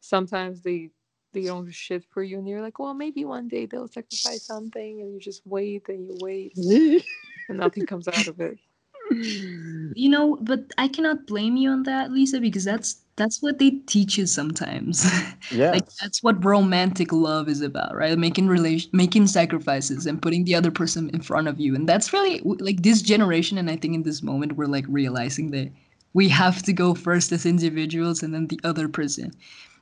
sometimes 0.02 0.62
they 0.62 0.90
they 1.34 1.44
don't 1.46 1.66
do 1.66 1.72
shit 1.72 2.06
for 2.12 2.24
you 2.24 2.38
and 2.40 2.48
you're 2.48 2.62
like, 2.62 2.80
well, 2.80 2.94
maybe 2.94 3.26
one 3.26 3.48
day 3.48 3.66
they'll 3.66 3.88
sacrifice 3.90 4.44
something 4.44 5.02
and 5.02 5.14
you 5.14 5.20
just 5.20 5.42
wait 5.46 5.90
and 5.90 6.08
you 6.08 6.18
wait 6.22 6.54
and 7.50 7.60
nothing 7.60 7.86
comes 7.86 8.08
out 8.08 8.28
of 8.28 8.40
it. 8.42 8.58
You 9.96 10.10
know, 10.10 10.38
but 10.42 10.72
I 10.78 10.88
cannot 10.88 11.28
blame 11.28 11.58
you 11.58 11.70
on 11.70 11.84
that, 11.84 12.12
Lisa, 12.12 12.40
because 12.42 12.66
that's 12.66 13.05
that's 13.18 13.42
what 13.42 13.60
they 13.60 13.72
teach 13.88 14.18
you 14.18 14.26
sometimes. 14.26 15.06
yeah. 15.52 15.72
like 15.72 15.88
that's 16.02 16.22
what 16.22 16.44
romantic 16.44 17.12
love 17.14 17.48
is 17.48 17.62
about 17.62 17.96
right? 17.96 18.18
Making 18.18 18.48
relation 18.48 18.90
making 18.94 19.28
sacrifices 19.28 20.06
and 20.06 20.22
putting 20.22 20.46
the 20.46 20.56
other 20.56 20.72
person 20.72 21.10
in 21.12 21.22
front 21.22 21.48
of 21.48 21.60
you. 21.60 21.76
And 21.76 21.88
that's 21.88 22.12
really 22.14 22.42
like 22.44 22.84
this 22.84 23.02
generation 23.02 23.58
and 23.58 23.70
i 23.70 23.76
think 23.76 23.94
in 23.96 24.04
this 24.04 24.22
moment 24.22 24.54
we're 24.54 24.66
like 24.66 24.86
realizing 24.88 25.52
that 25.52 25.72
we 26.14 26.30
have 26.30 26.62
to 26.64 26.74
go 26.74 26.94
first 26.94 27.32
as 27.32 27.46
individuals 27.46 28.24
and 28.24 28.34
then 28.34 28.48
the 28.48 28.60
other 28.64 28.88
person. 28.88 29.32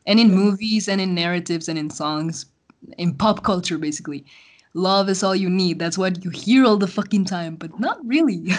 And 0.05 0.19
in 0.19 0.31
movies 0.33 0.87
and 0.87 0.99
in 0.99 1.15
narratives 1.15 1.69
and 1.69 1.79
in 1.79 1.89
songs 1.89 2.45
in 2.97 3.13
pop 3.15 3.43
culture 3.43 3.77
basically 3.77 4.25
love 4.73 5.09
is 5.09 5.23
all 5.23 5.35
you 5.35 5.49
need. 5.49 5.79
That's 5.79 5.97
what 5.97 6.23
you 6.23 6.31
hear 6.31 6.65
all 6.65 6.77
the 6.77 6.87
fucking 6.87 7.25
time 7.25 7.55
but 7.55 7.79
not 7.79 7.97
really. 8.05 8.47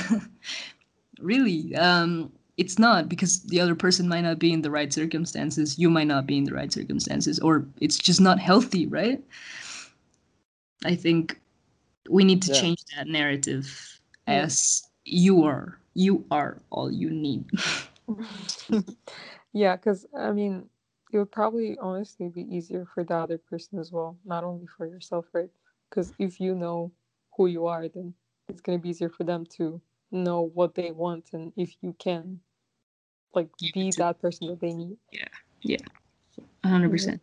Really 1.20 1.74
um 1.76 2.32
it's 2.56 2.78
not 2.78 3.08
because 3.08 3.42
the 3.44 3.60
other 3.60 3.74
person 3.74 4.08
might 4.08 4.20
not 4.20 4.38
be 4.38 4.52
in 4.52 4.62
the 4.62 4.70
right 4.70 4.92
circumstances 4.92 5.78
you 5.78 5.90
might 5.90 6.06
not 6.06 6.26
be 6.26 6.38
in 6.38 6.44
the 6.44 6.52
right 6.54 6.72
circumstances 6.72 7.38
or 7.40 7.66
it's 7.80 7.98
just 7.98 8.20
not 8.20 8.38
healthy 8.38 8.86
right 8.86 9.22
i 10.84 10.94
think 10.94 11.40
we 12.08 12.24
need 12.24 12.42
to 12.42 12.50
Yeah. 12.50 12.60
change 12.60 12.78
that 12.96 13.06
narrative 13.08 14.00
as 14.26 14.82
you 15.04 15.44
are 15.44 15.78
you 15.94 16.24
are 16.30 16.60
all 16.70 16.90
you 16.90 17.10
need 17.10 17.44
yeah, 19.52 19.76
because 19.76 20.06
I 20.16 20.32
mean, 20.32 20.68
it 21.12 21.18
would 21.18 21.32
probably 21.32 21.78
honestly 21.80 22.28
be 22.28 22.42
easier 22.54 22.86
for 22.92 23.04
the 23.04 23.14
other 23.14 23.38
person 23.38 23.78
as 23.78 23.92
well, 23.92 24.16
not 24.24 24.44
only 24.44 24.66
for 24.66 24.86
yourself, 24.86 25.26
right? 25.32 25.50
Because 25.88 26.12
if 26.18 26.40
you 26.40 26.54
know 26.54 26.92
who 27.36 27.46
you 27.46 27.66
are, 27.66 27.88
then 27.88 28.14
it's 28.48 28.60
gonna 28.60 28.78
be 28.78 28.90
easier 28.90 29.08
for 29.08 29.24
them 29.24 29.44
to 29.56 29.80
know 30.10 30.42
what 30.54 30.74
they 30.74 30.90
want 30.90 31.30
and 31.32 31.52
if 31.56 31.74
you 31.82 31.94
can, 31.98 32.40
like, 33.34 33.48
be 33.74 33.90
that 33.98 34.20
person 34.20 34.48
that 34.48 34.60
they 34.60 34.72
need. 34.72 34.96
yeah 35.12 35.28
yeah. 35.62 35.78
100% 36.64 37.20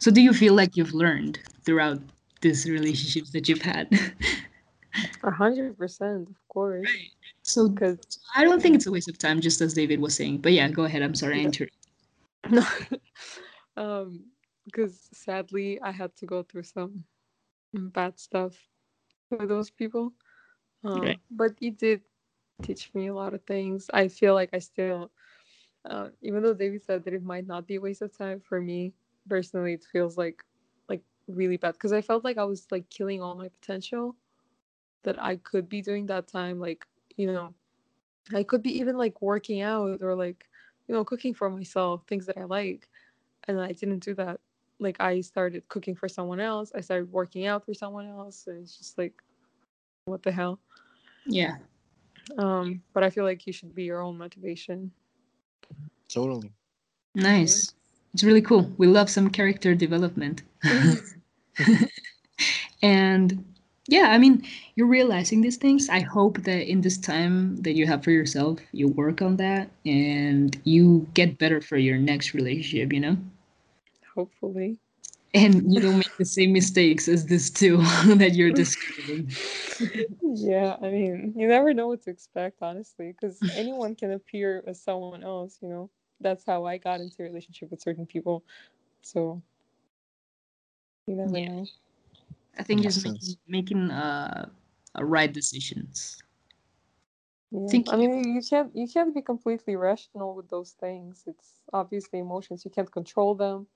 so 0.00 0.10
do 0.10 0.20
you 0.20 0.32
feel 0.32 0.54
like 0.54 0.76
you've 0.76 0.92
learned 0.94 1.38
throughout 1.64 1.98
these 2.42 2.68
relationships 2.68 3.30
that 3.30 3.48
you've 3.48 3.62
had? 3.62 3.88
A 5.24 5.30
hundred 5.30 5.76
percent, 5.78 6.28
of 6.28 6.36
course. 6.48 6.86
so 7.42 7.68
Because 7.68 7.98
i 8.36 8.44
don't 8.44 8.60
think 8.62 8.74
it's 8.76 8.86
a 8.86 8.92
waste 8.92 9.08
of 9.08 9.18
time 9.18 9.40
just 9.40 9.60
as 9.60 9.74
david 9.74 10.00
was 10.00 10.14
saying 10.14 10.38
but 10.38 10.52
yeah 10.52 10.68
go 10.68 10.84
ahead. 10.84 11.02
I'm 11.02 11.14
sorry 11.14 11.40
i 11.40 11.44
interrupted 11.44 11.78
no, 12.50 12.64
um, 13.76 14.24
because 14.66 15.08
sadly 15.12 15.80
I 15.82 15.92
had 15.92 16.14
to 16.16 16.26
go 16.26 16.42
through 16.42 16.64
some 16.64 17.04
bad 17.72 18.18
stuff 18.18 18.54
with 19.30 19.48
those 19.48 19.70
people. 19.70 20.12
Um, 20.84 21.00
Right. 21.00 21.20
But 21.30 21.52
it 21.60 21.78
did 21.78 22.02
teach 22.62 22.92
me 22.94 23.08
a 23.08 23.14
lot 23.14 23.34
of 23.34 23.42
things. 23.44 23.90
I 23.92 24.08
feel 24.08 24.34
like 24.34 24.50
I 24.52 24.58
still, 24.60 25.10
uh, 25.88 26.08
even 26.22 26.42
though 26.42 26.54
David 26.54 26.82
said 26.84 27.04
that 27.04 27.14
it 27.14 27.22
might 27.24 27.46
not 27.46 27.66
be 27.66 27.76
a 27.76 27.80
waste 27.80 28.02
of 28.02 28.16
time 28.16 28.40
for 28.40 28.60
me 28.60 28.92
personally, 29.28 29.74
it 29.74 29.84
feels 29.92 30.16
like 30.18 30.44
like 30.88 31.02
really 31.28 31.56
bad 31.56 31.72
because 31.74 31.92
I 31.92 32.02
felt 32.02 32.24
like 32.24 32.38
I 32.38 32.44
was 32.44 32.66
like 32.70 32.88
killing 32.90 33.22
all 33.22 33.34
my 33.34 33.48
potential 33.48 34.16
that 35.04 35.20
I 35.22 35.36
could 35.36 35.68
be 35.68 35.82
doing 35.82 36.06
that 36.06 36.28
time. 36.28 36.60
Like 36.60 36.86
you 37.16 37.26
know, 37.26 37.54
I 38.34 38.42
could 38.44 38.62
be 38.62 38.78
even 38.78 38.96
like 38.96 39.20
working 39.22 39.60
out 39.62 40.02
or 40.02 40.14
like 40.14 40.48
you 40.88 40.94
know 40.94 41.04
cooking 41.04 41.34
for 41.34 41.50
myself, 41.50 42.04
things 42.06 42.26
that 42.26 42.38
I 42.38 42.44
like, 42.44 42.88
and 43.48 43.60
I 43.60 43.72
didn't 43.72 44.00
do 44.04 44.14
that. 44.14 44.40
Like 44.80 45.00
I 45.00 45.20
started 45.22 45.68
cooking 45.68 45.94
for 45.96 46.08
someone 46.08 46.40
else. 46.40 46.72
I 46.74 46.80
started 46.80 47.12
working 47.12 47.46
out 47.46 47.64
for 47.66 47.74
someone 47.74 48.06
else, 48.08 48.46
and 48.46 48.62
it's 48.62 48.76
just 48.78 48.98
like, 48.98 49.22
what 50.06 50.22
the 50.22 50.32
hell? 50.32 50.60
Yeah. 51.26 51.56
Um, 52.38 52.82
but 52.92 53.02
I 53.02 53.10
feel 53.10 53.24
like 53.24 53.46
you 53.46 53.52
should 53.52 53.74
be 53.74 53.84
your 53.84 54.00
own 54.00 54.18
motivation. 54.18 54.90
Totally. 56.08 56.50
Nice. 57.14 57.74
It's 58.12 58.24
really 58.24 58.42
cool. 58.42 58.72
We 58.78 58.86
love 58.86 59.10
some 59.10 59.30
character 59.30 59.74
development. 59.74 60.42
and 62.82 63.44
yeah, 63.86 64.10
I 64.10 64.18
mean, 64.18 64.42
you're 64.76 64.86
realizing 64.86 65.42
these 65.42 65.56
things. 65.56 65.88
I 65.88 66.00
hope 66.00 66.42
that 66.44 66.70
in 66.70 66.80
this 66.80 66.96
time 66.96 67.56
that 67.58 67.74
you 67.74 67.86
have 67.86 68.02
for 68.02 68.12
yourself, 68.12 68.60
you 68.72 68.88
work 68.88 69.20
on 69.20 69.36
that 69.36 69.68
and 69.84 70.58
you 70.64 71.06
get 71.14 71.38
better 71.38 71.60
for 71.60 71.76
your 71.76 71.98
next 71.98 72.34
relationship, 72.34 72.92
you 72.92 73.00
know? 73.00 73.16
Hopefully. 74.14 74.78
And 75.34 75.72
you 75.74 75.80
don't 75.80 75.96
make 75.96 76.16
the 76.16 76.24
same 76.24 76.52
mistakes 76.52 77.08
as 77.08 77.26
this 77.26 77.50
too 77.50 77.78
that 78.16 78.34
you're 78.34 78.52
describing. 78.52 79.30
yeah, 80.22 80.76
I 80.80 80.88
mean, 80.90 81.34
you 81.36 81.48
never 81.48 81.74
know 81.74 81.88
what 81.88 82.02
to 82.02 82.10
expect, 82.10 82.62
honestly, 82.62 83.12
because 83.12 83.40
anyone 83.56 83.96
can 83.96 84.12
appear 84.12 84.62
as 84.66 84.80
someone 84.80 85.24
else, 85.24 85.58
you 85.60 85.68
know? 85.68 85.90
That's 86.20 86.44
how 86.46 86.64
I 86.64 86.78
got 86.78 87.00
into 87.00 87.16
a 87.20 87.24
relationship 87.24 87.70
with 87.70 87.80
certain 87.82 88.06
people. 88.06 88.44
So, 89.02 89.42
you 91.08 91.16
never 91.16 91.36
Yeah. 91.36 91.48
know. 91.48 91.66
I 92.56 92.62
think 92.62 92.82
Makes 92.82 92.94
just 93.02 93.06
making, 93.06 93.36
making 93.48 93.90
uh, 93.90 94.48
uh, 94.96 95.04
right 95.04 95.32
decisions. 95.32 96.22
Yeah. 97.50 97.66
Think- 97.68 97.92
I 97.92 97.96
mean, 97.96 98.34
you 98.34 98.42
can't 98.42 98.74
you 98.74 98.86
can't 98.88 99.12
be 99.14 99.22
completely 99.22 99.74
rational 99.74 100.34
with 100.36 100.48
those 100.48 100.72
things. 100.72 101.24
It's 101.26 101.60
obviously 101.72 102.20
emotions. 102.20 102.64
You 102.64 102.70
can't 102.70 102.90
control 102.90 103.34
them. 103.34 103.66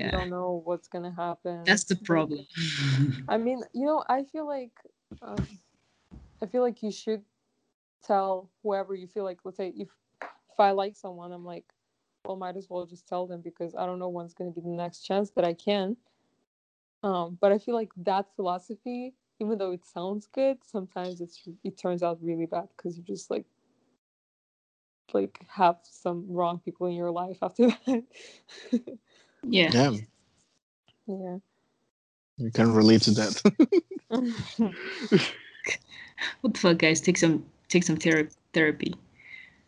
You 0.00 0.10
Yeah, 0.10 0.10
don't 0.10 0.30
know 0.30 0.62
what's 0.64 0.88
gonna 0.88 1.12
happen. 1.12 1.78
that's 1.78 1.84
the 1.84 1.96
problem. 1.96 2.46
I 3.28 3.38
mean, 3.38 3.62
you 3.74 3.86
know, 3.86 4.04
I 4.08 4.24
feel 4.24 4.46
like 4.46 4.72
um, 5.22 5.58
I 6.42 6.46
feel 6.46 6.62
like 6.62 6.82
you 6.82 6.90
should 6.90 7.24
tell 8.02 8.50
whoever 8.62 8.94
you 8.94 9.06
feel 9.06 9.24
like. 9.24 9.40
Let's 9.44 9.56
say 9.58 9.72
if 9.76 9.88
if 10.22 10.60
I 10.60 10.72
like 10.72 10.96
someone, 10.96 11.32
I'm 11.32 11.44
like, 11.44 11.64
well, 12.24 12.36
might 12.36 12.56
as 12.56 12.68
well 12.70 12.86
just 12.86 13.08
tell 13.08 13.26
them 13.26 13.40
because 13.42 13.74
I 13.74 13.86
don't 13.86 13.98
know 13.98 14.08
when's 14.08 14.34
gonna 14.34 14.50
be 14.50 14.60
the 14.60 14.68
next 14.68 15.00
chance 15.02 15.30
that 15.32 15.44
I 15.44 15.54
can. 15.54 15.96
Um, 17.02 17.38
but 17.40 17.52
I 17.52 17.58
feel 17.58 17.74
like 17.74 17.92
that 17.96 18.34
philosophy, 18.34 19.14
even 19.40 19.58
though 19.58 19.72
it 19.72 19.84
sounds 19.84 20.26
good, 20.26 20.58
sometimes 20.64 21.20
it's 21.20 21.46
it 21.64 21.76
turns 21.78 22.02
out 22.02 22.22
really 22.22 22.46
bad 22.46 22.68
because 22.76 22.96
you 22.96 23.04
just 23.04 23.30
like 23.30 23.46
like 25.14 25.40
have 25.48 25.78
some 25.82 26.26
wrong 26.28 26.58
people 26.58 26.86
in 26.86 26.94
your 26.94 27.10
life 27.10 27.38
after 27.42 27.68
that. 27.86 28.04
Yeah. 29.44 29.70
Yeah, 29.72 29.90
yeah. 31.06 31.38
you 32.36 32.50
can 32.50 32.72
relate 32.72 33.02
to 33.02 33.10
that. 33.12 33.42
What 36.40 36.54
the 36.54 36.60
fuck, 36.60 36.78
guys? 36.78 37.00
Take 37.00 37.16
some 37.18 37.44
take 37.68 37.84
some 37.84 37.96
thera- 37.96 38.34
therapy. 38.52 38.94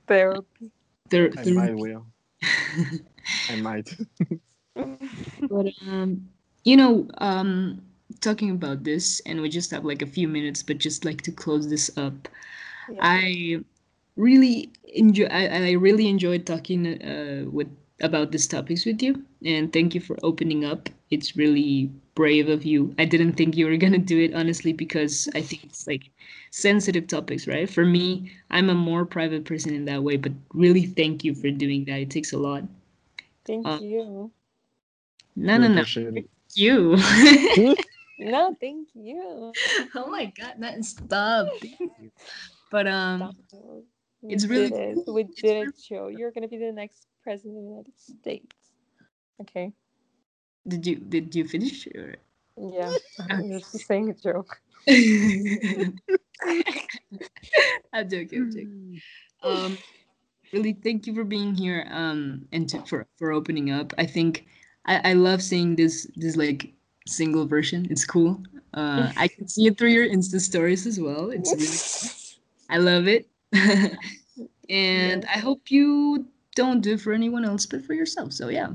Therapy. 0.07 0.71
Ther- 1.11 1.31
I 1.37 1.43
ther- 1.45 1.55
might 1.55 1.77
will. 1.77 2.07
I 3.51 3.57
might. 3.61 3.97
but 4.75 5.67
um, 5.87 6.29
you 6.65 6.77
know, 6.77 7.09
um, 7.19 7.83
talking 8.21 8.51
about 8.51 8.85
this, 8.85 9.21
and 9.27 9.41
we 9.41 9.49
just 9.49 9.71
have 9.71 9.85
like 9.85 10.03
a 10.03 10.07
few 10.07 10.29
minutes, 10.29 10.63
but 10.63 10.79
just 10.79 11.05
like 11.05 11.23
to 11.23 11.33
close 11.33 11.69
this 11.69 11.91
up, 11.97 12.29
Yeah. 12.89 12.99
I 13.03 13.61
really 14.17 14.71
enjoy. 14.95 15.27
I, 15.27 15.47
I 15.47 15.71
really 15.73 16.09
enjoyed 16.09 16.47
talking 16.47 16.87
uh, 17.03 17.45
with 17.51 17.69
about 18.01 18.31
these 18.33 18.47
topics 18.47 18.85
with 18.87 19.03
you, 19.03 19.23
and 19.45 19.73
thank 19.73 19.95
you 19.95 20.01
for 20.01 20.17
opening 20.23 20.65
up. 20.65 20.89
It's 21.11 21.37
really 21.37 21.91
brave 22.15 22.49
of 22.49 22.65
you. 22.65 22.95
I 22.99 23.05
didn't 23.05 23.35
think 23.35 23.57
you 23.57 23.67
were 23.67 23.77
gonna 23.77 23.99
do 23.99 24.19
it 24.19 24.35
honestly 24.35 24.73
because 24.73 25.29
I 25.35 25.41
think 25.43 25.65
it's 25.65 25.87
like 25.87 26.11
sensitive 26.51 27.07
topics, 27.07 27.47
right? 27.47 27.69
For 27.69 27.85
me, 27.85 28.31
I'm 28.51 28.71
a 28.71 28.75
more 28.75 29.05
private 29.05 29.45
person 29.45 29.75
in 29.75 29.85
that 29.87 30.03
way, 30.03 30.17
but 30.17 30.33
really 30.55 30.87
thank 30.87 31.25
you 31.25 31.35
for 31.35 31.51
doing 31.51 31.85
that. 31.87 32.01
It 32.01 32.11
takes 32.11 32.33
a 32.33 32.39
lot. 32.39 32.65
Thank 33.47 33.67
Uh, 33.67 33.79
you. 33.81 34.31
No, 35.37 35.57
no, 35.59 35.69
no. 35.69 35.81
appreciate 35.81 36.17
it. 36.17 36.31
You. 36.55 36.97
No, 38.23 38.55
thank 38.61 38.89
you. 38.95 39.51
oh 39.95 40.11
my 40.11 40.27
god, 40.39 40.55
that 40.59 40.85
stop. 40.85 41.49
But 42.71 42.87
um 42.87 43.33
Stop. 43.49 43.83
We 44.23 44.35
it's 44.35 44.45
really 44.47 44.67
it. 44.69 44.99
cool. 45.07 45.15
We 45.15 45.25
did 45.25 45.43
really- 45.43 45.67
it, 45.69 45.75
Joe. 45.89 46.09
You're 46.09 46.31
gonna 46.31 46.47
be 46.49 46.59
the 46.59 46.71
next 46.71 47.07
president 47.23 47.57
of 47.59 47.63
the 47.63 47.69
United 47.71 47.99
States. 47.99 48.57
Okay. 49.41 49.73
did 50.67 50.87
you 50.87 50.97
did 50.97 51.35
you 51.35 51.45
finish 51.47 51.87
or 51.95 52.17
Yeah. 52.57 52.95
I'm 53.31 53.51
just 53.51 53.79
saying 53.87 54.11
a 54.11 54.15
joke. 54.15 54.61
I'm 57.93 58.09
joking, 58.09 58.43
I'm 58.43 58.51
joking. 58.51 59.03
Um 59.43 59.79
really 60.53 60.73
thank 60.73 61.07
you 61.07 61.15
for 61.15 61.25
being 61.25 61.55
here 61.55 61.87
um 61.91 62.47
and 62.53 62.69
to, 62.71 62.81
for 62.87 63.07
for 63.17 63.33
opening 63.33 63.71
up. 63.71 63.93
I 63.99 64.07
think 64.07 64.47
I, 64.87 65.11
I 65.11 65.13
love 65.15 65.43
seeing 65.43 65.77
this 65.77 66.07
this 66.17 66.37
like 66.37 66.73
single 67.07 67.47
version. 67.47 67.87
It's 67.91 68.05
cool. 68.05 68.41
Uh 68.75 69.13
I 69.17 69.29
can 69.29 69.49
see 69.49 69.67
it 69.67 69.79
through 69.79 69.91
your 69.91 70.09
Insta 70.09 70.41
stories 70.41 70.87
as 70.87 71.01
well. 71.01 71.31
It's 71.31 71.55
really 71.55 71.85
I 72.71 72.79
love 72.79 73.07
it. 73.09 73.29
and 74.69 75.25
I 75.27 75.39
hope 75.39 75.71
you 75.71 76.27
don't 76.55 76.81
do 76.81 76.95
it 76.95 77.01
for 77.01 77.13
anyone 77.13 77.45
else 77.45 77.67
but 77.67 77.85
for 77.85 77.95
yourself. 77.95 78.33
So 78.33 78.49
yeah. 78.49 78.71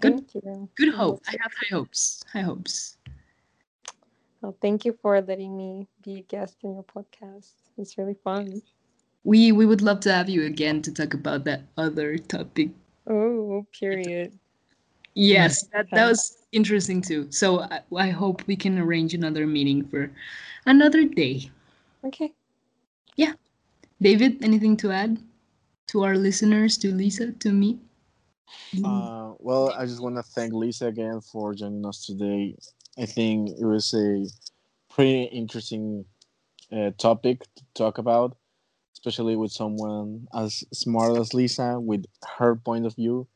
Good 0.00 0.28
Thank 0.30 0.34
you. 0.34 0.68
good 0.76 0.94
hope. 0.94 1.22
I 1.28 1.32
have 1.40 1.52
high 1.52 1.74
hopes. 1.76 2.22
High 2.32 2.40
hopes. 2.40 2.96
Well, 4.40 4.56
thank 4.60 4.84
you 4.84 4.96
for 5.02 5.20
letting 5.20 5.56
me 5.56 5.86
be 6.04 6.18
a 6.18 6.22
guest 6.22 6.58
in 6.62 6.74
your 6.74 6.84
podcast. 6.84 7.52
It's 7.76 7.98
really 7.98 8.16
fun. 8.24 8.62
We 9.24 9.52
we 9.52 9.66
would 9.66 9.82
love 9.82 10.00
to 10.00 10.12
have 10.12 10.28
you 10.28 10.44
again 10.44 10.82
to 10.82 10.92
talk 10.92 11.14
about 11.14 11.44
that 11.44 11.62
other 11.76 12.18
topic. 12.18 12.70
Oh, 13.06 13.66
period. 13.78 14.32
Yes, 15.14 15.66
that, 15.72 15.86
that 15.90 16.06
was 16.08 16.46
interesting 16.52 17.02
too. 17.02 17.26
So 17.30 17.60
I, 17.62 17.80
I 17.96 18.08
hope 18.10 18.46
we 18.46 18.54
can 18.54 18.78
arrange 18.78 19.14
another 19.14 19.46
meeting 19.46 19.84
for 19.88 20.10
another 20.66 21.04
day. 21.04 21.50
Okay. 22.04 22.32
Yeah. 23.16 23.32
David, 24.00 24.38
anything 24.44 24.76
to 24.78 24.92
add 24.92 25.18
to 25.88 26.04
our 26.04 26.16
listeners, 26.16 26.78
to 26.78 26.92
Lisa, 26.94 27.32
to 27.32 27.52
me? 27.52 27.78
Uh, 28.84 29.32
well, 29.38 29.72
I 29.76 29.84
just 29.84 30.02
want 30.02 30.16
to 30.16 30.22
thank 30.22 30.52
Lisa 30.52 30.86
again 30.86 31.20
for 31.20 31.54
joining 31.54 31.84
us 31.86 32.04
today. 32.04 32.56
I 32.98 33.06
think 33.06 33.50
it 33.58 33.64
was 33.64 33.92
a 33.94 34.26
pretty 34.92 35.24
interesting 35.24 36.04
uh, 36.72 36.90
topic 36.98 37.40
to 37.56 37.64
talk 37.74 37.98
about, 37.98 38.36
especially 38.94 39.36
with 39.36 39.52
someone 39.52 40.26
as 40.34 40.64
smart 40.72 41.18
as 41.18 41.34
Lisa 41.34 41.78
with 41.80 42.04
her 42.36 42.56
point 42.56 42.86
of 42.86 42.94
view. 42.94 43.26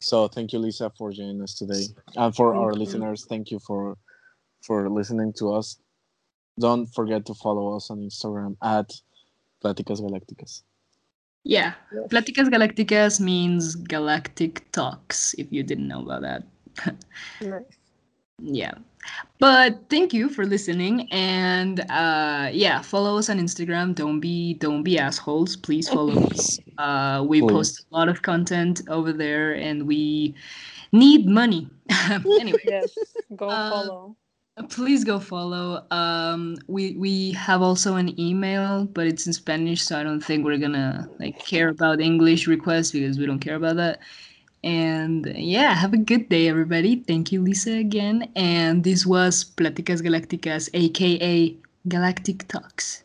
So 0.00 0.28
thank 0.28 0.52
you, 0.52 0.58
Lisa, 0.58 0.90
for 0.96 1.12
joining 1.12 1.42
us 1.42 1.54
today, 1.54 1.84
and 2.16 2.34
for 2.34 2.54
our 2.54 2.72
listeners, 2.72 3.26
thank 3.28 3.50
you 3.50 3.58
for 3.58 3.98
for 4.62 4.88
listening 4.88 5.32
to 5.34 5.52
us. 5.52 5.78
Don't 6.58 6.86
forget 6.86 7.26
to 7.26 7.34
follow 7.34 7.76
us 7.76 7.90
on 7.90 7.98
Instagram 7.98 8.56
at 8.62 8.90
Platicas 9.62 10.00
Galácticas. 10.00 10.62
Yeah. 11.44 11.72
Yes. 11.92 12.08
Platicas 12.08 12.48
Galácticas 12.48 13.20
means 13.20 13.74
galactic 13.74 14.70
talks, 14.72 15.34
if 15.38 15.46
you 15.50 15.62
didn't 15.62 15.88
know 15.88 16.02
about 16.02 16.22
that. 16.22 16.42
Nice. 17.40 17.62
yeah 18.42 18.72
but 19.38 19.80
thank 19.90 20.12
you 20.14 20.28
for 20.28 20.46
listening 20.46 21.08
and 21.12 21.80
uh 21.90 22.48
yeah 22.52 22.80
follow 22.80 23.18
us 23.18 23.28
on 23.28 23.38
instagram 23.38 23.94
don't 23.94 24.20
be 24.20 24.54
don't 24.54 24.82
be 24.82 24.98
assholes 24.98 25.56
please 25.56 25.88
follow 25.88 26.16
us 26.30 26.58
uh 26.78 27.24
we 27.26 27.40
Please. 27.40 27.50
post 27.52 27.86
a 27.90 27.96
lot 27.96 28.08
of 28.08 28.22
content 28.22 28.80
over 28.88 29.12
there 29.12 29.52
and 29.54 29.86
we 29.86 30.34
need 30.92 31.26
money 31.26 31.68
anyway 32.40 32.60
Yes. 32.64 32.92
Go 33.36 33.48
Uh, 33.48 33.70
follow. 33.70 34.16
Uh, 34.56 34.64
please 34.64 35.04
go 35.04 35.18
follow. 35.18 35.84
Um, 35.90 36.56
we 36.66 36.96
we 36.96 37.32
have 37.32 37.62
also 37.62 37.96
an 37.96 38.18
email, 38.18 38.84
but 38.86 39.06
it's 39.06 39.26
in 39.26 39.32
Spanish, 39.32 39.82
so 39.82 39.98
I 39.98 40.02
don't 40.02 40.20
think 40.20 40.44
we're 40.44 40.58
gonna 40.58 41.08
like 41.18 41.38
care 41.44 41.68
about 41.68 42.00
English 42.00 42.46
requests 42.46 42.90
because 42.92 43.18
we 43.18 43.26
don't 43.26 43.38
care 43.38 43.56
about 43.56 43.76
that. 43.76 44.00
And 44.62 45.32
yeah, 45.36 45.74
have 45.74 45.94
a 45.94 45.96
good 45.96 46.28
day, 46.28 46.48
everybody. 46.48 46.96
Thank 46.96 47.32
you, 47.32 47.40
Lisa, 47.40 47.72
again. 47.72 48.30
And 48.36 48.84
this 48.84 49.06
was 49.06 49.44
Platicas 49.44 50.02
Galacticas, 50.02 50.68
aka 50.74 51.56
Galactic 51.88 52.46
Talks. 52.48 53.04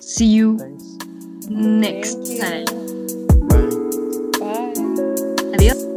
See 0.00 0.26
you 0.26 0.58
Thanks. 0.58 0.84
next 1.50 2.26
Thank 2.38 2.70
you. 2.70 2.78
time. 2.78 3.48
Bye. 3.48 4.72
Bye. 4.72 5.54
Adios. 5.54 5.89